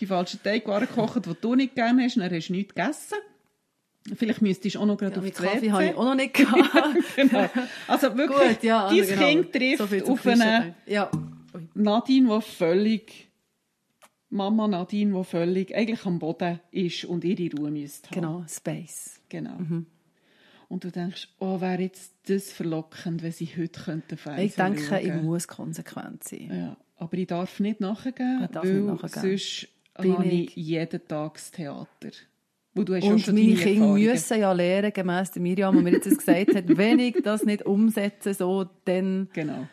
die 0.00 0.06
falschen 0.06 0.42
Teigwaren 0.42 0.88
gekocht, 0.88 1.24
die 1.24 1.34
du 1.40 1.54
nicht 1.54 1.76
gerne 1.76 2.02
hast, 2.02 2.16
dann 2.16 2.34
hast 2.34 2.48
du 2.48 2.52
nichts 2.52 2.74
gegessen. 2.74 3.18
Vielleicht 4.16 4.42
müsstest 4.42 4.74
du 4.74 4.80
auch 4.80 4.86
noch 4.86 4.96
gerade 4.96 5.14
ja, 5.14 5.20
auf 5.20 5.24
die 5.24 5.30
Kaffee 5.30 5.70
habe 5.70 5.84
ich 5.84 5.94
auch 5.94 6.04
noch 6.04 6.16
nicht 6.16 6.34
gehabt. 6.34 6.96
genau. 7.14 7.48
Also 7.86 8.16
wirklich, 8.16 8.56
Gut, 8.56 8.62
ja, 8.64 8.86
also 8.86 8.96
dein 8.96 9.06
genau. 9.06 9.26
Kind 9.28 9.52
trifft 9.78 10.06
so 10.06 10.12
auf 10.14 10.26
eine... 10.26 10.74
Ja 10.84 11.08
Nadine, 11.74 12.28
die 12.28 12.42
völlig 12.42 13.32
Mama 14.32 14.66
Nadine, 14.66 15.16
die 15.16 15.24
völlig 15.24 15.74
eigentlich 15.74 16.06
am 16.06 16.18
Boden 16.18 16.58
ist 16.70 17.04
und 17.04 17.22
ihre 17.24 17.54
Ruhe 17.56 17.70
müsste 17.70 18.10
haben. 18.10 18.20
Genau, 18.20 18.44
Space. 18.48 19.20
Genau. 19.28 19.58
Mhm. 19.58 19.86
Und 20.68 20.84
du 20.84 20.90
denkst, 20.90 21.28
oh, 21.38 21.60
wäre 21.60 21.82
jetzt 21.82 22.14
das 22.26 22.50
verlockend, 22.50 23.22
wenn 23.22 23.32
sie 23.32 23.46
heute 23.46 23.78
könnten 23.78 24.18
Ich 24.38 24.54
denke, 24.54 24.82
schauen. 24.82 25.06
ich 25.06 25.22
muss 25.22 25.46
konsequent 25.46 26.24
sein. 26.24 26.50
Ja, 26.50 26.76
aber 26.96 27.18
ich 27.18 27.26
darf 27.26 27.60
nicht 27.60 27.80
nachgeben, 27.80 28.48
darf 28.50 28.64
weil 28.64 28.80
nicht 28.80 29.02
nachgeben. 29.02 29.38
sonst 29.38 29.68
Bin 30.00 30.12
habe 30.14 30.24
ich 30.26 30.56
jeden 30.56 31.06
Tag 31.06 31.34
das 31.34 31.50
Theater. 31.50 32.10
Wo 32.74 32.84
du 32.84 32.94
hast 32.94 33.04
und 33.04 33.26
meine 33.26 33.54
Kinder 33.54 33.92
müssen 33.92 34.40
ja 34.40 34.50
lernen, 34.52 34.94
gemäss 34.94 35.30
der 35.30 35.42
Miriam, 35.42 35.76
die 35.76 35.82
mir 35.82 35.92
jetzt 35.92 36.08
gesagt 36.08 36.54
hat, 36.54 36.64
wenn 36.78 36.98
ich 37.00 37.16
das 37.22 37.44
nicht 37.44 37.66
umsetze, 37.66 38.32
so, 38.32 38.64
dann... 38.86 39.28
Genau 39.34 39.68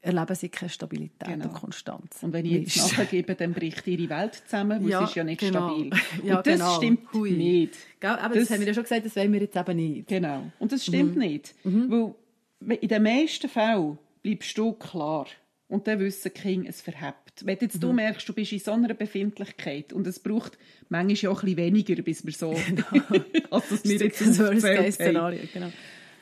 erleben 0.00 0.34
sie 0.34 0.48
keine 0.48 0.68
Stabilität 0.68 1.28
genau. 1.28 1.46
und 1.46 1.54
Konstanz. 1.54 2.22
Und 2.22 2.32
wenn 2.32 2.46
ich 2.46 2.74
jetzt 2.74 2.98
nachgebe, 2.98 3.34
dann 3.34 3.52
bricht 3.52 3.86
ihre 3.86 4.08
Welt 4.08 4.34
zusammen, 4.34 4.82
weil 4.82 4.90
ja, 4.90 5.02
es 5.02 5.10
ist 5.10 5.16
ja 5.16 5.24
nicht 5.24 5.40
genau. 5.40 5.70
stabil. 5.70 5.90
Ja, 6.24 6.38
und 6.38 6.46
das 6.46 6.54
genau. 6.54 6.76
stimmt 6.76 7.12
Hui. 7.12 7.30
nicht. 7.32 7.74
aber 8.00 8.34
das, 8.34 8.44
das, 8.44 8.50
haben 8.50 8.60
wir 8.60 8.68
ja 8.68 8.74
schon 8.74 8.82
gesagt, 8.84 9.06
das 9.06 9.16
wollen 9.16 9.32
wir 9.32 9.40
jetzt 9.40 9.56
eben 9.56 9.76
nicht. 9.76 10.08
Genau. 10.08 10.50
Und 10.58 10.72
das 10.72 10.84
stimmt 10.84 11.16
mhm. 11.16 11.22
nicht. 11.22 11.54
Mhm. 11.64 12.14
Weil 12.60 12.76
in 12.76 12.88
den 12.88 13.02
meisten 13.02 13.48
Fällen 13.48 13.98
bleibst 14.22 14.56
du 14.56 14.72
klar. 14.72 15.26
Und 15.68 15.86
dann 15.86 15.98
wissen 16.00 16.32
die 16.34 16.40
Kinder, 16.40 16.70
es 16.70 16.80
verhebt. 16.80 17.44
Wenn 17.44 17.58
jetzt 17.60 17.76
mhm. 17.76 17.80
du 17.80 17.92
merkst, 17.92 18.26
du 18.28 18.32
bist 18.32 18.52
in 18.52 18.58
so 18.58 18.72
einer 18.72 18.94
Befindlichkeit 18.94 19.92
und 19.92 20.06
es 20.06 20.18
braucht 20.18 20.58
manchmal 20.88 21.14
ja 21.14 21.30
auch 21.30 21.42
ein 21.42 21.54
bisschen 21.54 21.58
weniger, 21.58 22.02
bis 22.02 22.24
wir 22.24 22.32
so, 22.32 22.54
genau. 22.68 23.24
als 23.50 23.68
das 23.68 23.84
wir 23.84 23.98
jetzt 23.98 24.20
das 24.20 24.38
Worst-Case-Szenario, 24.38 25.40
genau. 25.52 25.70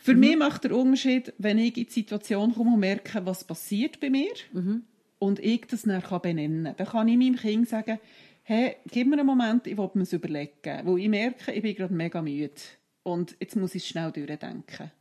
Für 0.07 0.15
mhm. 0.15 0.21
mich 0.21 0.37
macht 0.37 0.63
der 0.63 0.77
Unterschied, 0.77 1.33
wenn 1.39 1.59
ich 1.59 1.77
in 1.77 1.87
die 1.87 1.91
Situation 1.91 2.55
komme 2.55 2.75
und 2.75 2.79
merke, 2.79 3.27
was 3.27 3.43
passiert 3.43 3.99
bei 3.99 4.09
mir 4.09 4.31
mhm. 4.53 4.85
und 5.19 5.41
ich 5.41 5.63
das 5.67 5.83
dann 5.83 6.01
benennen 6.23 6.63
kann. 6.63 6.75
Dann 6.77 6.87
kann 6.87 7.09
ich 7.09 7.17
meinem 7.17 7.35
Kind 7.35 7.69
sagen, 7.69 7.99
hey, 8.45 8.77
gib 8.89 9.09
mir 9.09 9.19
einen 9.19 9.27
Moment, 9.27 9.67
ich 9.67 9.77
will 9.77 9.91
mir 9.95 10.03
das 10.03 10.13
überlegen. 10.13 10.81
Weil 10.85 10.99
ich 11.01 11.09
merke, 11.09 11.51
ich 11.51 11.61
bin 11.61 11.75
gerade 11.75 11.93
mega 11.93 12.23
müde 12.23 12.53
und 13.03 13.35
jetzt 13.41 13.57
muss 13.57 13.75
ich 13.75 13.85
schnell 13.85 14.13
durchdenken. 14.13 14.93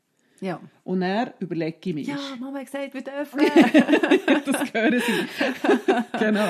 Ja. 0.42 0.60
Und 0.84 1.02
dann 1.02 1.34
überlege 1.38 1.78
ich 1.84 1.94
mir. 1.94 2.02
Ja, 2.02 2.18
Mama 2.40 2.58
hat 2.58 2.66
gesagt, 2.66 2.96
wir 2.96 3.04
dürfen. 3.04 3.40
das 4.46 4.74
hören 4.74 5.02
sie. 5.06 6.18
genau. 6.18 6.50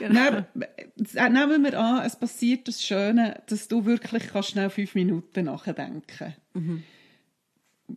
genau. 0.00 0.44
Dann, 0.54 0.64
äh, 1.14 1.30
nehmen 1.30 1.62
wir 1.62 1.78
an, 1.78 2.04
es 2.04 2.16
passiert 2.16 2.66
das 2.66 2.82
Schöne, 2.82 3.40
dass 3.46 3.68
du 3.68 3.84
wirklich 3.84 4.26
kannst 4.26 4.50
schnell 4.50 4.70
fünf 4.70 4.96
Minuten 4.96 5.44
nachdenken 5.44 6.02
kannst. 6.04 6.40
Mhm 6.54 6.82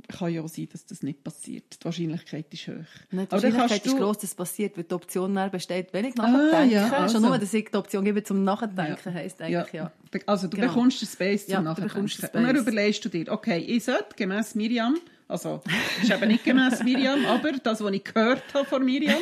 kann 0.07 0.33
ja 0.33 0.41
auch 0.41 0.47
sein, 0.47 0.67
dass 0.71 0.85
das 0.85 1.03
nicht 1.03 1.23
passiert. 1.23 1.79
Die 1.81 1.85
Wahrscheinlichkeit 1.85 2.53
ist 2.53 2.67
hoch. 2.67 2.73
Nein, 3.11 3.25
die 3.27 3.31
Wahrscheinlichkeit 3.31 3.85
ist 3.85 3.97
groß, 3.97 4.17
dass 4.17 4.29
es 4.31 4.35
passiert, 4.35 4.77
weil 4.77 4.83
die 4.83 4.93
Option 4.93 5.33
mehr 5.33 5.49
besteht, 5.49 5.89
wenn 5.91 6.05
ich 6.05 6.15
nachdenke. 6.15 6.55
Ah, 6.55 6.63
ja, 6.63 6.91
also. 6.91 7.15
Schon 7.15 7.29
nur, 7.29 7.37
dass 7.37 7.53
ich 7.53 7.69
die 7.69 7.77
Option 7.77 8.05
gebe 8.05 8.23
zum 8.23 8.43
Nachdenken, 8.43 8.97
ja. 9.05 9.13
heisst 9.13 9.41
eigentlich, 9.41 9.73
ja. 9.73 9.91
ja. 10.13 10.19
Also 10.25 10.47
du 10.47 10.57
genau. 10.57 10.69
bekommst 10.69 11.01
den 11.01 11.07
Space 11.07 11.45
zum 11.45 11.53
ja, 11.53 11.61
Nachdenken. 11.61 11.99
Und 11.99 12.33
dann 12.33 12.55
überlegst 12.55 13.03
du 13.05 13.09
dir, 13.09 13.31
okay, 13.31 13.57
ich 13.57 13.83
sollte 13.83 14.15
gemäss 14.15 14.55
Miriam, 14.55 14.97
also 15.27 15.61
ist 16.01 16.11
eben 16.11 16.27
nicht 16.27 16.43
gemäss 16.43 16.83
Miriam, 16.83 17.25
aber 17.27 17.53
das, 17.53 17.81
was 17.81 17.91
ich 17.91 18.03
gehört 18.03 18.43
habe 18.53 18.65
von 18.65 18.85
Miriam, 18.85 19.21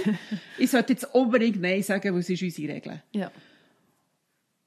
ich 0.57 0.69
sollte 0.69 0.93
jetzt 0.93 1.13
unbedingt 1.13 1.61
Nein 1.61 1.82
sagen, 1.82 2.13
weil 2.13 2.19
es 2.19 2.30
ist 2.30 2.43
unsere 2.43 2.74
Regel. 2.74 3.01
Ja. 3.13 3.32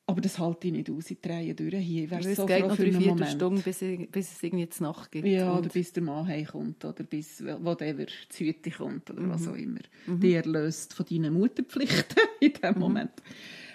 Aber 0.08 0.20
das 0.20 0.38
halte 0.38 0.68
ich 0.68 0.72
nicht 0.72 0.88
aus. 0.88 1.10
Ich 1.10 1.20
drehe 1.20 1.52
durch 1.54 1.74
hier. 1.78 2.04
Ich 2.04 2.10
wäre 2.10 2.34
so 2.34 2.46
geht 2.46 2.60
noch 2.60 2.76
drei, 2.76 2.92
vier 2.92 3.26
Stunden, 3.26 3.60
bis, 3.60 3.80
bis 3.80 4.32
es 4.32 4.42
irgendwie 4.42 4.64
jetzt 4.64 4.80
Nacht 4.80 5.10
gibt. 5.10 5.26
Ja, 5.26 5.58
oder 5.58 5.68
bis 5.68 5.92
der 5.92 6.04
Mann 6.04 6.28
heimkommt. 6.28 6.84
Oder 6.84 7.02
bis 7.02 7.44
whatever, 7.44 8.06
die 8.38 8.46
Hütte 8.46 8.70
kommt. 8.70 9.10
Oder 9.10 9.22
mhm. 9.22 9.30
was 9.30 9.48
auch 9.48 9.56
immer. 9.56 9.80
Mhm. 10.06 10.20
Die 10.20 10.34
erlöst 10.34 10.94
von 10.94 11.06
deinen 11.10 11.34
Mutterpflichten 11.34 12.22
in 12.40 12.52
dem 12.52 12.74
mhm. 12.74 12.80
Moment. 12.80 13.10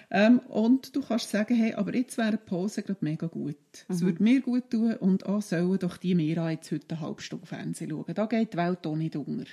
Ähm, 0.09 0.39
und 0.47 0.95
du 0.95 1.01
kannst 1.01 1.29
sagen, 1.32 1.55
hey, 1.55 1.73
aber 1.73 1.95
jetzt 1.95 2.17
wäre 2.17 2.29
eine 2.29 2.38
Pause 2.38 2.84
gerade 2.84 2.99
mega 3.01 3.27
gut. 3.27 3.55
Es 3.89 4.01
mhm. 4.01 4.05
würde 4.05 4.23
mir 4.23 4.41
gut 4.41 4.69
tun 4.69 4.93
und 4.95 5.25
auch 5.25 5.41
sollen 5.41 5.79
doch 5.79 5.97
die 5.97 6.15
Mira 6.15 6.51
jetzt 6.51 6.71
heute 6.71 6.95
eine 6.95 7.01
halbe 7.01 7.21
Stunde 7.21 7.45
Fernsehen 7.45 7.89
schauen. 7.89 8.13
Da 8.13 8.25
geht 8.25 8.53
die 8.53 8.57
Welt 8.57 8.88
auch 8.88 8.95
nicht 8.95 9.15
unter. 9.17 9.45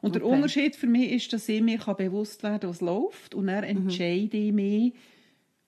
Und 0.00 0.10
okay. 0.10 0.18
der 0.20 0.24
Unterschied 0.26 0.76
für 0.76 0.86
mich 0.86 1.10
ist, 1.12 1.32
dass 1.32 1.48
ich 1.48 1.60
mir 1.60 1.78
bewusst 1.78 2.42
werden 2.42 2.60
kann, 2.60 2.70
was 2.70 2.80
läuft 2.80 3.34
und 3.34 3.46
dann 3.46 3.64
mhm. 3.64 3.82
entscheide 3.84 4.36
ich 4.36 4.52
mich, 4.52 4.92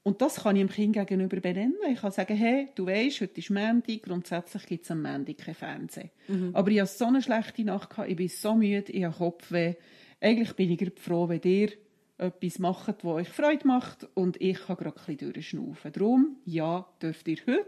und 0.03 0.23
das 0.23 0.43
kann 0.43 0.57
ich 0.57 0.63
dem 0.63 0.71
Kind 0.71 0.95
gegenüber 0.95 1.41
benennen. 1.41 1.77
Ich 1.91 2.01
kann 2.01 2.11
sagen, 2.11 2.37
hey, 2.37 2.69
du 2.75 2.87
weißt, 2.87 3.21
heute 3.21 3.39
ist 3.39 3.51
Montag, 3.51 4.03
grundsätzlich 4.03 4.67
gibt 4.67 4.85
es 4.85 4.91
am 4.91 5.03
Montag 5.03 5.39
kein 5.39 5.55
Fernsehen. 5.55 6.11
Mhm. 6.29 6.51
Aber 6.55 6.71
ich 6.71 6.81
hatte 6.81 6.93
so 6.93 7.05
eine 7.07 7.23
schlechte 7.23 7.65
Nacht, 7.65 7.91
gehabt, 7.91 8.09
ich 8.09 8.17
bin 8.17 8.29
so 8.29 8.55
müde, 8.55 8.91
ich 8.93 9.05
habe 9.05 9.17
Kopfweh. 9.17 9.75
Eigentlich 10.21 10.53
bin 10.55 10.71
ich 10.71 10.93
froh, 10.99 11.29
wenn 11.29 11.43
ihr 11.43 11.73
etwas 12.17 12.59
macht, 12.59 13.05
was 13.05 13.13
euch 13.13 13.29
Freude 13.29 13.67
macht 13.67 14.09
und 14.15 14.41
ich 14.41 14.59
kann 14.59 14.77
gerade 14.77 14.99
ein 15.01 15.17
bisschen 15.17 15.33
durchschnaufen. 15.33 15.93
Darum, 15.93 16.37
ja, 16.45 16.87
dürft 17.03 17.29
ihr 17.29 17.39
heute 17.47 17.67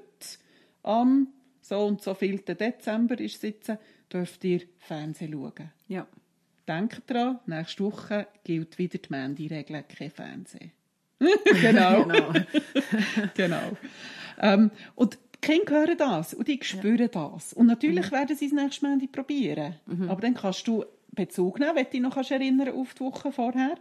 am 0.82 1.28
so 1.60 1.86
und 1.86 2.02
so 2.02 2.14
viel 2.14 2.38
Dezember 2.38 3.18
ist 3.20 3.40
sitzen, 3.40 3.78
dürft 4.12 4.44
ihr 4.44 4.62
Fernsehen 4.78 5.32
schauen. 5.32 5.70
Ja. 5.88 6.06
Denkt 6.66 7.10
dran, 7.10 7.40
nächste 7.46 7.84
Woche 7.84 8.28
gilt 8.44 8.78
wieder 8.78 8.98
die 8.98 9.08
Mandy-Regel, 9.08 9.82
kein 9.84 10.10
Fernsehen. 10.10 10.72
genau. 11.60 12.04
genau. 12.04 12.32
genau. 13.34 13.76
Ähm, 14.40 14.70
und 14.94 15.18
die 15.34 15.40
Kinder 15.40 15.72
hören 15.72 15.98
das 15.98 16.34
und 16.34 16.48
die 16.48 16.58
spüren 16.62 16.98
ja. 16.98 17.08
das. 17.08 17.52
Und 17.52 17.66
natürlich 17.66 18.10
mhm. 18.10 18.14
werden 18.14 18.36
sie 18.36 18.46
es 18.46 18.52
nächstes 18.52 18.82
Mal 18.82 18.98
probieren. 19.10 19.76
Mhm. 19.86 20.08
Aber 20.08 20.20
dann 20.20 20.34
kannst 20.34 20.66
du 20.66 20.84
Bezug 21.12 21.58
nehmen, 21.58 21.76
wenn 21.76 21.84
du 21.84 21.90
dich 21.90 22.00
noch 22.00 22.16
erinnern 22.16 22.68
auf 22.70 22.94
die 22.94 23.00
Woche 23.00 23.32
vorher. 23.32 23.74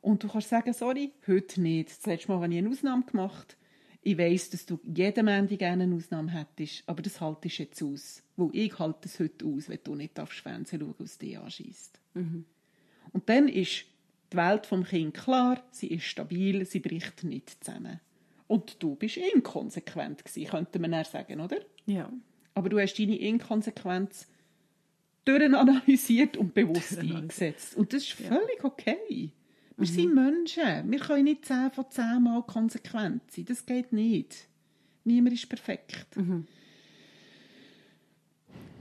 Und 0.00 0.22
du 0.22 0.28
kannst 0.28 0.48
sagen, 0.48 0.72
sorry, 0.72 1.12
heute 1.26 1.60
nicht. 1.60 1.90
Das 1.90 2.06
letzte 2.06 2.28
Mal 2.28 2.40
habe 2.40 2.52
ich 2.52 2.58
eine 2.58 2.70
Ausnahme 2.70 3.04
gemacht. 3.04 3.56
Ich 4.00 4.16
weiss, 4.16 4.48
dass 4.50 4.64
du 4.64 4.78
jeden 4.84 5.26
Montag 5.26 5.58
gerne 5.58 5.84
eine 5.84 5.94
Ausnahme 5.94 6.30
hättest, 6.30 6.84
aber 6.86 7.02
das 7.02 7.20
haltest 7.20 7.58
du 7.58 7.62
jetzt 7.62 7.82
aus. 7.82 8.22
Weil 8.36 8.50
ich 8.52 8.78
halte 8.78 9.08
es 9.08 9.18
heute 9.18 9.44
aus, 9.44 9.68
wenn 9.68 9.80
du 9.82 9.94
nicht 9.96 10.16
darfst 10.16 10.38
Fernsehen 10.38 10.80
schauen, 10.80 10.94
aus 11.02 11.18
dir 11.18 11.42
anschießt. 11.42 12.00
Mhm. 12.14 12.44
Und 13.12 13.28
dann 13.28 13.48
ist 13.48 13.86
die 14.32 14.36
Welt 14.36 14.66
vom 14.66 14.84
Kind 14.84 15.14
klar, 15.14 15.62
sie 15.70 15.88
ist 15.88 16.04
stabil, 16.04 16.64
sie 16.64 16.80
bricht 16.80 17.24
nicht 17.24 17.64
zusammen. 17.64 18.00
Und 18.46 18.82
du 18.82 18.94
bist 18.94 19.18
inkonsequent 19.18 20.24
gewesen, 20.24 20.50
könnte 20.50 20.78
man 20.78 20.92
eher 20.92 21.04
sagen, 21.04 21.40
oder? 21.40 21.58
Ja. 21.86 22.10
Aber 22.54 22.68
du 22.68 22.78
hast 22.78 22.98
deine 22.98 23.16
Inkonsequenz 23.16 24.26
durchanalysiert 25.24 26.36
und 26.36 26.54
bewusst 26.54 26.98
eingesetzt. 26.98 27.76
Und 27.76 27.92
das 27.92 28.02
ist 28.02 28.12
völlig 28.12 28.64
okay. 28.64 29.32
Wir 29.76 29.86
mhm. 29.86 29.92
sind 29.92 30.14
Menschen. 30.14 30.90
Wir 30.90 30.98
können 30.98 31.24
nicht 31.24 31.44
10 31.44 31.70
von 31.70 31.84
10 31.88 32.22
Mal 32.22 32.42
konsequent 32.42 33.30
sein. 33.30 33.44
Das 33.44 33.64
geht 33.64 33.92
nicht. 33.92 34.48
Niemand 35.04 35.34
ist 35.34 35.48
perfekt. 35.48 36.16
Mhm. 36.16 36.46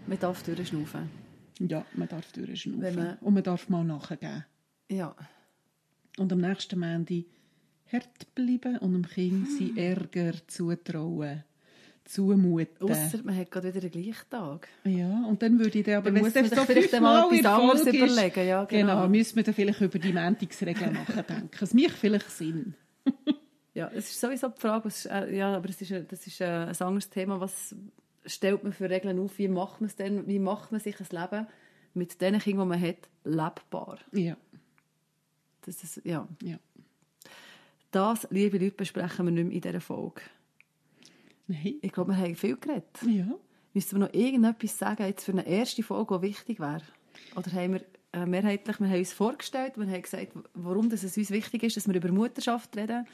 Man 0.07 0.19
darf 0.19 0.41
durchschnaufen. 0.43 1.09
Ja, 1.59 1.85
man 1.93 2.07
darf 2.07 2.31
durchschnaufen. 2.31 2.95
Man... 2.95 3.17
Und 3.19 3.33
man 3.33 3.43
darf 3.43 3.69
mal 3.69 3.83
nachgeben. 3.83 4.45
Ja. 4.89 5.15
Und 6.17 6.31
am 6.33 6.39
nächsten 6.39 6.79
Montag 6.79 7.25
hart 7.91 8.35
bleiben 8.35 8.77
und 8.79 8.93
dem 8.93 9.07
Kind 9.07 9.47
hm. 9.47 9.57
sein 9.57 9.77
Ärger 9.77 10.33
zutrauen 10.47 11.43
zumuten. 12.07 12.89
Ausser 12.89 13.19
man 13.23 13.37
hat 13.37 13.51
gerade 13.51 13.73
wieder 13.73 13.89
den 13.89 14.03
gleichen 14.03 14.29
Tag. 14.29 14.67
Ja, 14.85 15.25
und 15.25 15.41
dann 15.41 15.59
würde 15.59 15.77
ich 15.77 15.85
dann 15.85 15.95
aber, 15.95 16.11
dann 16.11 16.21
man 16.21 16.31
sich 16.31 16.47
vielleicht 16.47 16.99
mal 16.99 17.33
etwas 17.33 17.45
anderes 17.45 17.81
überlegen. 17.81 18.47
Ja, 18.47 18.65
genau. 18.65 18.95
genau, 18.95 19.09
müssen 19.09 19.35
wir 19.35 19.43
dann 19.43 19.53
vielleicht 19.53 19.81
über 19.81 19.99
die 19.99 20.13
Mendungsregeln 20.13 20.93
nachdenken. 20.93 21.49
Es 21.59 21.73
macht 21.73 21.91
vielleicht 21.91 22.29
Sinn. 22.31 22.75
ja, 23.73 23.91
es 23.93 24.09
ist 24.09 24.19
sowieso 24.19 24.49
die 24.49 24.59
Frage, 24.59 24.85
was, 24.85 25.05
äh, 25.05 25.35
ja, 25.35 25.55
aber 25.55 25.69
es 25.69 25.81
ist, 25.81 26.11
das 26.11 26.25
ist 26.25 26.41
äh, 26.41 26.45
ein 26.45 26.69
anderes 26.79 27.09
Thema, 27.09 27.39
was 27.39 27.75
stellt 28.25 28.63
man 28.63 28.73
für 28.73 28.89
Regeln 28.89 29.19
auf, 29.19 29.37
wie 29.37 29.47
macht 29.47 29.81
man 29.81 29.89
es 29.89 29.95
denn, 29.95 30.27
wie 30.27 30.39
macht 30.39 30.71
man 30.71 30.81
sich 30.81 30.95
ein 30.99 31.07
Leben 31.11 31.47
mit 31.93 32.21
den 32.21 32.39
Kindern, 32.39 32.69
die 32.69 32.69
man 32.69 32.81
hat, 32.81 33.09
lebbar? 33.23 33.99
Ja. 34.11 34.37
Das 35.67 35.83
ist, 35.83 36.01
ja. 36.05 36.25
ja. 36.41 36.57
Das, 37.91 38.25
liebe 38.31 38.57
Leute, 38.57 38.75
besprechen 38.75 39.25
wir 39.25 39.31
nicht 39.31 39.43
mehr 39.43 39.55
in 39.55 39.61
dieser 39.61 39.81
Folge. 39.81 40.21
Nein. 41.47 41.75
Ich 41.81 41.91
glaube, 41.91 42.13
wir 42.13 42.17
haben 42.17 42.35
viel 42.35 42.55
geredet. 42.55 42.85
Ja. 43.05 43.27
Müssen 43.73 43.99
wir 43.99 44.07
noch 44.07 44.13
irgendetwas 44.13 44.77
sagen 44.77 45.05
jetzt 45.05 45.25
für 45.25 45.33
eine 45.33 45.45
erste 45.45 45.83
Folge, 45.83 46.17
die 46.17 46.29
wichtig 46.29 46.59
wäre? 46.61 46.83
Oder 47.35 47.51
haben 47.51 47.73
wir 47.73 47.81
äh, 48.13 48.25
mehrheitlich, 48.25 48.79
wir 48.79 48.87
haben 48.87 48.99
uns 48.99 49.11
vorgestellt, 49.11 49.73
wir 49.77 49.87
haben 49.87 50.01
gesagt, 50.01 50.31
warum 50.53 50.89
das 50.89 51.03
es 51.03 51.17
uns 51.17 51.31
wichtig 51.31 51.63
ist, 51.63 51.75
dass 51.75 51.87
wir 51.87 51.95
über 51.95 52.11
Mutterschaft 52.11 52.75
reden. 52.77 53.05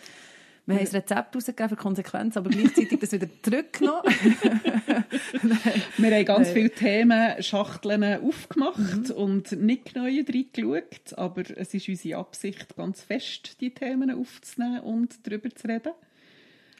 Wir 0.65 0.75
haben 0.75 0.85
ein 0.85 0.95
Rezept 0.95 1.35
rausgegeben 1.35 1.69
für 1.69 1.75
Konsequenz, 1.75 2.37
aber 2.37 2.49
gleichzeitig 2.49 2.97
das 2.97 3.11
wieder 3.11 3.27
zurückgenommen. 3.41 4.03
wir 5.97 6.15
haben 6.15 6.25
ganz 6.25 6.51
viele 6.51 6.69
Themen, 6.69 7.43
Schachteln 7.43 8.03
aufgemacht 8.23 9.09
mhm. 9.09 9.15
und 9.15 9.51
nicht 9.51 9.93
neu 9.93 10.23
reingeschaut, 10.25 11.17
aber 11.17 11.43
es 11.57 11.73
ist 11.73 11.89
unsere 11.89 12.19
Absicht, 12.19 12.77
ganz 12.77 13.01
fest 13.01 13.59
die 13.59 13.73
Themen 13.73 14.09
aufzunehmen 14.09 14.79
und 14.81 15.27
darüber 15.27 15.49
zu 15.49 15.67
reden. 15.67 15.91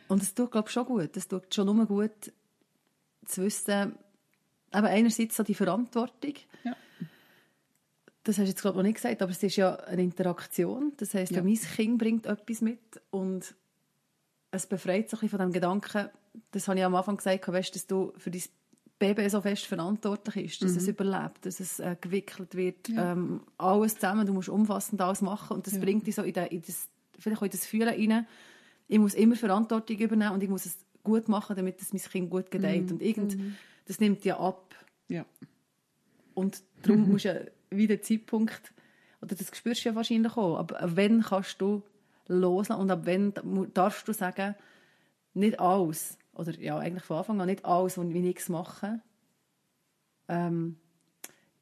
Und 0.08 0.22
es 0.22 0.34
tut, 0.34 0.52
glaube 0.52 0.70
ich, 0.70 0.74
schon 0.74 0.86
gut. 0.86 1.18
Es 1.18 1.28
tut 1.28 1.54
schon 1.54 1.66
nur 1.66 1.86
gut 1.86 2.32
zu 3.26 3.44
wissen, 3.44 3.96
aber 4.72 4.88
einerseits 4.88 5.36
so 5.36 5.44
die 5.44 5.56
Verantwortung. 5.56 6.36
Ja. 6.64 6.76
Das 8.24 8.38
hast 8.38 8.46
du 8.46 8.50
jetzt 8.50 8.62
glaube 8.62 8.76
ich 8.76 8.78
noch 8.78 8.84
nicht 8.84 8.96
gesagt, 8.96 9.22
aber 9.22 9.32
es 9.32 9.44
ist 9.44 9.58
ja 9.58 9.76
eine 9.76 10.04
Interaktion. 10.04 10.94
Das 10.96 11.14
heißt, 11.14 11.34
ja. 11.34 11.44
mein 11.44 11.56
Kind 11.56 11.98
bringt 11.98 12.26
etwas 12.26 12.62
mit 12.62 13.02
und 13.10 13.54
es 14.54 14.68
befreit 14.68 15.10
sich 15.10 15.30
von 15.30 15.40
dem 15.40 15.52
Gedanken, 15.52 16.10
das 16.52 16.68
habe 16.68 16.78
ich 16.78 16.86
am 16.86 16.96
Anfang 16.96 17.18
gesagt, 17.18 17.48
weißt, 17.48 17.76
dass 17.76 17.88
du 17.88 18.14
für 18.18 18.32
dein 18.32 18.44
Baby 19.00 19.28
so 19.30 19.42
fest 19.42 19.66
verantwortlich 19.66 20.46
ist, 20.46 20.62
dass 20.62 20.72
mhm. 20.74 20.78
es 20.78 20.88
überlebt, 20.88 21.46
dass 21.46 21.60
es 21.60 21.80
äh, 21.80 21.96
gewickelt 22.00 22.56
wird, 22.56 22.88
ja. 22.90 23.12
ähm, 23.12 23.42
alles 23.58 23.96
zusammen, 23.96 24.26
du 24.26 24.34
musst 24.34 24.50
umfassend 24.50 25.02
alles 25.02 25.22
machen 25.22 25.58
und 25.58 25.68
das 25.68 25.74
ja. 25.74 25.80
bringt 25.80 26.06
dich 26.06 26.16
so 26.16 26.22
in, 26.22 26.34
de, 26.34 26.48
in 26.48 26.62
das, 26.62 26.88
vielleicht 27.20 27.42
auch 27.42 27.46
in 27.46 27.52
das 27.52 27.66
Fühlen 27.66 27.90
rein, 27.90 28.28
ich 28.88 29.00
muss 29.00 29.16
immer 29.16 29.36
Verantwortung 29.36 29.98
übernehmen 29.98 30.34
und 30.34 30.44
ich 30.44 30.50
muss 30.50 30.66
es 30.66 30.78
gut 31.04 31.28
machen, 31.28 31.56
damit 31.56 31.82
es 31.82 31.92
mein 31.92 32.02
Kind 32.02 32.30
gut 32.30 32.52
gedeiht 32.52 32.86
mhm. 32.86 32.92
und 32.92 33.02
irgend, 33.02 33.38
mhm. 33.38 33.56
das 33.86 34.00
nimmt 34.00 34.24
ja 34.24 34.40
ab. 34.40 34.76
Ja. 35.10 35.26
Und 36.36 36.62
darum 36.84 37.10
musst 37.10 37.26
du 37.26 37.52
wie 37.72 37.88
der 37.88 38.02
Zeitpunkt, 38.02 38.72
oder 39.22 39.36
das 39.36 39.56
spürst 39.56 39.84
du 39.84 39.90
ja 39.90 39.96
wahrscheinlich 39.96 40.38
auch, 40.38 40.58
aber 40.58 40.96
wenn 40.96 41.22
kannst 41.22 41.60
du 41.60 41.82
loslassen 42.28 42.82
und 42.82 42.92
ab 42.92 43.02
wann 43.06 43.34
darfst 43.74 44.08
du 44.08 44.14
sagen, 44.14 44.56
nicht 45.34 45.60
alles, 45.60 46.18
oder 46.34 46.58
ja, 46.60 46.78
eigentlich 46.78 47.04
von 47.04 47.18
Anfang 47.18 47.42
an 47.42 47.48
nicht 47.48 47.66
alles, 47.66 47.98
was 47.98 48.06
ich 48.06 48.38
es 48.38 48.50
mache, 48.50 49.02
ähm, 50.28 50.78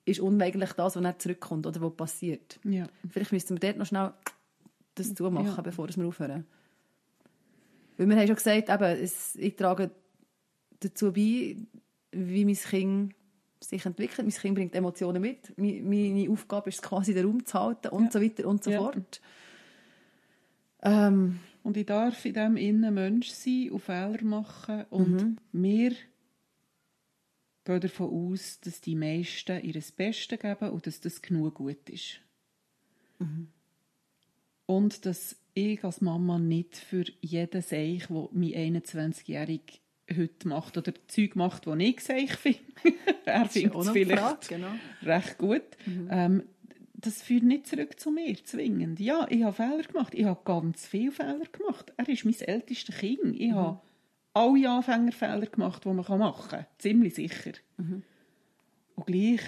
ist 0.06 0.20
unweigerlich 0.20 0.74
das, 0.74 0.96
was 0.96 1.04
nicht 1.04 1.22
zurückkommt 1.22 1.66
oder 1.66 1.82
was 1.82 1.96
passiert. 1.96 2.60
Ja. 2.64 2.88
Vielleicht 3.10 3.32
müssten 3.32 3.56
wir 3.56 3.60
dort 3.60 3.78
noch 3.78 3.86
schnell 3.86 4.14
das 4.96 5.14
zumachen, 5.14 5.46
ja. 5.46 5.62
bevor 5.62 5.88
wir 5.88 6.08
aufhören. 6.08 6.46
Weil 7.98 8.08
wir 8.08 8.16
haben 8.16 8.28
schon 8.28 8.36
gesagt, 8.36 8.70
eben, 8.70 9.04
es, 9.04 9.36
ich 9.36 9.56
trage 9.56 9.92
dazu 10.80 11.14
bei, 11.14 11.56
wie 12.12 12.46
mein 12.46 12.56
Kind 12.56 13.16
sich 13.60 13.86
entwickelt. 13.86 14.28
Mein 14.28 14.36
Kind 14.36 14.56
bringt 14.56 14.76
Emotionen 14.76 15.22
mit. 15.22 15.54
Meine 15.58 16.30
Aufgabe 16.30 16.70
ist 16.70 16.76
es 16.76 16.82
quasi, 16.82 17.14
den 17.14 17.26
Raum 17.26 17.46
zu 17.46 17.60
halten 17.60 17.90
und 17.90 18.06
ja. 18.06 18.12
so 18.12 18.22
weiter 18.22 18.48
und 18.48 18.64
so 18.64 18.72
fort. 18.72 19.22
Ähm, 20.82 21.40
und 21.64 21.78
ich 21.78 21.86
darf 21.86 22.26
in 22.26 22.34
dem 22.34 22.58
Innen 22.58 22.94
Mensch 22.94 23.30
sein 23.30 23.70
und 23.72 23.82
Fehler 23.82 24.24
machen 24.24 24.86
und 24.90 25.12
mhm. 25.12 25.38
wir 25.52 25.94
gehe 27.64 27.80
davon 27.80 28.10
aus, 28.10 28.60
dass 28.62 28.82
die 28.82 28.96
meisten 28.96 29.64
ihr 29.64 29.82
Bestes 29.96 30.40
geben 30.40 30.70
und 30.70 30.88
dass 30.88 31.00
das 31.00 31.22
genug 31.22 31.56
gut 31.56 31.90
ist. 31.90 32.20
Mhm. 33.20 33.50
Und 34.66 35.06
dass 35.06 35.36
ich 35.54 35.84
als 35.84 36.02
Mama 36.02 36.40
nicht 36.40 36.78
für 36.78 37.06
jeden 37.22 37.62
Seich, 37.62 38.08
der 38.08 38.30
mein 38.32 38.84
21-Jähriger 38.84 39.80
heute 40.16 40.48
macht 40.48 40.78
oder 40.78 40.94
Zeug 41.08 41.36
macht, 41.36 41.68
das 41.68 41.80
ich 41.80 42.02
Seich 42.02 42.32
finde, 42.38 42.60
er 43.26 43.46
findet 43.48 43.76
es 43.76 43.90
vielleicht 43.90 44.20
Frage, 44.20 44.48
genau. 44.48 44.72
recht 45.04 45.38
gut, 45.38 45.64
mhm. 45.86 46.08
ähm, 46.10 46.44
das 47.02 47.22
führt 47.22 47.44
nicht 47.44 47.68
zurück 47.68 48.00
zu 48.00 48.12
mir, 48.12 48.36
zwingend. 48.44 49.00
Ja, 49.00 49.28
ich 49.30 49.44
habe 49.44 49.54
Fehler 49.54 49.84
gemacht. 49.84 50.14
Ich 50.14 50.26
habe 50.26 50.42
ganz 50.46 50.88
viele 50.88 51.12
Fehler 51.12 51.46
gemacht. 51.52 51.94
Er 51.98 52.08
ist 52.08 52.26
mein 52.26 52.40
ältestes 52.40 52.98
Kind. 52.98 53.36
Ich 53.40 53.50
mhm. 53.52 53.56
habe 53.56 53.82
alle 54.34 54.70
Anfängerfehler 54.70 55.48
gemacht, 55.48 55.84
die 55.84 55.90
man 55.90 56.20
machen 56.20 56.50
kann. 56.50 56.66
Ziemlich 56.78 57.16
sicher. 57.16 57.54
Mhm. 57.78 58.04
Und 58.96 59.06
gleich 59.08 59.42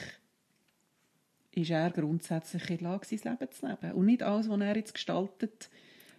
ist 1.51 1.70
er 1.70 1.91
grundsätzlich 1.91 2.70
in 2.70 2.78
der 2.78 2.89
Lage, 2.89 3.06
sein 3.06 3.20
Leben 3.24 3.51
zu 3.51 3.68
leben. 3.68 3.91
Und 3.93 4.06
nicht 4.06 4.24
alles, 4.24 4.49
was 4.49 4.60
er 4.60 4.76
jetzt 4.76 4.93
gestaltet, 4.93 5.70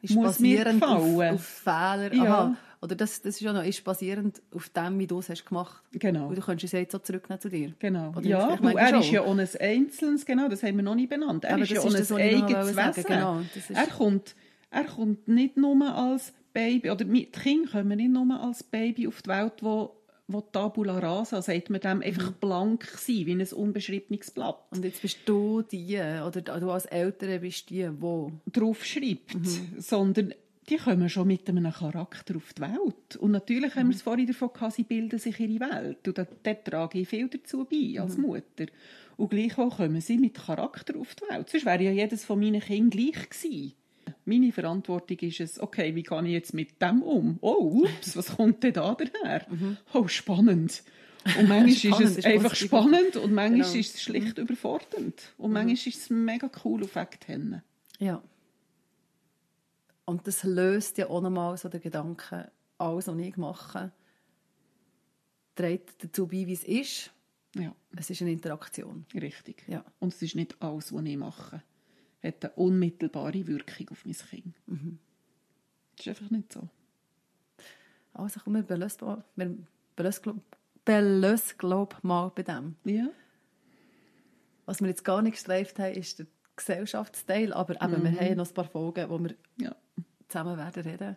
ist 0.04 0.14
muss 0.14 0.26
basierend 0.26 0.80
mir 0.80 0.86
gefallen. 0.86 1.34
Auf, 1.34 1.40
auf 1.40 1.44
Fehler. 1.44 2.14
Ja. 2.14 2.24
Aha. 2.24 2.56
Oder 2.84 2.96
das, 2.96 3.22
das 3.22 3.36
ist 3.36 3.40
ja 3.40 3.52
noch, 3.54 3.64
ist 3.64 3.82
basierend 3.82 4.42
auf 4.54 4.68
dem, 4.68 4.98
wie 4.98 5.06
du 5.06 5.18
es 5.18 5.30
hast 5.30 5.46
gemacht. 5.46 5.82
Genau. 5.92 6.28
Und 6.28 6.36
du 6.36 6.42
könntest 6.42 6.74
es 6.74 6.78
jetzt 6.78 6.92
so 6.92 6.98
zurücknehmen 6.98 7.40
zu 7.40 7.48
dir. 7.48 7.72
Genau. 7.78 8.10
Oder 8.10 8.26
ja, 8.26 8.56
du, 8.56 8.68
er 8.68 9.00
ist 9.00 9.10
ja 9.10 9.22
auch 9.22 9.32
ein 9.32 9.48
Einzelnes, 9.58 10.26
genau, 10.26 10.48
das 10.48 10.62
haben 10.62 10.76
wir 10.76 10.82
noch 10.82 10.94
nicht 10.94 11.08
benannt. 11.08 11.44
Er 11.44 11.54
Aber 11.54 11.62
ist 11.62 11.70
ja 11.70 11.80
auch 11.80 11.86
ein 11.86 11.94
eigenes 11.94 12.76
Wesen. 12.76 13.04
Genau, 13.04 13.40
er, 13.72 13.86
kommt, 13.86 14.34
er 14.70 14.84
kommt 14.84 15.26
nicht 15.26 15.56
nur 15.56 15.94
als 15.94 16.34
Baby, 16.52 16.90
oder 16.90 17.06
die 17.06 17.24
Kinder 17.24 17.70
kommen 17.70 17.96
nicht 17.96 18.10
nur 18.10 18.38
als 18.38 18.62
Baby 18.62 19.08
auf 19.08 19.22
die 19.22 19.30
Welt, 19.30 19.54
wo 19.62 19.96
wo 20.26 20.40
Tabula 20.40 20.98
rasa, 20.98 21.42
sagt 21.42 21.70
man 21.70 21.80
dem, 21.80 22.02
einfach 22.02 22.30
mhm. 22.30 22.36
blank 22.40 22.84
sein, 22.96 23.26
wie 23.26 23.32
ein 23.32 23.46
unbeschriebenes 23.52 24.30
Blatt. 24.30 24.58
Und 24.70 24.84
jetzt 24.84 25.02
bist 25.02 25.18
du 25.26 25.62
die, 25.62 25.96
oder 25.96 26.40
du 26.40 26.70
als 26.70 26.86
Eltern 26.86 27.40
bist 27.40 27.70
die, 27.70 27.88
wo 28.00 28.32
drauf 28.50 28.84
schreibt, 28.84 29.34
mhm. 29.34 29.74
sondern 29.78 30.34
die 30.68 30.76
kommen 30.76 31.10
schon 31.10 31.26
mit 31.26 31.46
einem 31.48 31.70
Charakter 31.70 32.36
auf 32.36 32.54
die 32.54 32.62
Welt. 32.62 33.16
Und 33.18 33.32
natürlich 33.32 33.74
mhm. 33.74 33.80
haben 33.80 33.88
wir 33.88 33.96
es 33.96 34.02
vorhin 34.02 34.26
davon 34.26 34.50
gehabt, 34.52 34.74
sie 34.74 34.84
bilden 34.84 35.18
sich 35.18 35.38
ihre 35.38 35.60
Welt. 35.60 36.08
Und 36.08 36.16
da, 36.16 36.26
da 36.42 36.54
trage 36.54 37.00
ich 37.00 37.08
viel 37.08 37.28
dazu 37.28 37.64
bei, 37.64 38.00
als 38.00 38.16
mhm. 38.16 38.24
Mutter. 38.24 38.66
Und 39.16 39.30
gleichwohl 39.30 39.70
kommen 39.70 40.00
sie 40.00 40.18
mit 40.18 40.34
Charakter 40.34 40.98
auf 40.98 41.14
die 41.14 41.32
Welt. 41.32 41.50
Sonst 41.50 41.66
wäre 41.66 41.82
ja 41.82 41.90
jedes 41.90 42.24
von 42.24 42.40
meinen 42.40 42.60
Kindern 42.60 42.90
gleich 42.90 43.28
gewesen. 43.28 43.74
Meine 44.26 44.52
Verantwortung 44.52 45.18
ist 45.18 45.40
es, 45.40 45.60
okay, 45.60 45.94
wie 45.94 46.02
gehe 46.02 46.22
ich 46.22 46.30
jetzt 46.30 46.54
mit 46.54 46.80
dem 46.80 47.02
um? 47.02 47.38
Oh, 47.42 47.84
ups, 47.84 48.16
was 48.16 48.36
kommt 48.36 48.62
denn 48.62 48.72
da 48.72 48.94
daher? 48.94 49.46
Mhm. 49.50 49.76
Oh, 49.92 50.08
spannend. 50.08 50.82
Und 51.38 51.48
manchmal 51.48 52.02
ist 52.02 52.18
es 52.18 52.24
einfach 52.24 52.54
spannend 52.54 53.16
und 53.16 53.32
manchmal 53.34 53.68
genau. 53.68 53.80
ist 53.80 53.94
es 53.94 54.02
schlicht 54.02 54.38
mhm. 54.38 54.44
überfordernd. 54.44 55.34
Und 55.36 55.50
mhm. 55.50 55.54
manchmal 55.54 55.74
ist 55.74 55.86
es 55.86 56.10
mega 56.10 56.50
cool 56.64 56.84
auf 56.84 56.96
Ecktennen. 56.96 57.62
Ja. 57.98 58.22
Und 60.06 60.26
das 60.26 60.42
löst 60.42 60.98
ja 60.98 61.08
auch 61.08 61.20
nochmal 61.20 61.56
so 61.56 61.68
den 61.68 61.80
Gedanken, 61.80 62.44
alles, 62.78 63.08
was 63.08 63.18
ich 63.18 63.36
mache, 63.36 63.92
trägt 65.54 66.02
dazu 66.02 66.26
bei, 66.26 66.46
wie 66.46 66.52
es 66.52 66.64
ist. 66.64 67.10
Ja. 67.54 67.74
Es 67.96 68.10
ist 68.10 68.22
eine 68.22 68.32
Interaktion. 68.32 69.06
Richtig. 69.14 69.64
Ja. 69.68 69.84
Und 69.98 70.14
es 70.14 70.22
ist 70.22 70.34
nicht 70.34 70.60
alles, 70.60 70.92
was 70.92 71.04
ich 71.04 71.16
mache 71.16 71.62
hat 72.24 72.44
eine 72.44 72.54
unmittelbare 72.54 73.46
Wirkung 73.46 73.88
auf 73.90 74.04
mein 74.04 74.14
Kind. 74.14 74.54
Mhm. 74.66 74.98
Das 75.96 76.06
ist 76.06 76.08
einfach 76.08 76.30
nicht 76.30 76.52
so. 76.52 76.68
Also 78.12 78.40
komm, 78.42 78.54
wir 78.54 78.62
belösen, 78.62 79.22
wir 79.36 79.56
belösen, 80.84 81.58
glaube 81.58 81.96
mal 82.02 82.30
bei 82.34 82.42
dem. 82.42 82.76
Ja. 82.84 83.08
Was 84.66 84.80
wir 84.80 84.88
jetzt 84.88 85.04
gar 85.04 85.20
nicht 85.20 85.34
gestreift 85.34 85.78
haben, 85.78 85.94
ist 85.94 86.20
der 86.20 86.26
Gesellschaftsteil, 86.56 87.52
aber 87.52 87.82
eben, 87.82 88.02
mhm. 88.02 88.04
wir 88.04 88.20
haben 88.20 88.36
noch 88.36 88.48
ein 88.48 88.54
paar 88.54 88.64
Folgen, 88.64 89.10
wo 89.10 89.18
wir 89.18 89.34
ja. 89.60 89.74
zusammen 90.28 90.56
werden 90.56 90.82
reden. 90.82 91.16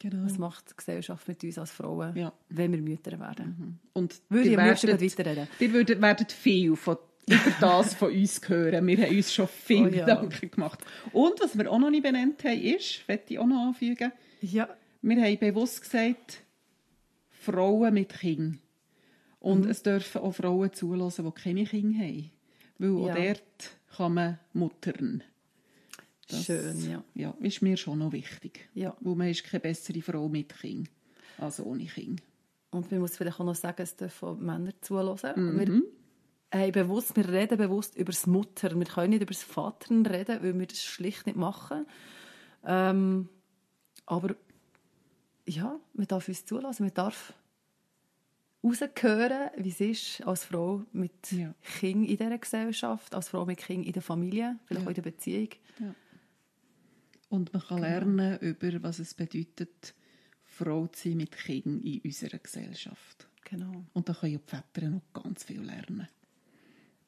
Genau. 0.00 0.24
Was 0.24 0.38
macht 0.38 0.70
die 0.70 0.76
Gesellschaft 0.76 1.26
mit 1.26 1.42
uns 1.42 1.58
als 1.58 1.72
Frauen, 1.72 2.16
ja. 2.16 2.32
wenn 2.50 2.70
wir 2.70 2.80
Mütter 2.80 3.18
werden? 3.18 3.46
Mhm. 3.58 3.78
Und 3.94 4.22
Würde 4.28 4.48
ich 4.48 4.58
am 4.58 4.64
liebsten 4.64 5.00
weiterreden. 5.00 5.48
Ihr 5.58 6.00
werdet 6.00 6.30
viel 6.30 6.76
von 6.76 6.98
über 7.28 7.52
das 7.60 7.94
von 7.94 8.12
uns 8.12 8.40
hören. 8.48 8.86
Wir 8.86 8.98
haben 8.98 9.16
uns 9.16 9.32
schon 9.32 9.48
viel 9.48 9.86
oh, 9.86 9.88
ja. 9.88 10.04
Gedanken 10.04 10.50
gemacht. 10.50 10.80
Und 11.12 11.40
was 11.40 11.56
wir 11.56 11.70
auch 11.70 11.78
noch 11.78 11.90
nicht 11.90 12.02
benannt 12.02 12.42
haben, 12.44 12.60
ist, 12.60 13.02
möchte 13.08 13.34
ich 13.34 13.38
auch 13.38 13.46
noch 13.46 13.68
anfügen, 13.68 14.12
ja. 14.40 14.68
wir 15.02 15.22
haben 15.22 15.38
bewusst 15.38 15.82
gesagt, 15.82 16.42
Frauen 17.30 17.94
mit 17.94 18.08
Kindern. 18.10 18.60
Und 19.40 19.64
mhm. 19.64 19.70
es 19.70 19.82
dürfen 19.82 20.20
auch 20.20 20.32
Frauen 20.32 20.72
zulassen, 20.72 21.24
die 21.24 21.40
keine 21.40 21.64
Kinder 21.64 21.98
haben. 21.98 22.30
Weil 22.78 22.88
ja. 22.88 22.96
auch 22.96 23.14
dort 23.14 23.70
kann 23.96 24.14
man 24.14 24.38
muttern. 24.52 25.22
Das, 26.28 26.44
Schön, 26.44 26.90
ja. 26.90 27.04
Ja, 27.14 27.34
ist 27.40 27.62
mir 27.62 27.76
schon 27.76 28.00
noch 28.00 28.12
wichtig. 28.12 28.68
Ja. 28.74 28.96
Weil 29.00 29.14
man 29.14 29.28
ist 29.28 29.44
keine 29.44 29.60
bessere 29.60 30.02
Frau 30.02 30.28
mit 30.28 30.58
Kind 30.60 30.90
als 31.38 31.60
ohne 31.60 31.86
Kind. 31.86 32.20
Und 32.70 32.90
man 32.90 33.00
muss 33.00 33.16
vielleicht 33.16 33.40
auch 33.40 33.44
noch 33.44 33.54
sagen, 33.54 33.80
es 33.80 33.96
dürfen 33.96 34.44
Männer 34.44 34.72
zulassen. 34.82 35.32
Mhm 35.36 35.84
hey, 36.50 36.70
bewusst, 36.70 37.16
wir 37.16 37.28
reden 37.28 37.58
bewusst 37.58 37.96
über 37.96 38.12
das 38.12 38.26
Mutter. 38.26 38.74
Wir 38.76 38.86
können 38.86 39.10
nicht 39.10 39.22
über 39.22 39.32
das 39.32 39.42
Vater 39.42 39.90
reden, 39.90 40.42
weil 40.42 40.58
wir 40.58 40.66
das 40.66 40.82
schlicht 40.82 41.26
nicht 41.26 41.36
machen. 41.36 41.86
Ähm, 42.64 43.28
aber 44.06 44.34
ja, 45.46 45.78
man 45.94 46.06
darf 46.06 46.28
uns 46.28 46.44
zulassen, 46.44 46.84
man 46.84 46.94
darf 46.94 47.34
rausgehören, 48.64 49.50
wie 49.56 49.68
es 49.68 49.80
ist, 49.80 50.26
als 50.26 50.44
Frau 50.44 50.84
mit 50.92 51.32
ja. 51.32 51.54
Kind 51.78 52.08
in 52.08 52.16
dieser 52.16 52.38
Gesellschaft, 52.38 53.14
als 53.14 53.28
Frau 53.28 53.46
mit 53.46 53.58
Kind 53.58 53.86
in 53.86 53.92
der 53.92 54.02
Familie, 54.02 54.58
vielleicht 54.66 54.82
ja. 54.82 54.86
auch 54.86 54.90
in 54.90 54.94
der 54.94 55.10
Beziehung. 55.10 55.48
Ja. 55.78 55.94
Und 57.30 57.52
man 57.52 57.62
kann 57.62 57.76
genau. 57.78 57.88
lernen 57.88 58.38
über, 58.40 58.82
was 58.82 58.98
es 58.98 59.14
bedeutet, 59.14 59.94
Frau 60.44 60.86
zu 60.88 61.08
sein 61.08 61.18
mit 61.18 61.32
Kind 61.32 61.84
in 61.84 62.00
unserer 62.00 62.38
Gesellschaft. 62.38 63.28
Genau. 63.44 63.84
Und 63.92 64.08
da 64.08 64.14
können 64.14 64.32
ja 64.32 64.38
die 64.38 64.48
Väter 64.48 64.88
noch 64.88 65.02
ganz 65.12 65.44
viel 65.44 65.60
lernen. 65.60 66.08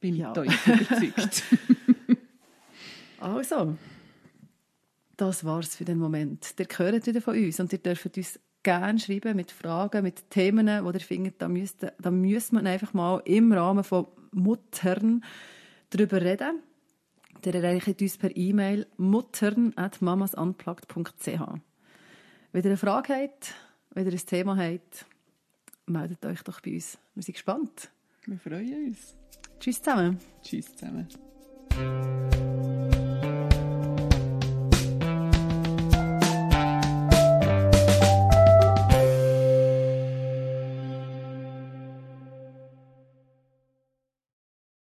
Bin 0.00 0.16
ja. 0.16 0.32
ich 0.42 0.66
überzeugt. 0.66 1.44
also, 3.20 3.76
das 5.16 5.44
war's 5.44 5.76
für 5.76 5.84
den 5.84 5.98
Moment. 5.98 6.54
Ihr 6.58 6.66
hört 6.76 7.06
wieder 7.06 7.20
von 7.20 7.36
uns 7.36 7.60
und 7.60 7.72
ihr 7.72 7.78
dürft 7.78 8.16
uns 8.16 8.40
gerne 8.62 8.98
schreiben 8.98 9.36
mit 9.36 9.50
Fragen, 9.50 10.02
mit 10.02 10.30
Themen, 10.30 10.82
wo 10.84 10.90
ihr 10.90 11.00
findet, 11.00 11.42
da, 11.42 11.48
müsst, 11.48 11.86
da 11.98 12.10
müssen 12.10 12.62
wir 12.62 12.70
einfach 12.70 12.94
mal 12.94 13.20
im 13.24 13.52
Rahmen 13.52 13.84
von 13.84 14.06
Muttern 14.32 15.22
darüber 15.90 16.22
reden. 16.22 16.62
Ihr 17.44 17.54
erreicht 17.54 18.00
uns 18.00 18.16
per 18.18 18.36
E-Mail 18.36 18.86
muttern.mamasunplugged.ch 18.96 21.26
Wenn 21.26 22.62
ihr 22.62 22.70
eine 22.70 22.76
Frage 22.76 23.14
habt, 23.14 23.54
wenn 23.90 24.06
ihr 24.06 24.12
ein 24.12 24.18
Thema 24.18 24.56
habt, 24.56 25.06
meldet 25.86 26.24
euch 26.24 26.42
doch 26.42 26.60
bei 26.60 26.74
uns. 26.74 26.98
Wir 27.14 27.22
sind 27.22 27.34
gespannt. 27.34 27.90
Wir 28.26 28.38
freuen 28.38 28.88
uns. 28.88 29.19
Tschüss 29.60 29.82
zusammen. 29.82 30.18
Tschüss 30.42 30.74
zusammen. 30.74 31.06